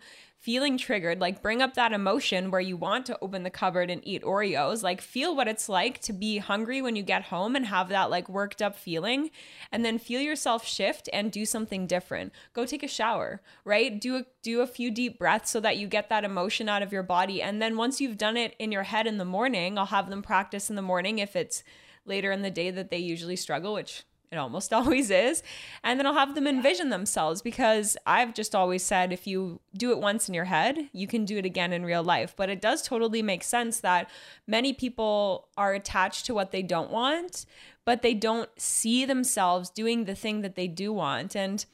feeling 0.47 0.77
triggered, 0.77 1.19
like 1.19 1.41
bring 1.41 1.61
up 1.61 1.73
that 1.73 1.91
emotion 1.91 2.49
where 2.49 2.61
you 2.61 2.77
want 2.77 3.05
to 3.05 3.19
open 3.21 3.43
the 3.43 3.49
cupboard 3.49 3.89
and 3.89 3.99
eat 4.07 4.23
Oreos, 4.23 4.81
like 4.81 5.01
feel 5.01 5.35
what 5.35 5.49
it's 5.49 5.67
like 5.67 5.99
to 5.99 6.13
be 6.13 6.37
hungry 6.37 6.81
when 6.81 6.95
you 6.95 7.03
get 7.03 7.23
home 7.23 7.53
and 7.53 7.65
have 7.65 7.89
that 7.89 8.09
like 8.09 8.29
worked 8.29 8.61
up 8.61 8.73
feeling, 8.73 9.29
and 9.73 9.83
then 9.83 9.99
feel 9.99 10.21
yourself 10.21 10.65
shift 10.65 11.09
and 11.11 11.33
do 11.33 11.45
something 11.45 11.85
different. 11.85 12.31
Go 12.53 12.65
take 12.65 12.81
a 12.81 12.87
shower, 12.87 13.41
right? 13.65 13.99
Do 13.99 14.15
a 14.15 14.25
do 14.41 14.61
a 14.61 14.67
few 14.67 14.89
deep 14.89 15.19
breaths 15.19 15.51
so 15.51 15.59
that 15.59 15.75
you 15.75 15.85
get 15.85 16.07
that 16.07 16.23
emotion 16.23 16.69
out 16.69 16.81
of 16.81 16.93
your 16.93 17.03
body. 17.03 17.41
And 17.41 17.61
then 17.61 17.75
once 17.75 17.99
you've 17.99 18.17
done 18.17 18.37
it 18.37 18.55
in 18.57 18.71
your 18.71 18.83
head 18.83 19.05
in 19.05 19.17
the 19.17 19.25
morning, 19.25 19.77
I'll 19.77 19.87
have 19.87 20.09
them 20.09 20.21
practice 20.21 20.69
in 20.69 20.77
the 20.77 20.81
morning 20.81 21.19
if 21.19 21.35
it's 21.35 21.61
later 22.05 22.31
in 22.31 22.41
the 22.41 22.49
day 22.49 22.71
that 22.71 22.89
they 22.89 22.99
usually 22.99 23.35
struggle, 23.35 23.73
which 23.73 24.05
it 24.31 24.37
almost 24.37 24.73
always 24.77 25.09
is. 25.09 25.43
And 25.83 25.99
then 25.99 26.05
I'll 26.05 26.13
have 26.13 26.35
them 26.35 26.47
envision 26.47 26.89
themselves 26.89 27.41
because 27.41 27.97
I've 28.05 28.33
just 28.33 28.55
always 28.55 28.83
said 28.83 29.13
if 29.13 29.27
you 29.27 29.59
do 29.75 29.91
it 29.91 29.99
once 29.99 30.27
in 30.27 30.33
your 30.33 30.45
head, 30.45 30.89
you 30.93 31.07
can 31.07 31.25
do 31.25 31.37
it 31.37 31.45
again 31.45 31.73
in 31.73 31.85
real 31.85 32.03
life. 32.03 32.33
But 32.35 32.49
it 32.49 32.61
does 32.61 32.81
totally 32.81 33.21
make 33.21 33.43
sense 33.43 33.79
that 33.81 34.09
many 34.45 34.73
people 34.73 35.47
are 35.57 35.73
attached 35.73 36.25
to 36.25 36.33
what 36.33 36.51
they 36.51 36.61
don't 36.61 36.91
want, 36.91 37.45
but 37.85 38.01
they 38.01 38.13
don't 38.13 38.49
see 38.57 39.05
themselves 39.05 39.69
doing 39.69 40.05
the 40.05 40.15
thing 40.15 40.41
that 40.41 40.55
they 40.55 40.67
do 40.67 40.91
want. 40.91 41.35
And 41.35 41.65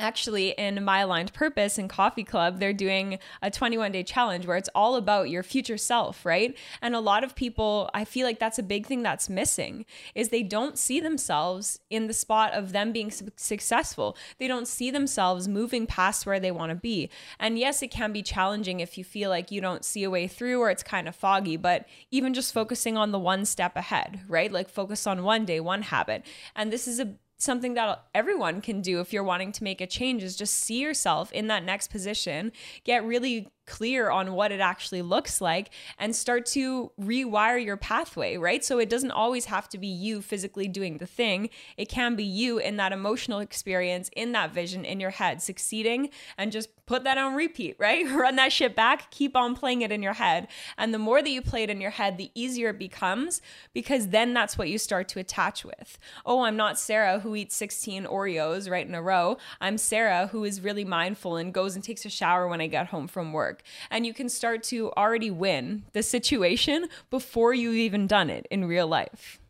actually 0.00 0.50
in 0.50 0.82
my 0.84 1.00
aligned 1.00 1.32
purpose 1.32 1.78
and 1.78 1.88
coffee 1.88 2.24
club 2.24 2.58
they're 2.58 2.72
doing 2.72 3.18
a 3.42 3.50
21 3.50 3.92
day 3.92 4.02
challenge 4.02 4.46
where 4.46 4.56
it's 4.56 4.68
all 4.74 4.96
about 4.96 5.30
your 5.30 5.42
future 5.42 5.76
self 5.76 6.24
right? 6.24 6.56
And 6.82 6.94
a 6.94 7.00
lot 7.00 7.24
of 7.24 7.34
people 7.34 7.90
i 7.94 8.04
feel 8.04 8.26
like 8.26 8.38
that's 8.38 8.58
a 8.58 8.62
big 8.62 8.86
thing 8.86 9.02
that's 9.02 9.28
missing 9.28 9.84
is 10.14 10.28
they 10.28 10.42
don't 10.42 10.78
see 10.78 11.00
themselves 11.00 11.80
in 11.90 12.06
the 12.06 12.12
spot 12.12 12.52
of 12.52 12.72
them 12.72 12.92
being 12.92 13.10
su- 13.10 13.28
successful. 13.36 14.16
They 14.38 14.48
don't 14.48 14.68
see 14.68 14.90
themselves 14.90 15.48
moving 15.48 15.86
past 15.86 16.26
where 16.26 16.40
they 16.40 16.50
want 16.50 16.70
to 16.70 16.76
be. 16.76 17.10
And 17.38 17.58
yes 17.58 17.82
it 17.82 17.90
can 17.90 18.12
be 18.12 18.22
challenging 18.22 18.80
if 18.80 18.96
you 18.96 19.04
feel 19.04 19.30
like 19.30 19.50
you 19.50 19.60
don't 19.60 19.84
see 19.84 20.02
a 20.04 20.10
way 20.10 20.26
through 20.26 20.60
or 20.60 20.70
it's 20.70 20.82
kind 20.82 21.08
of 21.08 21.14
foggy 21.14 21.56
but 21.56 21.86
even 22.10 22.34
just 22.34 22.54
focusing 22.54 22.96
on 22.96 23.12
the 23.12 23.18
one 23.18 23.44
step 23.44 23.76
ahead 23.76 24.20
right? 24.28 24.52
Like 24.52 24.68
focus 24.68 25.06
on 25.06 25.24
one 25.24 25.44
day 25.44 25.60
one 25.60 25.82
habit. 25.82 26.24
And 26.54 26.72
this 26.72 26.86
is 26.88 27.00
a 27.00 27.14
something 27.42 27.74
that 27.74 28.04
everyone 28.14 28.60
can 28.60 28.80
do 28.80 29.00
if 29.00 29.12
you're 29.12 29.24
wanting 29.24 29.52
to 29.52 29.64
make 29.64 29.80
a 29.80 29.86
change 29.86 30.22
is 30.22 30.36
just 30.36 30.54
see 30.54 30.80
yourself 30.80 31.32
in 31.32 31.46
that 31.48 31.64
next 31.64 31.90
position 31.90 32.52
get 32.84 33.04
really 33.04 33.48
clear 33.70 34.10
on 34.10 34.34
what 34.34 34.50
it 34.50 34.60
actually 34.60 35.00
looks 35.00 35.40
like 35.40 35.70
and 35.96 36.14
start 36.14 36.44
to 36.44 36.90
rewire 37.00 37.64
your 37.64 37.76
pathway, 37.76 38.36
right? 38.36 38.64
So 38.64 38.80
it 38.80 38.90
doesn't 38.90 39.12
always 39.12 39.44
have 39.44 39.68
to 39.68 39.78
be 39.78 39.86
you 39.86 40.20
physically 40.20 40.66
doing 40.66 40.98
the 40.98 41.06
thing. 41.06 41.50
It 41.76 41.88
can 41.88 42.16
be 42.16 42.24
you 42.24 42.58
in 42.58 42.76
that 42.78 42.92
emotional 42.92 43.38
experience, 43.38 44.10
in 44.16 44.32
that 44.32 44.52
vision 44.52 44.84
in 44.84 44.98
your 44.98 45.10
head, 45.10 45.40
succeeding 45.40 46.10
and 46.36 46.50
just 46.50 46.68
put 46.90 47.04
that 47.04 47.16
on 47.16 47.34
repeat, 47.34 47.76
right? 47.78 48.04
Run 48.10 48.34
that 48.36 48.52
shit 48.52 48.74
back, 48.74 49.12
keep 49.12 49.36
on 49.36 49.54
playing 49.54 49.82
it 49.82 49.92
in 49.92 50.02
your 50.02 50.14
head. 50.14 50.48
And 50.76 50.92
the 50.92 50.98
more 50.98 51.22
that 51.22 51.30
you 51.30 51.40
play 51.40 51.62
it 51.62 51.70
in 51.70 51.80
your 51.80 51.92
head, 51.92 52.18
the 52.18 52.32
easier 52.34 52.70
it 52.70 52.80
becomes 52.80 53.40
because 53.72 54.08
then 54.08 54.34
that's 54.34 54.58
what 54.58 54.68
you 54.68 54.76
start 54.76 55.06
to 55.10 55.20
attach 55.20 55.64
with. 55.64 55.98
Oh, 56.26 56.42
I'm 56.42 56.56
not 56.56 56.80
Sarah 56.80 57.20
who 57.20 57.36
eats 57.36 57.54
16 57.54 58.06
Oreos 58.06 58.68
right 58.68 58.86
in 58.86 58.96
a 58.96 59.02
row. 59.02 59.38
I'm 59.60 59.78
Sarah 59.78 60.26
who 60.26 60.42
is 60.42 60.60
really 60.60 60.84
mindful 60.84 61.36
and 61.36 61.54
goes 61.54 61.76
and 61.76 61.84
takes 61.84 62.04
a 62.04 62.10
shower 62.10 62.48
when 62.48 62.60
I 62.60 62.66
get 62.66 62.88
home 62.88 63.06
from 63.06 63.32
work 63.32 63.59
and 63.90 64.06
you 64.06 64.14
can 64.14 64.28
start 64.28 64.62
to 64.64 64.92
already 64.92 65.30
win 65.30 65.84
the 65.92 66.02
situation 66.02 66.88
before 67.10 67.54
you've 67.54 67.74
even 67.74 68.06
done 68.06 68.30
it 68.30 68.46
in 68.50 68.64
real 68.64 68.86
life. 68.86 69.40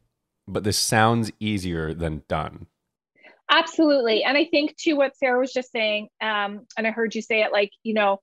But 0.47 0.65
this 0.65 0.79
sounds 0.79 1.31
easier 1.41 1.95
than 1.95 2.23
done. 2.29 2.67
Absolutely. 3.51 4.23
And 4.23 4.37
I 4.37 4.45
think 4.45 4.77
to 4.79 4.95
what 4.95 5.17
Sarah 5.17 5.41
was 5.41 5.53
just 5.53 5.73
saying, 5.73 6.09
um, 6.21 6.67
and 6.77 6.87
I 6.87 6.91
heard 6.91 7.15
you 7.15 7.23
say 7.23 7.43
it 7.43 7.53
like, 7.53 7.71
you 7.83 7.95
know, 7.95 8.21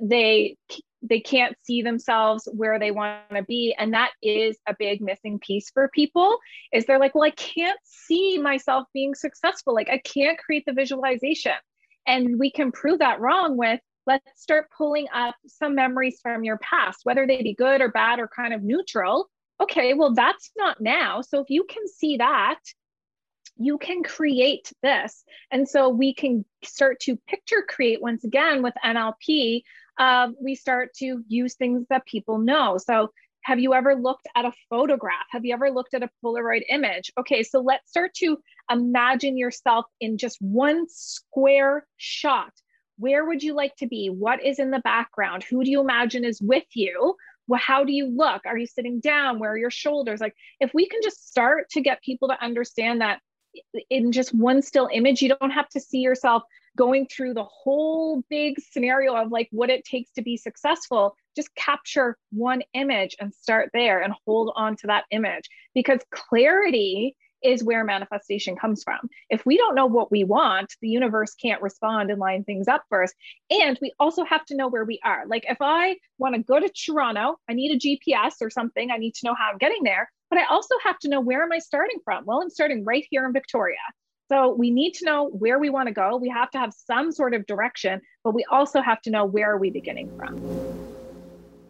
they 0.00 0.56
they 1.02 1.20
can't 1.20 1.56
see 1.62 1.82
themselves 1.82 2.48
where 2.52 2.78
they 2.78 2.90
want 2.90 3.20
to 3.32 3.42
be 3.42 3.74
and 3.78 3.94
that 3.94 4.10
is 4.22 4.58
a 4.66 4.74
big 4.78 5.00
missing 5.00 5.38
piece 5.38 5.70
for 5.70 5.88
people 5.94 6.38
is 6.72 6.84
they're 6.86 6.98
like 6.98 7.14
well 7.14 7.24
i 7.24 7.30
can't 7.30 7.78
see 7.84 8.38
myself 8.38 8.86
being 8.92 9.14
successful 9.14 9.74
like 9.74 9.88
i 9.88 9.98
can't 9.98 10.38
create 10.38 10.64
the 10.66 10.72
visualization 10.72 11.52
and 12.06 12.38
we 12.38 12.50
can 12.50 12.72
prove 12.72 12.98
that 12.98 13.20
wrong 13.20 13.56
with 13.56 13.80
let's 14.08 14.40
start 14.40 14.70
pulling 14.76 15.06
up 15.14 15.36
some 15.46 15.74
memories 15.74 16.18
from 16.22 16.42
your 16.42 16.56
past, 16.58 17.00
whether 17.04 17.26
they 17.26 17.42
be 17.42 17.54
good 17.54 17.82
or 17.82 17.90
bad 17.90 18.18
or 18.18 18.26
kind 18.26 18.54
of 18.54 18.62
neutral. 18.62 19.28
Okay, 19.60 19.92
well, 19.92 20.14
that's 20.14 20.50
not 20.56 20.80
now. 20.80 21.20
So 21.20 21.40
if 21.40 21.50
you 21.50 21.64
can 21.64 21.86
see 21.86 22.16
that, 22.16 22.58
you 23.58 23.76
can 23.76 24.02
create 24.02 24.72
this. 24.82 25.24
And 25.50 25.68
so 25.68 25.90
we 25.90 26.14
can 26.14 26.46
start 26.64 27.00
to 27.00 27.16
picture 27.28 27.62
create 27.68 28.00
once 28.00 28.24
again 28.24 28.62
with 28.62 28.72
NLP. 28.82 29.62
Uh, 29.98 30.28
we 30.40 30.54
start 30.54 30.94
to 31.00 31.22
use 31.28 31.56
things 31.56 31.84
that 31.90 32.06
people 32.06 32.38
know. 32.38 32.78
So 32.78 33.10
have 33.42 33.58
you 33.58 33.74
ever 33.74 33.94
looked 33.94 34.26
at 34.34 34.46
a 34.46 34.52
photograph? 34.70 35.26
Have 35.30 35.44
you 35.44 35.52
ever 35.52 35.70
looked 35.70 35.92
at 35.92 36.02
a 36.02 36.10
Polaroid 36.24 36.62
image? 36.70 37.12
Okay, 37.18 37.42
so 37.42 37.60
let's 37.60 37.90
start 37.90 38.14
to 38.14 38.38
imagine 38.70 39.36
yourself 39.36 39.84
in 40.00 40.16
just 40.16 40.40
one 40.40 40.86
square 40.88 41.86
shot. 41.96 42.52
Where 42.98 43.24
would 43.24 43.42
you 43.42 43.54
like 43.54 43.76
to 43.76 43.86
be? 43.86 44.08
What 44.08 44.44
is 44.44 44.58
in 44.58 44.70
the 44.70 44.80
background? 44.80 45.44
Who 45.44 45.64
do 45.64 45.70
you 45.70 45.80
imagine 45.80 46.24
is 46.24 46.40
with 46.42 46.66
you? 46.74 47.16
Well, 47.46 47.60
how 47.60 47.84
do 47.84 47.92
you 47.92 48.06
look? 48.06 48.42
Are 48.44 48.58
you 48.58 48.66
sitting 48.66 49.00
down? 49.00 49.38
Where 49.38 49.52
are 49.52 49.58
your 49.58 49.70
shoulders? 49.70 50.20
Like, 50.20 50.34
if 50.60 50.72
we 50.74 50.86
can 50.88 51.00
just 51.02 51.28
start 51.28 51.70
to 51.70 51.80
get 51.80 52.02
people 52.02 52.28
to 52.28 52.42
understand 52.42 53.00
that 53.00 53.20
in 53.88 54.12
just 54.12 54.34
one 54.34 54.60
still 54.62 54.88
image, 54.92 55.22
you 55.22 55.34
don't 55.34 55.50
have 55.50 55.68
to 55.70 55.80
see 55.80 55.98
yourself 55.98 56.42
going 56.76 57.06
through 57.06 57.34
the 57.34 57.44
whole 57.44 58.22
big 58.30 58.54
scenario 58.60 59.14
of 59.16 59.32
like 59.32 59.48
what 59.50 59.70
it 59.70 59.84
takes 59.84 60.10
to 60.12 60.22
be 60.22 60.36
successful 60.36 61.14
just 61.34 61.54
capture 61.54 62.16
one 62.30 62.62
image 62.72 63.16
and 63.20 63.34
start 63.34 63.70
there 63.72 64.00
and 64.00 64.14
hold 64.24 64.52
on 64.56 64.76
to 64.76 64.86
that 64.86 65.04
image 65.10 65.48
because 65.74 66.00
clarity 66.10 67.16
is 67.42 67.64
where 67.64 67.84
manifestation 67.84 68.56
comes 68.56 68.82
from. 68.82 68.98
If 69.30 69.44
we 69.46 69.56
don't 69.56 69.74
know 69.74 69.86
what 69.86 70.10
we 70.10 70.24
want, 70.24 70.72
the 70.80 70.88
universe 70.88 71.34
can't 71.34 71.62
respond 71.62 72.10
and 72.10 72.20
line 72.20 72.44
things 72.44 72.68
up 72.68 72.84
for 72.88 73.02
us. 73.02 73.12
And 73.50 73.78
we 73.80 73.92
also 73.98 74.24
have 74.24 74.44
to 74.46 74.56
know 74.56 74.68
where 74.68 74.84
we 74.84 75.00
are. 75.04 75.24
Like 75.26 75.44
if 75.48 75.58
I 75.60 75.96
want 76.18 76.34
to 76.34 76.42
go 76.42 76.58
to 76.58 76.68
Toronto, 76.68 77.36
I 77.48 77.54
need 77.54 77.72
a 77.72 77.78
GPS 77.78 78.34
or 78.40 78.50
something, 78.50 78.90
I 78.90 78.96
need 78.96 79.14
to 79.14 79.26
know 79.26 79.34
how 79.34 79.50
I'm 79.50 79.58
getting 79.58 79.82
there, 79.84 80.10
but 80.30 80.38
I 80.38 80.44
also 80.46 80.74
have 80.84 80.98
to 81.00 81.08
know 81.08 81.20
where 81.20 81.42
am 81.42 81.52
I 81.52 81.58
starting 81.58 81.98
from? 82.04 82.24
Well, 82.24 82.42
I'm 82.42 82.50
starting 82.50 82.84
right 82.84 83.06
here 83.10 83.24
in 83.24 83.32
Victoria. 83.32 83.76
So 84.30 84.54
we 84.54 84.70
need 84.70 84.92
to 84.94 85.06
know 85.06 85.30
where 85.30 85.58
we 85.58 85.70
want 85.70 85.88
to 85.88 85.94
go. 85.94 86.18
We 86.18 86.28
have 86.28 86.50
to 86.50 86.58
have 86.58 86.74
some 86.74 87.12
sort 87.12 87.32
of 87.34 87.46
direction, 87.46 88.02
but 88.24 88.34
we 88.34 88.44
also 88.50 88.82
have 88.82 89.00
to 89.02 89.10
know 89.10 89.24
where 89.24 89.52
are 89.52 89.58
we 89.58 89.70
beginning 89.70 90.14
from. 90.18 90.87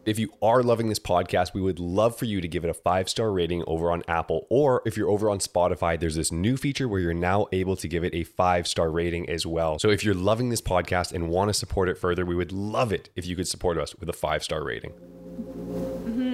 If 0.09 0.19
you 0.19 0.33
are 0.41 0.63
loving 0.63 0.89
this 0.89 0.99
podcast, 0.99 1.53
we 1.53 1.61
would 1.61 1.79
love 1.79 2.17
for 2.17 2.25
you 2.25 2.41
to 2.41 2.49
give 2.49 2.65
it 2.65 2.71
a 2.71 2.73
five 2.73 3.11
star 3.11 3.31
rating 3.31 3.63
over 3.67 3.93
on 3.93 4.03
Apple. 4.09 4.47
Or 4.49 4.81
if 4.87 4.97
you're 4.97 5.11
over 5.11 5.29
on 5.29 5.39
Spotify, 5.39 6.01
there's 6.01 6.15
this 6.15 6.33
new 6.33 6.57
feature 6.57 6.89
where 6.89 6.99
you're 6.99 7.13
now 7.13 7.47
able 7.53 7.77
to 7.77 7.87
give 7.87 8.05
it 8.05 8.15
a 8.15 8.25
five 8.25 8.67
star 8.67 8.91
rating 8.91 9.29
as 9.29 9.45
well. 9.45 9.79
So 9.79 9.91
if 9.91 10.03
you're 10.03 10.15
loving 10.15 10.49
this 10.49 10.63
podcast 10.63 11.13
and 11.13 11.29
want 11.29 11.51
to 11.51 11.53
support 11.53 11.91
it 11.91 11.99
further, 11.99 12.25
we 12.25 12.35
would 12.35 12.53
love 12.53 12.91
it 12.91 13.11
if 13.17 13.27
you 13.27 13.37
could 13.37 13.49
support 13.49 13.77
us 13.77 13.95
with 13.97 14.09
a 14.09 14.15
five 14.15 14.43
star 14.43 14.65
rating. 14.65 14.95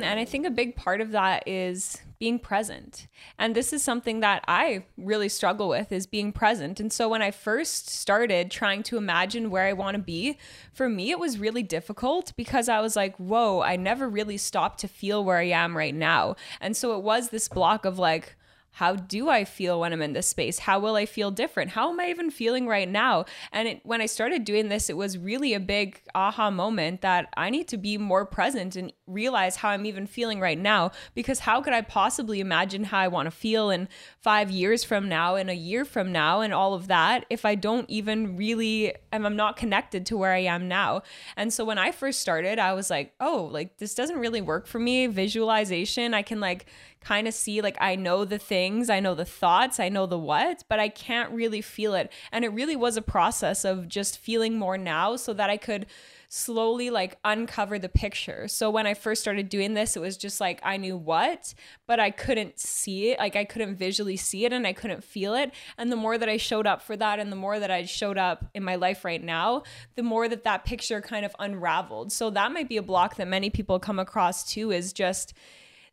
And 0.04 0.20
I 0.20 0.24
think 0.24 0.46
a 0.46 0.50
big 0.50 0.76
part 0.76 1.00
of 1.00 1.12
that 1.12 1.46
is 1.46 2.00
being 2.18 2.38
present. 2.38 3.06
And 3.38 3.54
this 3.54 3.72
is 3.72 3.82
something 3.82 4.20
that 4.20 4.44
I 4.46 4.84
really 4.96 5.28
struggle 5.28 5.68
with 5.68 5.92
is 5.92 6.06
being 6.06 6.32
present. 6.32 6.80
And 6.80 6.92
so 6.92 7.08
when 7.08 7.22
I 7.22 7.30
first 7.30 7.90
started 7.90 8.50
trying 8.50 8.82
to 8.84 8.96
imagine 8.96 9.50
where 9.50 9.64
I 9.64 9.72
want 9.72 9.96
to 9.96 10.02
be, 10.02 10.38
for 10.72 10.88
me 10.88 11.10
it 11.10 11.18
was 11.18 11.38
really 11.38 11.62
difficult 11.62 12.32
because 12.36 12.68
I 12.68 12.80
was 12.80 12.96
like, 12.96 13.16
"Whoa, 13.16 13.60
I 13.60 13.76
never 13.76 14.08
really 14.08 14.36
stopped 14.36 14.80
to 14.80 14.88
feel 14.88 15.24
where 15.24 15.38
I 15.38 15.48
am 15.48 15.76
right 15.76 15.94
now." 15.94 16.36
And 16.60 16.76
so 16.76 16.96
it 16.96 17.02
was 17.02 17.28
this 17.28 17.48
block 17.48 17.84
of 17.84 17.98
like, 17.98 18.36
how 18.74 18.96
do 18.96 19.28
I 19.28 19.44
feel 19.44 19.78
when 19.78 19.92
I'm 19.92 20.02
in 20.02 20.14
this 20.14 20.26
space? 20.26 20.58
How 20.58 20.80
will 20.80 20.96
I 20.96 21.06
feel 21.06 21.30
different? 21.30 21.70
How 21.70 21.90
am 21.90 22.00
I 22.00 22.08
even 22.10 22.28
feeling 22.28 22.66
right 22.66 22.88
now? 22.88 23.24
And 23.52 23.68
it, 23.68 23.80
when 23.84 24.00
I 24.00 24.06
started 24.06 24.44
doing 24.44 24.68
this, 24.68 24.90
it 24.90 24.96
was 24.96 25.16
really 25.16 25.54
a 25.54 25.60
big 25.60 26.00
aha 26.12 26.50
moment 26.50 27.00
that 27.02 27.28
I 27.36 27.50
need 27.50 27.68
to 27.68 27.76
be 27.76 27.98
more 27.98 28.26
present 28.26 28.74
and 28.74 28.92
realize 29.06 29.54
how 29.56 29.68
I'm 29.68 29.86
even 29.86 30.08
feeling 30.08 30.40
right 30.40 30.58
now. 30.58 30.90
Because 31.14 31.38
how 31.38 31.62
could 31.62 31.72
I 31.72 31.82
possibly 31.82 32.40
imagine 32.40 32.82
how 32.82 32.98
I 32.98 33.06
want 33.06 33.26
to 33.26 33.30
feel 33.30 33.70
in 33.70 33.88
five 34.18 34.50
years 34.50 34.82
from 34.82 35.08
now, 35.08 35.36
in 35.36 35.48
a 35.48 35.54
year 35.54 35.84
from 35.84 36.10
now, 36.10 36.40
and 36.40 36.52
all 36.52 36.74
of 36.74 36.88
that 36.88 37.26
if 37.30 37.44
I 37.44 37.54
don't 37.54 37.88
even 37.88 38.36
really, 38.36 38.92
and 39.12 39.24
I'm 39.24 39.36
not 39.36 39.56
connected 39.56 40.04
to 40.06 40.16
where 40.16 40.32
I 40.32 40.40
am 40.40 40.66
now? 40.66 41.02
And 41.36 41.52
so 41.52 41.64
when 41.64 41.78
I 41.78 41.92
first 41.92 42.20
started, 42.20 42.58
I 42.58 42.72
was 42.72 42.90
like, 42.90 43.14
oh, 43.20 43.48
like 43.52 43.78
this 43.78 43.94
doesn't 43.94 44.18
really 44.18 44.40
work 44.40 44.66
for 44.66 44.80
me. 44.80 45.06
Visualization, 45.06 46.12
I 46.12 46.22
can 46.22 46.40
like, 46.40 46.66
kind 47.04 47.28
of 47.28 47.34
see 47.34 47.60
like 47.60 47.76
I 47.80 47.96
know 47.96 48.24
the 48.24 48.38
things, 48.38 48.88
I 48.88 49.00
know 49.00 49.14
the 49.14 49.24
thoughts, 49.24 49.78
I 49.78 49.88
know 49.88 50.06
the 50.06 50.18
what, 50.18 50.64
but 50.68 50.80
I 50.80 50.88
can't 50.88 51.30
really 51.30 51.60
feel 51.60 51.94
it. 51.94 52.10
And 52.32 52.44
it 52.44 52.48
really 52.48 52.76
was 52.76 52.96
a 52.96 53.02
process 53.02 53.64
of 53.64 53.88
just 53.88 54.18
feeling 54.18 54.58
more 54.58 54.78
now 54.78 55.16
so 55.16 55.34
that 55.34 55.50
I 55.50 55.58
could 55.58 55.86
slowly 56.28 56.90
like 56.90 57.16
uncover 57.22 57.78
the 57.78 57.88
picture. 57.88 58.48
So 58.48 58.68
when 58.70 58.86
I 58.86 58.94
first 58.94 59.20
started 59.20 59.48
doing 59.48 59.74
this, 59.74 59.96
it 59.96 60.00
was 60.00 60.16
just 60.16 60.40
like 60.40 60.60
I 60.64 60.78
knew 60.78 60.96
what, 60.96 61.54
but 61.86 62.00
I 62.00 62.10
couldn't 62.10 62.58
see 62.58 63.10
it. 63.10 63.18
Like 63.18 63.36
I 63.36 63.44
couldn't 63.44 63.76
visually 63.76 64.16
see 64.16 64.44
it 64.44 64.52
and 64.52 64.66
I 64.66 64.72
couldn't 64.72 65.04
feel 65.04 65.34
it. 65.34 65.52
And 65.78 65.92
the 65.92 65.96
more 65.96 66.18
that 66.18 66.28
I 66.28 66.38
showed 66.38 66.66
up 66.66 66.82
for 66.82 66.96
that 66.96 67.20
and 67.20 67.30
the 67.30 67.36
more 67.36 67.60
that 67.60 67.70
I 67.70 67.84
showed 67.84 68.18
up 68.18 68.46
in 68.54 68.64
my 68.64 68.74
life 68.74 69.04
right 69.04 69.22
now, 69.22 69.62
the 69.94 70.02
more 70.02 70.28
that 70.28 70.44
that 70.44 70.64
picture 70.64 71.00
kind 71.00 71.24
of 71.24 71.36
unraveled. 71.38 72.12
So 72.12 72.30
that 72.30 72.50
might 72.50 72.68
be 72.68 72.78
a 72.78 72.82
block 72.82 73.16
that 73.16 73.28
many 73.28 73.50
people 73.50 73.78
come 73.78 73.98
across 73.98 74.42
too 74.42 74.72
is 74.72 74.92
just 74.92 75.34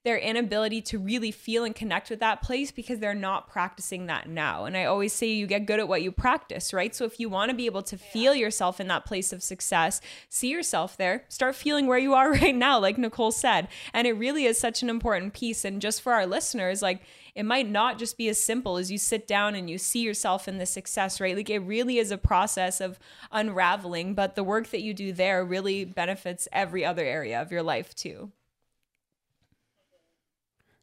their 0.04 0.18
inability 0.18 0.82
to 0.82 0.98
really 0.98 1.32
feel 1.32 1.64
and 1.64 1.76
connect 1.76 2.10
with 2.10 2.20
that 2.20 2.42
place 2.42 2.72
because 2.72 3.00
they're 3.00 3.14
not 3.14 3.48
practicing 3.48 4.08
that 4.08 4.28
now. 4.28 4.66
And 4.66 4.76
I 4.76 4.86
always 4.86 5.14
say 5.14 5.28
you 5.28 5.46
get 5.46 5.68
good 5.68 5.80
at 5.80 5.88
what 5.88 6.02
you 6.02 6.12
practice, 6.12 6.74
right? 6.74 6.96
So 6.96 7.06
if 7.06 7.20
you 7.20 7.30
want 7.30 7.52
to 7.52 7.56
be 7.56 7.68
able 7.68 7.84
to 7.84 7.98
feel 7.98 8.34
yourself 8.34 8.80
in 8.80 8.88
that 8.88 9.06
place 9.06 9.32
of 9.32 9.44
success, 9.44 10.02
see 10.28 10.50
yourself 10.50 10.98
there, 10.98 11.26
start 11.30 11.56
feeling 11.56 11.86
where 11.86 12.00
you 12.00 12.16
are 12.16 12.32
right 12.42 12.56
now, 12.56 12.80
like 12.80 12.98
Nicole 12.98 13.32
said. 13.32 13.68
And 13.94 14.08
it 14.08 14.14
really 14.14 14.46
is 14.46 14.58
such 14.58 14.82
an 14.82 14.90
important 14.90 15.34
piece. 15.34 15.64
And 15.64 15.82
just 15.82 16.02
for 16.02 16.14
our 16.14 16.26
listeners, 16.26 16.82
like, 16.82 17.02
it 17.36 17.44
might 17.44 17.70
not 17.70 17.98
just 17.98 18.18
be 18.18 18.28
as 18.28 18.42
simple 18.42 18.78
as 18.78 18.92
you 18.92 18.98
sit 18.98 19.26
down 19.28 19.56
and 19.56 19.70
you 19.70 19.78
see 19.78 20.02
yourself 20.02 20.48
in 20.48 20.58
the 20.58 20.66
success, 20.66 21.22
right? 21.22 21.36
Like 21.36 21.50
it 21.50 21.60
really 21.60 21.98
is 21.98 22.12
a 22.12 22.18
process 22.18 22.82
of 22.82 23.00
unraveling, 23.32 24.16
but 24.16 24.36
the 24.36 24.44
work 24.44 24.68
that 24.72 24.82
you 24.82 24.94
do 24.94 25.14
there 25.14 25.46
really 25.46 25.86
benefits 25.86 26.48
every 26.52 26.84
other 26.84 27.06
area 27.06 27.42
of 27.42 27.52
your 27.52 27.64
life 27.64 27.96
too. 27.96 28.32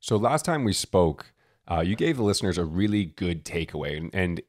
So 0.00 0.16
last 0.16 0.44
time 0.44 0.64
we 0.64 0.72
spoke, 0.72 1.32
uh, 1.70 1.80
you 1.80 1.96
gave 1.96 2.16
the 2.16 2.22
listeners 2.22 2.58
a 2.58 2.64
really 2.64 3.04
good 3.04 3.44
takeaway, 3.44 3.96
and, 3.96 4.10
and 4.14 4.40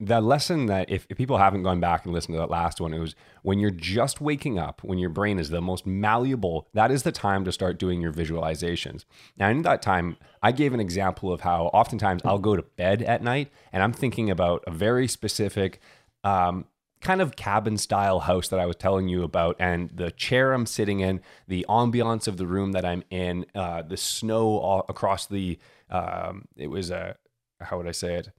the 0.00 0.20
lesson 0.20 0.66
that 0.66 0.90
if, 0.90 1.06
if, 1.10 1.16
people 1.16 1.38
haven't 1.38 1.64
gone 1.64 1.80
back 1.80 2.04
and 2.04 2.14
listened 2.14 2.34
to 2.34 2.38
that 2.38 2.50
last 2.50 2.80
one, 2.80 2.94
it 2.94 3.00
was 3.00 3.16
when 3.42 3.58
you're 3.58 3.70
just 3.70 4.20
waking 4.20 4.58
up, 4.58 4.82
when 4.84 4.98
your 4.98 5.10
brain 5.10 5.40
is 5.40 5.50
the 5.50 5.60
most 5.60 5.86
malleable, 5.86 6.68
that 6.72 6.92
is 6.92 7.02
the 7.02 7.10
time 7.10 7.44
to 7.44 7.50
start 7.50 7.78
doing 7.78 8.00
your 8.00 8.12
visualizations. 8.12 9.04
Now, 9.36 9.48
in 9.48 9.62
that 9.62 9.82
time, 9.82 10.16
I 10.40 10.52
gave 10.52 10.72
an 10.72 10.78
example 10.78 11.32
of 11.32 11.40
how 11.40 11.66
oftentimes 11.66 12.22
I'll 12.24 12.38
go 12.38 12.54
to 12.54 12.62
bed 12.62 13.02
at 13.02 13.22
night 13.22 13.50
and 13.72 13.82
I'm 13.82 13.92
thinking 13.92 14.30
about 14.30 14.62
a 14.68 14.70
very 14.70 15.08
specific 15.08 15.80
um, 16.22 16.66
kind 17.00 17.20
of 17.20 17.36
cabin 17.36 17.76
style 17.76 18.20
house 18.20 18.48
that 18.48 18.58
I 18.58 18.66
was 18.66 18.76
telling 18.76 19.08
you 19.08 19.22
about, 19.22 19.56
and 19.58 19.90
the 19.90 20.10
chair 20.10 20.52
I'm 20.52 20.66
sitting 20.66 21.00
in, 21.00 21.20
the 21.46 21.64
ambiance 21.68 22.26
of 22.26 22.36
the 22.36 22.46
room 22.46 22.72
that 22.72 22.84
I'm 22.84 23.04
in, 23.10 23.46
uh, 23.54 23.82
the 23.82 23.96
snow 23.96 24.84
across 24.88 25.26
the, 25.26 25.58
um, 25.90 26.46
it 26.56 26.68
was 26.68 26.90
a, 26.90 27.16
how 27.60 27.78
would 27.78 27.88
I 27.88 27.92
say 27.92 28.14
it? 28.14 28.30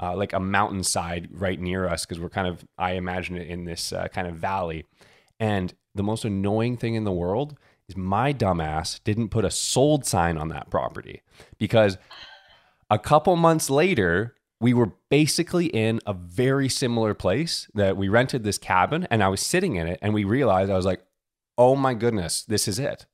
Uh, 0.00 0.16
like 0.16 0.32
a 0.32 0.40
mountainside 0.40 1.28
right 1.30 1.60
near 1.60 1.88
us 1.88 2.04
because 2.04 2.20
we're 2.20 2.28
kind 2.28 2.48
of, 2.48 2.64
I 2.76 2.92
imagine 2.92 3.36
it 3.36 3.48
in 3.48 3.64
this 3.64 3.92
uh, 3.92 4.08
kind 4.08 4.26
of 4.26 4.34
valley. 4.36 4.84
And 5.38 5.72
the 5.94 6.02
most 6.02 6.24
annoying 6.24 6.76
thing 6.76 6.94
in 6.94 7.04
the 7.04 7.12
world 7.12 7.56
is 7.88 7.96
my 7.96 8.32
dumbass 8.32 9.00
didn't 9.04 9.28
put 9.28 9.44
a 9.44 9.50
sold 9.50 10.04
sign 10.04 10.36
on 10.36 10.48
that 10.48 10.70
property 10.70 11.22
because 11.58 11.96
a 12.90 12.98
couple 12.98 13.36
months 13.36 13.70
later, 13.70 14.34
we 14.64 14.72
were 14.72 14.92
basically 15.10 15.66
in 15.66 16.00
a 16.06 16.14
very 16.14 16.70
similar 16.70 17.12
place 17.12 17.68
that 17.74 17.98
we 17.98 18.08
rented 18.08 18.44
this 18.44 18.56
cabin 18.56 19.06
and 19.10 19.22
I 19.22 19.28
was 19.28 19.42
sitting 19.42 19.76
in 19.76 19.86
it 19.86 19.98
and 20.00 20.14
we 20.14 20.24
realized 20.24 20.70
I 20.70 20.74
was 20.74 20.86
like, 20.86 21.02
"Oh 21.58 21.76
my 21.76 21.92
goodness, 21.92 22.44
this 22.44 22.66
is 22.66 22.78
it." 22.78 23.04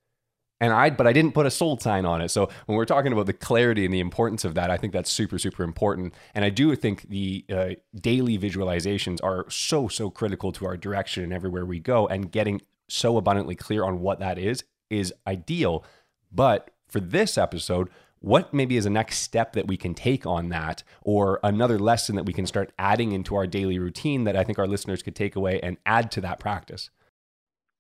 And 0.61 0.73
I 0.73 0.91
but 0.91 1.09
I 1.09 1.13
didn't 1.13 1.33
put 1.35 1.47
a 1.47 1.51
sold 1.51 1.83
sign 1.83 2.07
on 2.07 2.21
it. 2.21 2.29
So 2.29 2.49
when 2.67 2.77
we're 2.77 2.85
talking 2.85 3.13
about 3.13 3.27
the 3.27 3.33
clarity 3.33 3.85
and 3.85 3.93
the 3.93 3.99
importance 3.99 4.45
of 4.45 4.55
that, 4.55 4.71
I 4.71 4.77
think 4.77 4.93
that's 4.93 5.11
super 5.11 5.41
super 5.41 5.65
important. 5.65 6.15
And 6.37 6.45
I 6.45 6.51
do 6.51 6.77
think 6.77 7.09
the 7.09 7.45
uh, 7.53 7.71
daily 7.97 8.39
visualizations 8.39 9.19
are 9.21 9.45
so 9.51 9.89
so 9.89 10.09
critical 10.09 10.53
to 10.53 10.67
our 10.67 10.77
direction 10.77 11.25
and 11.25 11.33
everywhere 11.33 11.65
we 11.65 11.81
go 11.81 12.07
and 12.07 12.31
getting 12.31 12.63
so 12.89 13.17
abundantly 13.17 13.57
clear 13.57 13.83
on 13.83 13.99
what 13.99 14.21
that 14.21 14.39
is 14.39 14.63
is 14.89 15.13
ideal. 15.27 15.85
But 16.31 16.71
for 16.87 17.01
this 17.01 17.37
episode, 17.37 17.91
what 18.21 18.53
maybe 18.53 18.77
is 18.77 18.87
a 18.87 18.91
next 18.91 19.19
step 19.19 19.55
that 19.55 19.67
we 19.67 19.77
can 19.77 19.95
take 19.95 20.27
on 20.27 20.51
that 20.51 20.83
or 21.03 21.41
another 21.43 21.79
lesson 21.79 22.17
that 22.17 22.27
we 22.27 22.33
can 22.33 22.47
start 22.47 22.73
adding 22.79 23.13
into 23.13 23.35
our 23.35 23.47
daily 23.47 23.79
routine 23.79 24.25
that 24.25 24.37
I 24.37 24.45
think 24.45 24.59
our 24.59 24.67
listeners 24.67 25.03
could 25.03 25.17
take 25.17 25.37
away 25.37 25.59
and 25.61 25.79
add 25.87 26.11
to 26.13 26.21
that 26.21 26.39
practice? 26.39 26.91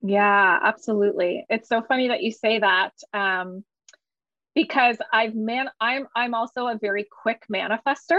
Yeah, 0.03 0.59
absolutely. 0.63 1.45
It's 1.51 1.69
so 1.69 1.83
funny 1.83 2.09
that 2.09 2.23
you 2.23 2.33
say 2.33 2.59
that. 2.59 2.93
Um, 3.13 3.65
because 4.55 4.97
I've 5.13 5.35
man 5.35 5.69
I'm 5.81 6.09
I'm 6.17 6.35
also 6.35 6.67
a 6.67 6.79
very 6.81 7.07
quick 7.23 7.45
manifester 7.53 8.19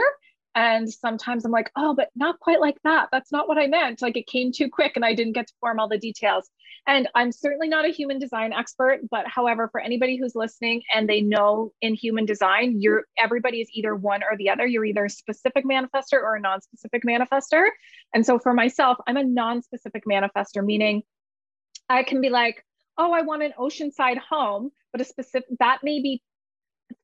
And 0.54 0.92
sometimes 0.92 1.46
I'm 1.46 1.52
like, 1.52 1.72
oh, 1.78 1.96
but 1.96 2.10
not 2.16 2.40
quite 2.40 2.60
like 2.60 2.78
that. 2.84 3.08
That's 3.12 3.32
not 3.32 3.48
what 3.48 3.58
I 3.58 3.68
meant. 3.68 4.02
Like 4.02 4.18
it 4.18 4.28
came 4.28 4.52
too 4.52 4.70
quick 4.70 4.94
and 4.96 5.06
I 5.06 5.14
didn't 5.14 5.34
get 5.34 5.48
to 5.48 5.54
form 5.62 5.80
all 5.80 5.88
the 5.88 5.98
details. 5.98 6.50
And 6.88 7.08
I'm 7.16 7.32
certainly 7.32 7.70
not 7.70 7.86
a 7.86 7.90
human 7.90 8.20
design 8.20 8.52
expert, 8.52 9.00
but 9.10 9.28
however, 9.28 9.70
for 9.72 9.80
anybody 9.80 10.18
who's 10.18 10.36
listening 10.36 10.82
and 10.94 11.08
they 11.08 11.22
know 11.22 11.72
in 11.82 11.94
human 11.94 12.26
design, 12.26 12.82
you're 12.82 13.06
everybody 13.18 13.62
is 13.62 13.70
either 13.72 13.96
one 13.96 14.24
or 14.24 14.36
the 14.36 14.50
other. 14.50 14.66
You're 14.66 14.86
either 14.86 15.06
a 15.06 15.10
specific 15.10 15.64
manifester 15.64 16.22
or 16.22 16.36
a 16.36 16.42
non-specific 16.42 17.04
manifester. 17.04 17.68
And 18.14 18.26
so 18.26 18.38
for 18.38 18.54
myself, 18.54 18.98
I'm 19.08 19.18
a 19.18 19.24
non-specific 19.24 20.04
manifester, 20.06 20.66
meaning 20.66 21.04
I 21.88 22.04
can 22.04 22.20
be 22.20 22.30
like, 22.30 22.66
oh, 22.98 23.14
I 23.14 23.22
want 23.22 23.44
an 23.44 23.54
oceanside 23.58 24.18
home, 24.18 24.72
but 24.92 25.02
a 25.02 25.06
specific 25.06 25.48
that 25.60 25.80
maybe 25.84 26.22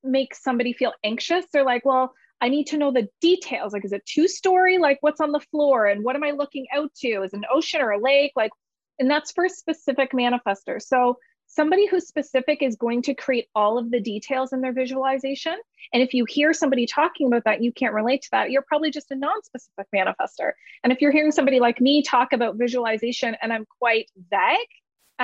makes 0.02 0.42
somebody 0.42 0.72
feel 0.74 0.92
anxious. 1.02 1.46
They're 1.52 1.64
like, 1.64 1.84
well, 1.84 2.12
I 2.40 2.48
need 2.48 2.68
to 2.68 2.78
know 2.78 2.92
the 2.92 3.08
details. 3.20 3.72
Like, 3.72 3.84
is 3.84 3.92
it 3.92 4.06
two 4.06 4.28
story? 4.28 4.78
Like, 4.78 4.98
what's 5.00 5.20
on 5.20 5.32
the 5.32 5.40
floor? 5.40 5.86
And 5.86 6.04
what 6.04 6.16
am 6.16 6.24
I 6.24 6.30
looking 6.30 6.66
out 6.74 6.94
to? 7.00 7.22
Is 7.22 7.32
an 7.32 7.44
ocean 7.52 7.80
or 7.80 7.90
a 7.90 8.00
lake? 8.00 8.32
Like, 8.36 8.52
and 8.98 9.10
that's 9.10 9.32
for 9.32 9.48
specific 9.48 10.12
manifestors. 10.12 10.82
So, 10.82 11.18
somebody 11.48 11.86
who's 11.86 12.06
specific 12.06 12.62
is 12.62 12.76
going 12.76 13.02
to 13.02 13.14
create 13.14 13.48
all 13.54 13.78
of 13.78 13.90
the 13.90 14.00
details 14.00 14.52
in 14.52 14.60
their 14.60 14.72
visualization. 14.72 15.56
And 15.92 16.02
if 16.02 16.12
you 16.12 16.26
hear 16.28 16.52
somebody 16.52 16.86
talking 16.86 17.26
about 17.26 17.44
that, 17.44 17.62
you 17.62 17.72
can't 17.72 17.94
relate 17.94 18.22
to 18.22 18.28
that, 18.32 18.50
you're 18.50 18.62
probably 18.62 18.90
just 18.90 19.10
a 19.10 19.16
non 19.16 19.42
specific 19.42 19.86
manifester. 19.94 20.52
And 20.84 20.92
if 20.92 21.00
you're 21.00 21.12
hearing 21.12 21.32
somebody 21.32 21.58
like 21.58 21.80
me 21.80 22.02
talk 22.02 22.32
about 22.32 22.56
visualization 22.56 23.36
and 23.42 23.52
I'm 23.52 23.66
quite 23.80 24.10
vague, 24.30 24.68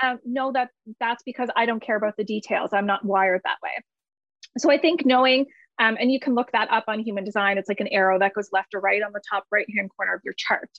um, 0.03 0.19
know 0.25 0.51
that 0.53 0.71
that's 0.99 1.23
because 1.23 1.51
I 1.55 1.67
don't 1.67 1.83
care 1.83 1.97
about 1.97 2.17
the 2.17 2.25
details. 2.25 2.71
I'm 2.73 2.87
not 2.87 3.05
wired 3.05 3.43
that 3.45 3.59
way. 3.63 3.71
So 4.59 4.71
I 4.71 4.79
think 4.79 5.05
knowing, 5.05 5.47
um, 5.79 5.97
and 5.99 6.13
you 6.13 6.21
can 6.21 6.35
look 6.35 6.53
that 6.53 6.71
up 6.71 6.85
on 6.89 7.01
human 7.01 7.25
design, 7.25 7.59
it's 7.59 7.69
like 7.69 7.81
an 7.81 7.89
arrow 7.89 8.19
that 8.19 8.35
goes 8.35 8.51
left 8.53 8.75
or 8.75 8.81
right 8.81 9.03
on 9.03 9.13
the 9.13 9.23
top 9.29 9.45
right 9.51 9.67
hand 9.77 9.91
corner 9.97 10.15
of 10.15 10.21
your 10.25 10.35
chart. 10.35 10.71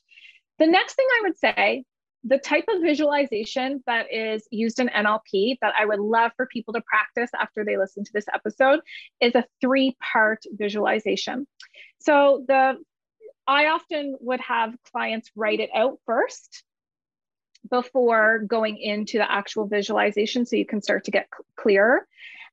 The 0.60 0.67
next 0.67 0.95
thing 0.95 1.08
I 1.17 1.21
would 1.23 1.38
say, 1.38 1.84
the 2.23 2.38
type 2.39 2.65
of 2.69 2.81
visualization 2.81 3.84
that 3.86 4.12
is 4.12 4.47
used 4.49 4.79
in 4.79 4.88
NLP 4.89 5.58
that 5.62 5.75
I 5.77 5.86
would 5.86 5.99
love 5.99 6.31
for 6.36 6.47
people 6.47 6.73
to 6.73 6.81
practice 6.81 7.29
after 7.39 7.63
they 7.63 7.77
listen 7.77 8.03
to 8.03 8.13
this 8.13 8.25
episode 8.34 8.79
is 9.21 9.36
a 9.36 9.45
three 9.62 9.95
part 10.12 10.43
visualization. 10.51 11.45
So 11.99 12.43
the 12.47 12.77
I 13.47 13.67
often 13.67 14.17
would 14.21 14.39
have 14.41 14.73
clients 14.91 15.29
write 15.36 15.60
it 15.60 15.69
out 15.75 15.99
first 16.08 16.63
before 17.69 18.39
going 18.39 18.77
into 18.77 19.19
the 19.19 19.31
actual 19.31 19.67
visualization 19.67 20.45
so 20.45 20.55
you 20.55 20.65
can 20.65 20.81
start 20.81 21.03
to 21.05 21.12
get 21.12 21.27
clearer. 21.55 22.08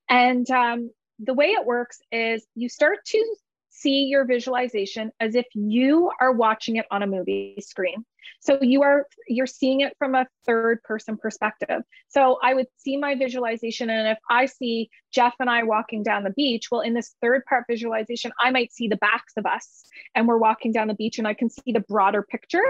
And 0.09 0.50
um, 0.50 0.90
the 1.22 1.35
way 1.35 1.46
it 1.46 1.64
works 1.64 2.00
is 2.11 2.44
you 2.54 2.68
start 2.68 2.98
to 3.06 3.37
see 3.70 4.04
your 4.04 4.24
visualization 4.24 5.11
as 5.18 5.35
if 5.35 5.46
you 5.54 6.11
are 6.20 6.32
watching 6.32 6.76
it 6.76 6.87
on 6.90 7.02
a 7.02 7.06
movie 7.06 7.56
screen. 7.61 8.04
So 8.40 8.58
you 8.61 8.82
are 8.82 9.06
you're 9.28 9.46
seeing 9.46 9.80
it 9.80 9.94
from 9.98 10.14
a 10.14 10.26
third 10.46 10.82
person 10.82 11.16
perspective. 11.16 11.82
So 12.08 12.38
i 12.42 12.54
would 12.54 12.66
see 12.76 12.96
my 12.96 13.14
visualization 13.14 13.88
and 13.88 14.08
if 14.08 14.18
i 14.30 14.46
see 14.46 14.90
jeff 15.12 15.35
and 15.40 15.48
i 15.48 15.62
walking 15.62 16.02
down 16.02 16.24
the 16.24 16.30
beach 16.30 16.68
well 16.70 16.80
in 16.80 16.94
this 16.94 17.14
third 17.22 17.44
part 17.48 17.64
visualization 17.68 18.32
i 18.38 18.50
might 18.50 18.72
see 18.72 18.88
the 18.88 18.96
backs 18.96 19.32
of 19.37 19.46
us 19.46 19.85
and 20.14 20.28
we're 20.28 20.38
walking 20.38 20.72
down 20.72 20.88
the 20.88 20.94
beach 20.94 21.18
and 21.18 21.26
i 21.26 21.35
can 21.35 21.48
see 21.48 21.72
the 21.72 21.80
broader 21.80 22.22
picture 22.22 22.64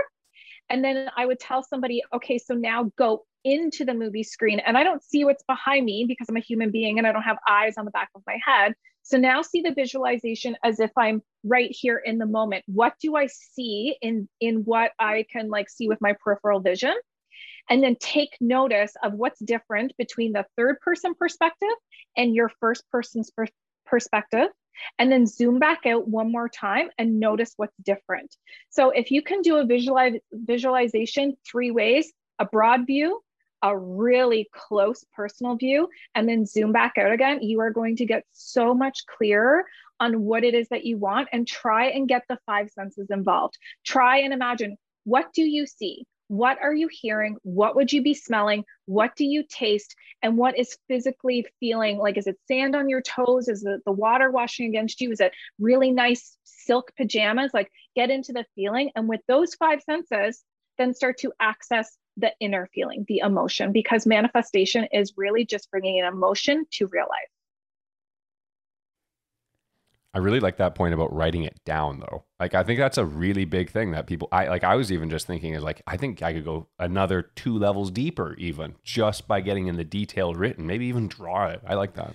and 0.68 0.84
then 0.84 1.08
I 1.16 1.26
would 1.26 1.40
tell 1.40 1.62
somebody, 1.62 2.02
okay, 2.14 2.38
so 2.38 2.54
now 2.54 2.90
go 2.96 3.24
into 3.44 3.84
the 3.84 3.94
movie 3.94 4.22
screen. 4.22 4.60
And 4.60 4.78
I 4.78 4.84
don't 4.84 5.02
see 5.02 5.24
what's 5.24 5.42
behind 5.44 5.84
me 5.84 6.04
because 6.06 6.28
I'm 6.28 6.36
a 6.36 6.40
human 6.40 6.70
being 6.70 6.98
and 6.98 7.06
I 7.06 7.12
don't 7.12 7.22
have 7.22 7.38
eyes 7.48 7.74
on 7.76 7.84
the 7.84 7.90
back 7.90 8.10
of 8.14 8.22
my 8.26 8.38
head. 8.44 8.74
So 9.02 9.18
now 9.18 9.42
see 9.42 9.62
the 9.62 9.74
visualization 9.74 10.56
as 10.62 10.78
if 10.78 10.90
I'm 10.96 11.22
right 11.44 11.70
here 11.70 12.00
in 12.04 12.18
the 12.18 12.26
moment. 12.26 12.64
What 12.66 12.94
do 13.00 13.16
I 13.16 13.26
see 13.26 13.96
in 14.00 14.28
in 14.40 14.58
what 14.58 14.92
I 14.98 15.26
can 15.30 15.50
like 15.50 15.68
see 15.68 15.88
with 15.88 16.00
my 16.00 16.14
peripheral 16.22 16.60
vision? 16.60 16.94
And 17.68 17.82
then 17.82 17.96
take 17.96 18.36
notice 18.40 18.92
of 19.02 19.14
what's 19.14 19.40
different 19.40 19.96
between 19.96 20.32
the 20.32 20.46
third 20.56 20.78
person 20.80 21.14
perspective 21.14 21.68
and 22.16 22.34
your 22.34 22.50
first 22.60 22.84
person's 22.90 23.30
per- 23.30 23.46
perspective 23.86 24.48
and 24.98 25.10
then 25.10 25.26
zoom 25.26 25.58
back 25.58 25.86
out 25.86 26.08
one 26.08 26.30
more 26.30 26.48
time 26.48 26.88
and 26.98 27.20
notice 27.20 27.52
what's 27.56 27.76
different. 27.82 28.34
So 28.70 28.90
if 28.90 29.10
you 29.10 29.22
can 29.22 29.42
do 29.42 29.56
a 29.56 29.64
visualize, 29.64 30.14
visualization 30.32 31.36
three 31.46 31.70
ways, 31.70 32.12
a 32.38 32.44
broad 32.44 32.86
view, 32.86 33.20
a 33.62 33.76
really 33.76 34.48
close 34.52 35.04
personal 35.14 35.56
view, 35.56 35.88
and 36.14 36.28
then 36.28 36.46
zoom 36.46 36.72
back 36.72 36.98
out 36.98 37.12
again, 37.12 37.42
you 37.42 37.60
are 37.60 37.70
going 37.70 37.96
to 37.96 38.06
get 38.06 38.24
so 38.32 38.74
much 38.74 39.06
clearer 39.06 39.64
on 40.00 40.22
what 40.22 40.42
it 40.42 40.54
is 40.54 40.68
that 40.70 40.84
you 40.84 40.98
want 40.98 41.28
and 41.32 41.46
try 41.46 41.86
and 41.86 42.08
get 42.08 42.24
the 42.28 42.38
five 42.44 42.70
senses 42.70 43.08
involved. 43.10 43.56
Try 43.84 44.18
and 44.18 44.32
imagine 44.32 44.76
what 45.04 45.32
do 45.32 45.42
you 45.42 45.66
see? 45.66 46.04
What 46.32 46.56
are 46.62 46.72
you 46.72 46.88
hearing? 46.90 47.36
What 47.42 47.76
would 47.76 47.92
you 47.92 48.02
be 48.02 48.14
smelling? 48.14 48.64
What 48.86 49.14
do 49.16 49.24
you 49.26 49.44
taste? 49.46 49.94
And 50.22 50.38
what 50.38 50.58
is 50.58 50.78
physically 50.88 51.44
feeling 51.60 51.98
like? 51.98 52.16
Is 52.16 52.26
it 52.26 52.38
sand 52.48 52.74
on 52.74 52.88
your 52.88 53.02
toes? 53.02 53.48
Is 53.48 53.66
it 53.66 53.82
the 53.84 53.92
water 53.92 54.30
washing 54.30 54.66
against 54.66 55.02
you? 55.02 55.12
Is 55.12 55.20
it 55.20 55.34
really 55.58 55.90
nice 55.90 56.38
silk 56.44 56.90
pajamas? 56.96 57.50
Like 57.52 57.70
get 57.94 58.08
into 58.08 58.32
the 58.32 58.46
feeling. 58.54 58.92
And 58.96 59.10
with 59.10 59.20
those 59.28 59.54
five 59.56 59.82
senses, 59.82 60.42
then 60.78 60.94
start 60.94 61.18
to 61.18 61.34
access 61.38 61.98
the 62.16 62.32
inner 62.40 62.66
feeling, 62.74 63.04
the 63.08 63.18
emotion, 63.18 63.70
because 63.70 64.06
manifestation 64.06 64.88
is 64.90 65.12
really 65.18 65.44
just 65.44 65.70
bringing 65.70 66.00
an 66.00 66.06
emotion 66.06 66.64
to 66.70 66.86
real 66.86 67.08
life. 67.10 67.28
I 70.14 70.18
really 70.18 70.40
like 70.40 70.58
that 70.58 70.74
point 70.74 70.92
about 70.92 71.12
writing 71.14 71.44
it 71.44 71.58
down 71.64 72.00
though. 72.00 72.24
Like 72.38 72.54
I 72.54 72.62
think 72.62 72.78
that's 72.78 72.98
a 72.98 73.04
really 73.04 73.44
big 73.44 73.70
thing 73.70 73.92
that 73.92 74.06
people 74.06 74.28
I 74.30 74.48
like 74.48 74.64
I 74.64 74.76
was 74.76 74.92
even 74.92 75.08
just 75.08 75.26
thinking 75.26 75.54
is 75.54 75.62
like 75.62 75.80
I 75.86 75.96
think 75.96 76.22
I 76.22 76.32
could 76.34 76.44
go 76.44 76.68
another 76.78 77.22
two 77.22 77.56
levels 77.56 77.90
deeper 77.90 78.34
even 78.34 78.74
just 78.84 79.26
by 79.26 79.40
getting 79.40 79.68
in 79.68 79.76
the 79.76 79.84
detail 79.84 80.34
written, 80.34 80.66
maybe 80.66 80.86
even 80.86 81.08
draw 81.08 81.46
it. 81.46 81.62
I 81.66 81.74
like 81.74 81.94
that. 81.94 82.14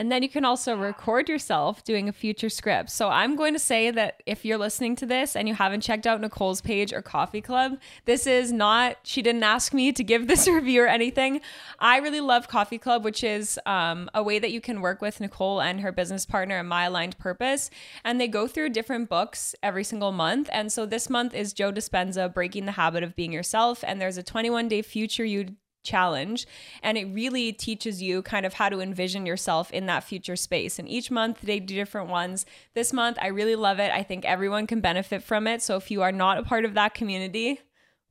And 0.00 0.10
then 0.10 0.22
you 0.22 0.30
can 0.30 0.46
also 0.46 0.74
record 0.74 1.28
yourself 1.28 1.84
doing 1.84 2.08
a 2.08 2.12
future 2.12 2.48
script. 2.48 2.88
So 2.88 3.10
I'm 3.10 3.36
going 3.36 3.52
to 3.52 3.58
say 3.58 3.90
that 3.90 4.22
if 4.24 4.46
you're 4.46 4.56
listening 4.56 4.96
to 4.96 5.04
this 5.04 5.36
and 5.36 5.46
you 5.46 5.52
haven't 5.52 5.82
checked 5.82 6.06
out 6.06 6.22
Nicole's 6.22 6.62
page 6.62 6.90
or 6.94 7.02
Coffee 7.02 7.42
Club, 7.42 7.78
this 8.06 8.26
is 8.26 8.50
not, 8.50 8.96
she 9.02 9.20
didn't 9.20 9.42
ask 9.42 9.74
me 9.74 9.92
to 9.92 10.02
give 10.02 10.26
this 10.26 10.48
review 10.48 10.84
or 10.84 10.86
anything. 10.86 11.42
I 11.78 11.98
really 11.98 12.22
love 12.22 12.48
Coffee 12.48 12.78
Club, 12.78 13.04
which 13.04 13.22
is 13.22 13.60
um, 13.66 14.08
a 14.14 14.22
way 14.22 14.38
that 14.38 14.50
you 14.50 14.62
can 14.62 14.80
work 14.80 15.02
with 15.02 15.20
Nicole 15.20 15.60
and 15.60 15.82
her 15.82 15.92
business 15.92 16.24
partner 16.24 16.58
in 16.58 16.64
My 16.64 16.84
Aligned 16.84 17.18
Purpose. 17.18 17.68
And 18.02 18.18
they 18.18 18.26
go 18.26 18.46
through 18.46 18.70
different 18.70 19.10
books 19.10 19.54
every 19.62 19.84
single 19.84 20.12
month. 20.12 20.48
And 20.50 20.72
so 20.72 20.86
this 20.86 21.10
month 21.10 21.34
is 21.34 21.52
Joe 21.52 21.72
Dispenza, 21.72 22.32
Breaking 22.32 22.64
the 22.64 22.72
Habit 22.72 23.02
of 23.02 23.14
Being 23.14 23.32
Yourself. 23.32 23.84
And 23.86 24.00
there's 24.00 24.16
a 24.16 24.22
21 24.22 24.66
day 24.66 24.80
future 24.80 25.26
you 25.26 25.56
challenge 25.82 26.46
and 26.82 26.98
it 26.98 27.06
really 27.06 27.52
teaches 27.52 28.02
you 28.02 28.22
kind 28.22 28.44
of 28.44 28.54
how 28.54 28.68
to 28.68 28.80
envision 28.80 29.24
yourself 29.24 29.70
in 29.70 29.86
that 29.86 30.04
future 30.04 30.36
space 30.36 30.78
and 30.78 30.88
each 30.88 31.10
month 31.10 31.40
they 31.42 31.58
do 31.58 31.74
different 31.74 32.08
ones 32.08 32.44
this 32.74 32.92
month 32.92 33.16
i 33.22 33.26
really 33.26 33.56
love 33.56 33.78
it 33.78 33.90
i 33.92 34.02
think 34.02 34.24
everyone 34.24 34.66
can 34.66 34.80
benefit 34.80 35.22
from 35.22 35.46
it 35.46 35.62
so 35.62 35.76
if 35.76 35.90
you 35.90 36.02
are 36.02 36.12
not 36.12 36.38
a 36.38 36.42
part 36.42 36.64
of 36.64 36.74
that 36.74 36.92
community 36.92 37.60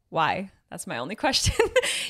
why 0.10 0.50
that's 0.70 0.86
my 0.86 0.98
only 0.98 1.16
question. 1.26 1.56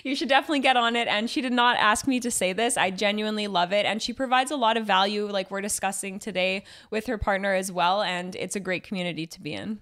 you 0.04 0.16
should 0.16 0.30
definitely 0.30 0.60
get 0.60 0.78
on 0.78 0.96
it. 0.96 1.08
And 1.08 1.30
she 1.30 1.42
did 1.42 1.54
not 1.54 1.78
ask 1.78 2.08
me 2.08 2.20
to 2.20 2.32
say 2.32 2.54
this. 2.54 2.78
I 2.78 2.92
genuinely 2.92 3.48
love 3.48 3.72
it. 3.72 3.86
And 3.86 4.02
she 4.02 4.14
provides 4.14 4.52
a 4.52 4.56
lot 4.56 4.78
of 4.78 4.86
value, 4.86 5.28
like 5.28 5.50
we're 5.50 5.62
discussing 5.62 6.20
today, 6.20 6.64
with 6.92 7.08
her 7.08 7.18
partner 7.18 7.54
as 7.54 7.72
well. 7.72 8.02
And 8.02 8.36
it's 8.36 8.56
a 8.56 8.60
great 8.60 8.84
community 8.84 9.26
to 9.28 9.42
be 9.42 9.54
in. 9.54 9.80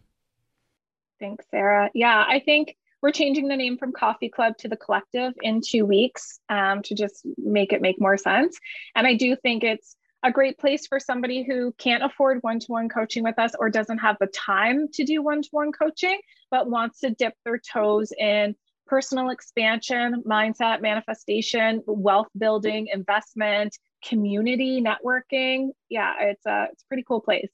Thanks, 1.19 1.45
Sarah. 1.49 1.89
Yeah, 1.95 2.23
I 2.27 2.39
think 2.39 2.76
we're 3.01 3.12
changing 3.12 3.47
the 3.47 3.55
name 3.55 3.77
from 3.77 3.91
Coffee 3.91 4.29
Club 4.29 4.57
to 4.60 4.67
the 4.67 4.77
Collective 4.77 5.33
in 5.41 5.62
two 5.65 5.86
weeks 5.86 6.39
um, 6.49 6.81
to 6.83 6.95
just 6.95 7.25
make 7.38 7.73
it 7.73 7.81
make 7.81 7.99
more 8.01 8.17
sense. 8.17 8.57
And 8.95 9.05
I 9.05 9.15
do 9.15 9.36
think 9.36 9.63
it's 9.63 9.95
a 10.23 10.31
great 10.31 10.57
place 10.57 10.88
for 10.88 10.99
somebody 10.99 11.43
who 11.43 11.73
can't 11.77 12.03
afford 12.03 12.39
one 12.41 12.60
to 12.60 12.65
one 12.67 12.89
coaching 12.89 13.23
with 13.23 13.38
us 13.38 13.53
or 13.60 13.69
doesn't 13.69 13.99
have 13.99 14.17
the 14.19 14.27
time 14.27 14.88
to 14.93 15.03
do 15.03 15.22
one 15.22 15.41
to 15.43 15.49
one 15.51 15.72
coaching, 15.72 16.19
but 16.49 16.69
wants 16.69 16.99
to 17.01 17.11
dip 17.11 17.34
their 17.45 17.59
toes 17.59 18.11
in 18.17 18.55
personal 18.88 19.30
expansion, 19.30 20.24
mindset, 20.26 20.82
manifestation, 20.82 21.84
wealth 21.86 22.30
building, 22.38 22.88
investment, 22.91 23.78
community 24.03 24.82
networking. 24.82 25.69
Yeah, 25.89 26.13
it's 26.19 26.45
a 26.45 26.67
it's 26.72 26.84
a 26.84 26.88
pretty 26.88 27.03
cool 27.07 27.22
place. 27.22 27.49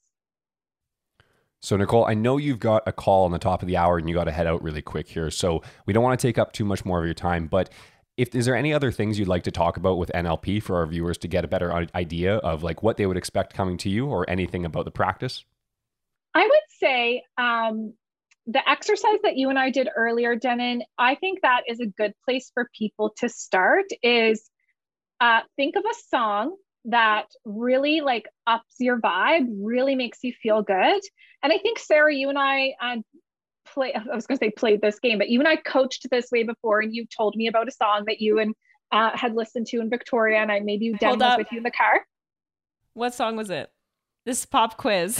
So, 1.64 1.78
Nicole, 1.78 2.04
I 2.04 2.12
know 2.12 2.36
you've 2.36 2.60
got 2.60 2.82
a 2.86 2.92
call 2.92 3.24
on 3.24 3.30
the 3.30 3.38
top 3.38 3.62
of 3.62 3.68
the 3.68 3.78
hour 3.78 3.96
and 3.96 4.06
you 4.06 4.14
got 4.14 4.24
to 4.24 4.30
head 4.30 4.46
out 4.46 4.62
really 4.62 4.82
quick 4.82 5.08
here. 5.08 5.30
So, 5.30 5.62
we 5.86 5.94
don't 5.94 6.02
want 6.02 6.20
to 6.20 6.26
take 6.26 6.36
up 6.36 6.52
too 6.52 6.66
much 6.66 6.84
more 6.84 6.98
of 6.98 7.06
your 7.06 7.14
time, 7.14 7.46
but 7.46 7.70
if 8.18 8.34
is 8.34 8.44
there 8.44 8.54
any 8.54 8.74
other 8.74 8.92
things 8.92 9.18
you'd 9.18 9.28
like 9.28 9.44
to 9.44 9.50
talk 9.50 9.78
about 9.78 9.96
with 9.96 10.10
NLP 10.14 10.62
for 10.62 10.76
our 10.76 10.86
viewers 10.86 11.16
to 11.18 11.28
get 11.28 11.42
a 11.42 11.48
better 11.48 11.72
idea 11.94 12.36
of 12.36 12.62
like 12.62 12.82
what 12.82 12.98
they 12.98 13.06
would 13.06 13.16
expect 13.16 13.54
coming 13.54 13.78
to 13.78 13.88
you 13.88 14.06
or 14.06 14.28
anything 14.28 14.66
about 14.66 14.84
the 14.84 14.90
practice? 14.90 15.46
I 16.34 16.44
would 16.44 16.78
say 16.78 17.22
um, 17.38 17.94
the 18.46 18.68
exercise 18.68 19.18
that 19.22 19.38
you 19.38 19.48
and 19.48 19.58
I 19.58 19.70
did 19.70 19.88
earlier, 19.96 20.36
Denon, 20.36 20.82
I 20.98 21.14
think 21.14 21.40
that 21.40 21.62
is 21.66 21.80
a 21.80 21.86
good 21.86 22.12
place 22.26 22.50
for 22.52 22.68
people 22.76 23.14
to 23.18 23.28
start 23.30 23.86
is 24.02 24.50
uh, 25.18 25.40
think 25.56 25.76
of 25.76 25.84
a 25.90 25.94
song 26.10 26.56
that 26.86 27.26
really 27.44 28.00
like 28.00 28.26
ups 28.46 28.74
your 28.78 29.00
vibe, 29.00 29.46
really 29.60 29.94
makes 29.94 30.18
you 30.22 30.32
feel 30.42 30.62
good. 30.62 31.00
And 31.42 31.52
I 31.52 31.58
think 31.58 31.78
Sarah, 31.78 32.14
you 32.14 32.28
and 32.28 32.38
I 32.38 32.74
uh, 32.80 32.96
play. 33.64 33.94
I 33.94 34.14
was 34.14 34.26
going 34.26 34.38
to 34.38 34.44
say 34.44 34.50
played 34.50 34.80
this 34.80 34.98
game, 34.98 35.18
but 35.18 35.28
you 35.28 35.38
and 35.40 35.48
I 35.48 35.56
coached 35.56 36.06
this 36.10 36.30
way 36.30 36.42
before, 36.42 36.80
and 36.80 36.94
you 36.94 37.06
told 37.06 37.36
me 37.36 37.46
about 37.46 37.68
a 37.68 37.72
song 37.72 38.04
that 38.06 38.20
you 38.20 38.38
and 38.38 38.54
uh, 38.92 39.16
had 39.16 39.34
listened 39.34 39.66
to 39.68 39.80
in 39.80 39.90
Victoria, 39.90 40.38
and 40.38 40.52
I 40.52 40.60
maybe 40.60 40.86
you 40.86 40.96
demoed 40.96 41.38
with 41.38 41.48
you 41.50 41.58
in 41.58 41.64
the 41.64 41.70
car. 41.70 42.04
What 42.94 43.14
song 43.14 43.36
was 43.36 43.50
it? 43.50 43.70
This 44.24 44.46
pop 44.46 44.76
quiz. 44.76 45.16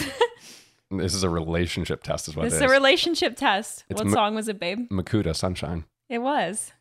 this 0.91 1.15
is 1.15 1.25
a 1.25 1.29
relationship 1.29 2.03
test, 2.03 2.29
is 2.29 2.37
what 2.37 2.45
this 2.45 2.55
it 2.55 2.57
is. 2.57 2.63
a 2.63 2.69
relationship 2.69 3.37
test. 3.37 3.85
It's 3.91 4.01
what 4.01 4.09
Ma- 4.09 4.15
song 4.15 4.35
was 4.35 4.49
it, 4.49 4.61
babe? 4.61 4.89
Makuta 4.91 5.35
Sunshine. 5.35 5.85
It 6.09 6.19
was. 6.19 6.73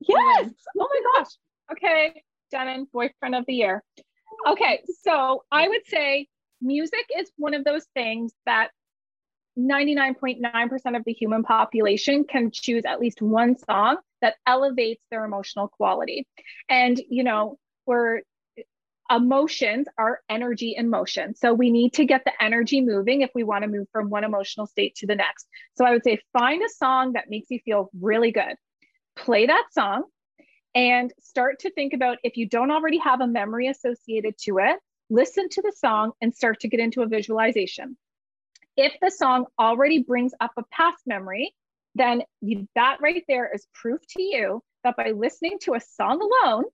Yes. 0.00 0.50
Oh 0.78 0.88
my 0.88 1.00
gosh. 1.16 1.28
Okay. 1.72 2.22
Denon, 2.54 2.86
boyfriend 2.92 3.34
of 3.34 3.44
the 3.46 3.54
year. 3.54 3.82
Okay. 4.46 4.82
So 5.02 5.42
I 5.50 5.68
would 5.68 5.86
say 5.86 6.28
music 6.60 7.04
is 7.18 7.30
one 7.36 7.54
of 7.54 7.64
those 7.64 7.84
things 7.94 8.32
that 8.46 8.70
99.9% 9.58 10.96
of 10.96 11.04
the 11.04 11.12
human 11.12 11.42
population 11.42 12.24
can 12.24 12.50
choose 12.52 12.84
at 12.86 13.00
least 13.00 13.20
one 13.20 13.56
song 13.58 13.98
that 14.20 14.36
elevates 14.46 15.02
their 15.10 15.24
emotional 15.24 15.68
quality. 15.68 16.26
And, 16.68 17.00
you 17.08 17.24
know, 17.24 17.58
we're 17.86 18.22
emotions 19.10 19.86
are 19.98 20.20
energy 20.30 20.74
in 20.76 20.88
motion. 20.88 21.34
So 21.34 21.52
we 21.52 21.70
need 21.70 21.92
to 21.94 22.06
get 22.06 22.22
the 22.24 22.32
energy 22.42 22.80
moving 22.80 23.20
if 23.20 23.30
we 23.34 23.44
want 23.44 23.62
to 23.62 23.68
move 23.68 23.86
from 23.92 24.08
one 24.08 24.24
emotional 24.24 24.66
state 24.66 24.94
to 24.96 25.06
the 25.06 25.14
next. 25.14 25.46
So 25.74 25.84
I 25.84 25.90
would 25.90 26.04
say 26.04 26.20
find 26.32 26.62
a 26.62 26.68
song 26.70 27.12
that 27.12 27.28
makes 27.28 27.50
you 27.50 27.60
feel 27.64 27.90
really 28.00 28.32
good. 28.32 28.56
Play 29.16 29.46
that 29.46 29.66
song 29.72 30.04
and 30.74 31.12
start 31.20 31.60
to 31.60 31.70
think 31.70 31.92
about 31.92 32.18
if 32.24 32.36
you 32.36 32.48
don't 32.48 32.70
already 32.70 32.98
have 32.98 33.20
a 33.20 33.26
memory 33.26 33.68
associated 33.68 34.36
to 34.38 34.58
it, 34.58 34.78
listen 35.10 35.48
to 35.50 35.62
the 35.62 35.72
song 35.76 36.12
and 36.20 36.34
start 36.34 36.60
to 36.60 36.68
get 36.68 36.80
into 36.80 37.02
a 37.02 37.06
visualization. 37.06 37.96
If 38.76 38.94
the 39.00 39.10
song 39.10 39.46
already 39.58 40.02
brings 40.02 40.32
up 40.40 40.52
a 40.56 40.64
past 40.72 40.98
memory, 41.06 41.54
then 41.94 42.22
that 42.74 42.98
right 43.00 43.22
there 43.28 43.50
is 43.54 43.66
proof 43.72 44.00
to 44.16 44.22
you 44.22 44.62
that 44.82 44.96
by 44.96 45.12
listening 45.12 45.58
to 45.62 45.74
a 45.74 45.80
song 45.80 46.20
alone, 46.20 46.64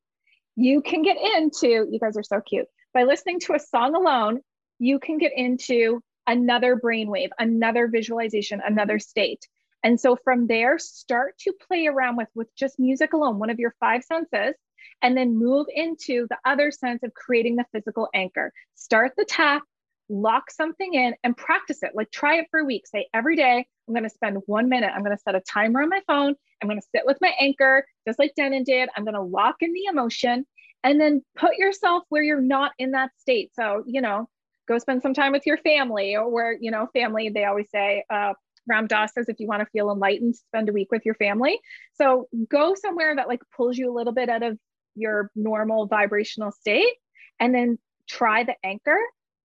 you 0.57 0.81
can 0.81 1.03
get 1.03 1.17
into, 1.19 1.87
you 1.91 1.99
guys 2.01 2.17
are 2.17 2.23
so 2.23 2.41
cute. 2.41 2.67
By 2.95 3.05
listening 3.05 3.41
to 3.41 3.55
a 3.55 3.59
song 3.59 3.95
alone, 3.95 4.41
you 4.79 4.99
can 4.99 5.19
get 5.19 5.33
into 5.37 6.01
another 6.27 6.77
brainwave, 6.77 7.31
another 7.39 7.89
visualization, 7.89 8.63
another 8.65 8.99
state. 8.99 9.47
And 9.83 9.99
so 9.99 10.17
from 10.23 10.47
there, 10.47 10.79
start 10.79 11.39
to 11.41 11.53
play 11.69 11.87
around 11.87 12.17
with, 12.17 12.29
with 12.35 12.55
just 12.55 12.79
music 12.79 13.13
alone, 13.13 13.39
one 13.39 13.51
of 13.51 13.59
your 13.59 13.75
five 13.81 14.05
senses, 14.05 14.55
and 15.03 15.17
then 15.17 15.39
move 15.39 15.67
into 15.75 16.27
the 16.29 16.39
other 16.45 16.71
sense 16.71 17.03
of 17.03 17.15
creating 17.15 17.57
the 17.57 17.65
physical 17.73 18.09
anchor. 18.15 18.53
Start 18.75 19.13
the 19.17 19.25
tap, 19.25 19.63
lock 20.09 20.51
something 20.51 20.95
in, 20.95 21.15
and 21.25 21.37
practice 21.37 21.83
it. 21.83 21.93
Like 21.95 22.11
try 22.11 22.37
it 22.37 22.47
for 22.51 22.61
a 22.61 22.65
week. 22.65 22.87
Say 22.87 23.09
every 23.15 23.37
day, 23.37 23.67
I'm 23.89 23.95
going 23.95 24.05
to 24.05 24.11
spend 24.11 24.39
one 24.47 24.69
minute. 24.69 24.91
I'm 24.95 25.03
going 25.03 25.17
to 25.17 25.23
set 25.23 25.35
a 25.35 25.41
timer 25.41 25.83
on 25.83 25.89
my 25.89 26.03
phone. 26.07 26.35
I'm 26.63 26.69
going 26.69 26.81
to 26.81 26.87
sit 26.95 27.07
with 27.07 27.19
my 27.21 27.33
anchor, 27.41 27.87
just 28.07 28.19
like 28.19 28.35
Denon 28.37 28.65
did. 28.65 28.91
I'm 28.97 29.05
going 29.05 29.15
to 29.15 29.23
lock 29.23 29.57
in 29.61 29.73
the 29.73 29.85
emotion 29.91 30.47
and 30.85 31.01
then 31.01 31.23
put 31.37 31.57
yourself 31.57 32.05
where 32.09 32.23
you're 32.23 32.41
not 32.41 32.73
in 32.79 32.93
that 32.93 33.11
state. 33.19 33.53
So, 33.55 33.83
you 33.87 34.01
know, 34.01 34.29
go 34.69 34.79
spend 34.79 35.03
some 35.03 35.15
time 35.15 35.33
with 35.33 35.47
your 35.47 35.59
family 35.59 36.17
or 36.17 36.29
where, 36.31 36.57
you 36.59 36.71
know, 36.71 36.89
family, 36.93 37.31
they 37.31 37.45
always 37.45 37.71
say, 37.71 38.05
uh, 38.11 38.35
Ram 38.71 38.87
Dass 38.87 39.13
says 39.13 39.29
if 39.29 39.41
you 39.41 39.47
want 39.47 39.61
to 39.61 39.67
feel 39.67 39.91
enlightened, 39.91 40.37
spend 40.37 40.69
a 40.69 40.73
week 40.73 40.91
with 40.91 41.05
your 41.05 41.15
family. 41.17 41.59
So 41.95 42.29
go 42.49 42.75
somewhere 42.75 43.15
that 43.17 43.29
like 43.29 43.41
pulls 43.57 43.77
you 43.77 43.91
a 43.91 43.95
little 43.95 44.13
bit 44.13 44.29
out 44.29 44.43
of 44.43 44.59
your 44.95 45.31
normal 45.35 45.87
vibrational 45.87 46.53
state 46.53 46.95
and 47.39 47.55
then 47.55 47.79
try 48.09 48.45
the 48.45 48.55
anchor 48.65 48.99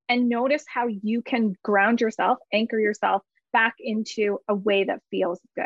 and 0.07 0.29
notice 0.29 0.63
how 0.67 0.87
you 0.87 1.21
can 1.21 1.55
ground 1.63 2.01
yourself, 2.01 2.37
anchor 2.53 2.79
yourself 2.79 3.23
back 3.51 3.75
into 3.79 4.39
a 4.47 4.55
way 4.55 4.83
that 4.83 5.01
feels 5.11 5.39
good. 5.55 5.65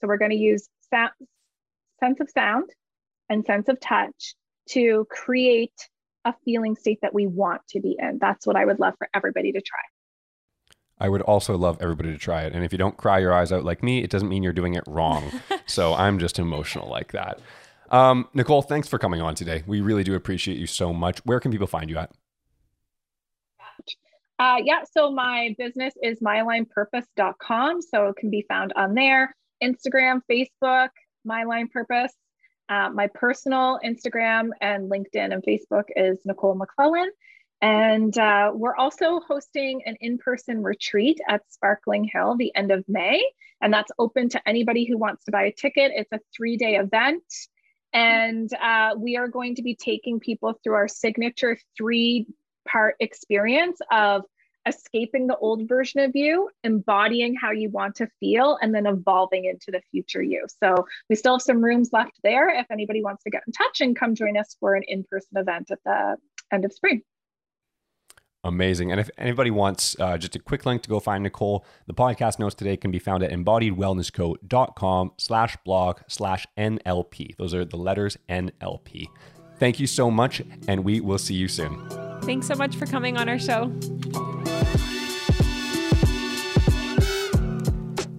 So 0.00 0.08
we're 0.08 0.18
going 0.18 0.32
to 0.32 0.36
use 0.36 0.68
sound, 0.90 1.12
sense 2.00 2.20
of 2.20 2.28
sound 2.30 2.70
and 3.28 3.44
sense 3.44 3.68
of 3.68 3.80
touch 3.80 4.34
to 4.70 5.06
create 5.10 5.74
a 6.24 6.34
feeling 6.44 6.76
state 6.76 6.98
that 7.02 7.14
we 7.14 7.26
want 7.26 7.62
to 7.70 7.80
be 7.80 7.96
in. 7.98 8.18
That's 8.20 8.46
what 8.46 8.56
I 8.56 8.64
would 8.64 8.80
love 8.80 8.94
for 8.98 9.08
everybody 9.14 9.52
to 9.52 9.60
try. 9.60 9.80
I 11.02 11.08
would 11.08 11.22
also 11.22 11.58
love 11.58 11.78
everybody 11.80 12.12
to 12.12 12.16
try 12.16 12.42
it. 12.42 12.54
And 12.54 12.64
if 12.64 12.70
you 12.70 12.78
don't 12.78 12.96
cry 12.96 13.18
your 13.18 13.34
eyes 13.34 13.50
out 13.50 13.64
like 13.64 13.82
me, 13.82 14.04
it 14.04 14.08
doesn't 14.08 14.28
mean 14.28 14.44
you're 14.44 14.52
doing 14.52 14.74
it 14.74 14.84
wrong. 14.86 15.32
so 15.66 15.94
I'm 15.94 16.20
just 16.20 16.38
emotional 16.38 16.88
like 16.88 17.10
that. 17.10 17.40
Um, 17.90 18.28
Nicole, 18.34 18.62
thanks 18.62 18.86
for 18.86 19.00
coming 19.00 19.20
on 19.20 19.34
today. 19.34 19.64
We 19.66 19.80
really 19.80 20.04
do 20.04 20.14
appreciate 20.14 20.58
you 20.58 20.68
so 20.68 20.92
much. 20.92 21.18
Where 21.26 21.40
can 21.40 21.50
people 21.50 21.66
find 21.66 21.90
you 21.90 21.98
at? 21.98 22.12
Uh, 24.38 24.58
yeah, 24.64 24.84
so 24.96 25.10
my 25.10 25.56
business 25.58 25.92
is 26.00 26.20
myalignedpurpose.com. 26.20 27.82
So 27.82 28.06
it 28.06 28.16
can 28.16 28.30
be 28.30 28.46
found 28.48 28.72
on 28.76 28.94
there 28.94 29.34
Instagram, 29.60 30.20
Facebook, 30.30 30.90
My 31.24 31.40
Aligned 31.42 31.72
Purpose. 31.72 32.12
Uh, 32.68 32.90
my 32.90 33.08
personal 33.08 33.80
Instagram 33.84 34.50
and 34.60 34.88
LinkedIn 34.88 35.32
and 35.32 35.42
Facebook 35.42 35.84
is 35.96 36.20
Nicole 36.24 36.54
McClellan. 36.54 37.10
And 37.62 38.18
uh, 38.18 38.50
we're 38.52 38.74
also 38.74 39.20
hosting 39.20 39.82
an 39.86 39.96
in 40.00 40.18
person 40.18 40.64
retreat 40.64 41.20
at 41.28 41.42
Sparkling 41.48 42.10
Hill 42.12 42.36
the 42.36 42.54
end 42.56 42.72
of 42.72 42.84
May. 42.88 43.24
And 43.60 43.72
that's 43.72 43.92
open 44.00 44.28
to 44.30 44.48
anybody 44.48 44.84
who 44.84 44.98
wants 44.98 45.24
to 45.24 45.30
buy 45.30 45.44
a 45.44 45.52
ticket. 45.52 45.92
It's 45.94 46.10
a 46.12 46.18
three 46.36 46.56
day 46.56 46.74
event. 46.74 47.22
And 47.94 48.50
uh, 48.60 48.94
we 48.98 49.16
are 49.16 49.28
going 49.28 49.54
to 49.56 49.62
be 49.62 49.76
taking 49.76 50.18
people 50.18 50.58
through 50.64 50.74
our 50.74 50.88
signature 50.88 51.56
three 51.76 52.26
part 52.66 52.96
experience 52.98 53.78
of 53.92 54.22
escaping 54.66 55.28
the 55.28 55.36
old 55.36 55.68
version 55.68 56.00
of 56.00 56.12
you, 56.14 56.48
embodying 56.64 57.36
how 57.36 57.52
you 57.52 57.70
want 57.70 57.96
to 57.96 58.08
feel, 58.18 58.58
and 58.60 58.74
then 58.74 58.86
evolving 58.86 59.44
into 59.44 59.70
the 59.70 59.82
future 59.90 60.22
you. 60.22 60.46
So 60.62 60.86
we 61.08 61.16
still 61.16 61.34
have 61.34 61.42
some 61.42 61.62
rooms 61.62 61.90
left 61.92 62.12
there 62.24 62.48
if 62.48 62.66
anybody 62.70 63.02
wants 63.02 63.22
to 63.24 63.30
get 63.30 63.42
in 63.46 63.52
touch 63.52 63.80
and 63.80 63.94
come 63.94 64.14
join 64.14 64.36
us 64.36 64.56
for 64.58 64.74
an 64.74 64.82
in 64.86 65.04
person 65.04 65.36
event 65.36 65.70
at 65.70 65.78
the 65.84 66.16
end 66.52 66.64
of 66.64 66.72
spring. 66.72 67.02
Amazing. 68.44 68.90
And 68.90 69.00
if 69.00 69.08
anybody 69.16 69.50
wants 69.50 69.94
uh, 70.00 70.18
just 70.18 70.34
a 70.34 70.40
quick 70.40 70.66
link 70.66 70.82
to 70.82 70.88
go 70.88 70.98
find 70.98 71.22
Nicole, 71.22 71.64
the 71.86 71.94
podcast 71.94 72.40
notes 72.40 72.56
today 72.56 72.76
can 72.76 72.90
be 72.90 72.98
found 72.98 73.22
at 73.22 73.30
embodiedwellnessco.com 73.30 75.12
slash 75.16 75.56
blog 75.64 76.00
slash 76.08 76.46
NLP. 76.58 77.36
Those 77.36 77.54
are 77.54 77.64
the 77.64 77.76
letters 77.76 78.16
NLP. 78.28 79.06
Thank 79.58 79.78
you 79.78 79.86
so 79.86 80.10
much, 80.10 80.42
and 80.66 80.82
we 80.82 81.00
will 81.00 81.18
see 81.18 81.34
you 81.34 81.46
soon. 81.46 81.88
Thanks 82.22 82.48
so 82.48 82.56
much 82.56 82.74
for 82.74 82.86
coming 82.86 83.16
on 83.16 83.28
our 83.28 83.38
show. 83.38 83.72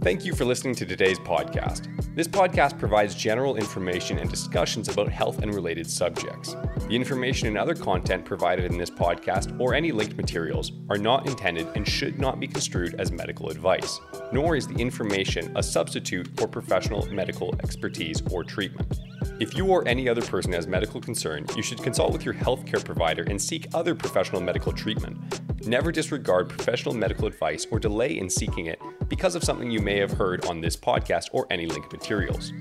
Thank 0.02 0.26
you 0.26 0.34
for 0.34 0.46
listening 0.46 0.76
to 0.76 0.86
today's 0.86 1.20
podcast. 1.20 1.88
This 2.16 2.28
podcast 2.28 2.78
provides 2.78 3.16
general 3.16 3.56
information 3.56 4.20
and 4.20 4.30
discussions 4.30 4.88
about 4.88 5.08
health 5.10 5.40
and 5.40 5.52
related 5.52 5.90
subjects. 5.90 6.56
The 6.88 6.96
information 6.96 7.48
and 7.48 7.58
other 7.58 7.74
content 7.74 8.24
provided 8.24 8.72
in 8.72 8.78
this 8.78 8.92
podcast 8.92 9.60
or 9.60 9.74
any 9.74 9.92
linked 9.92 10.16
materials 10.16 10.74
are 10.92 10.98
not 11.00 11.26
intended 11.26 11.68
and 11.74 11.88
should 11.88 12.20
not 12.20 12.40
be 12.40 12.48
construed 12.48 12.94
as 13.00 13.12
medical 13.12 13.50
advice, 13.50 14.00
nor 14.32 14.56
is 14.56 14.68
the 14.68 14.76
information 14.76 15.52
a 15.58 15.64
substitute 15.64 16.30
for 16.38 16.48
professional 16.48 17.04
medical 17.08 17.56
expertise 17.64 18.22
or 18.30 18.44
treatment. 18.44 19.00
If 19.40 19.58
you 19.58 19.66
or 19.66 19.88
any 19.88 20.08
other 20.08 20.22
person 20.22 20.54
has 20.54 20.68
medical 20.68 21.02
concern, 21.02 21.48
you 21.56 21.64
should 21.64 21.82
consult 21.82 22.14
with 22.14 22.26
your 22.26 22.36
healthcare 22.36 22.86
provider 22.86 23.24
and 23.24 23.42
seek 23.42 23.66
other 23.74 23.96
professional 23.96 24.40
medical 24.40 24.72
treatment. 24.72 25.18
Never 25.66 25.92
disregard 25.92 26.50
professional 26.50 26.94
medical 26.94 27.26
advice 27.26 27.66
or 27.72 27.80
delay 27.80 28.20
in 28.20 28.30
seeking 28.30 28.68
it 28.68 28.80
because 29.08 29.34
of 29.34 29.44
something 29.44 29.72
you 29.72 29.80
may 29.80 29.98
have 29.98 30.12
heard 30.12 30.46
on 30.46 30.60
this 30.60 30.76
podcast 30.76 31.30
or 31.32 31.48
any 31.50 31.66
linked 31.66 31.94
materials. 32.04 32.52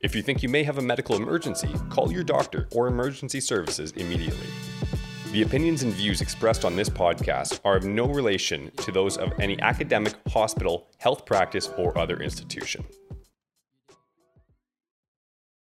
If 0.00 0.16
you 0.16 0.22
think 0.22 0.42
you 0.42 0.48
may 0.48 0.64
have 0.64 0.78
a 0.78 0.82
medical 0.82 1.14
emergency, 1.14 1.72
call 1.90 2.10
your 2.10 2.24
doctor 2.24 2.66
or 2.72 2.88
emergency 2.88 3.40
services 3.40 3.92
immediately. 3.92 4.48
The 5.30 5.42
opinions 5.42 5.84
and 5.84 5.92
views 5.92 6.20
expressed 6.20 6.64
on 6.64 6.74
this 6.74 6.88
podcast 6.88 7.60
are 7.64 7.76
of 7.76 7.84
no 7.84 8.06
relation 8.06 8.72
to 8.78 8.90
those 8.90 9.16
of 9.16 9.32
any 9.38 9.60
academic, 9.60 10.14
hospital, 10.28 10.88
health 10.98 11.24
practice, 11.24 11.70
or 11.78 11.96
other 11.96 12.16
institution. 12.16 12.84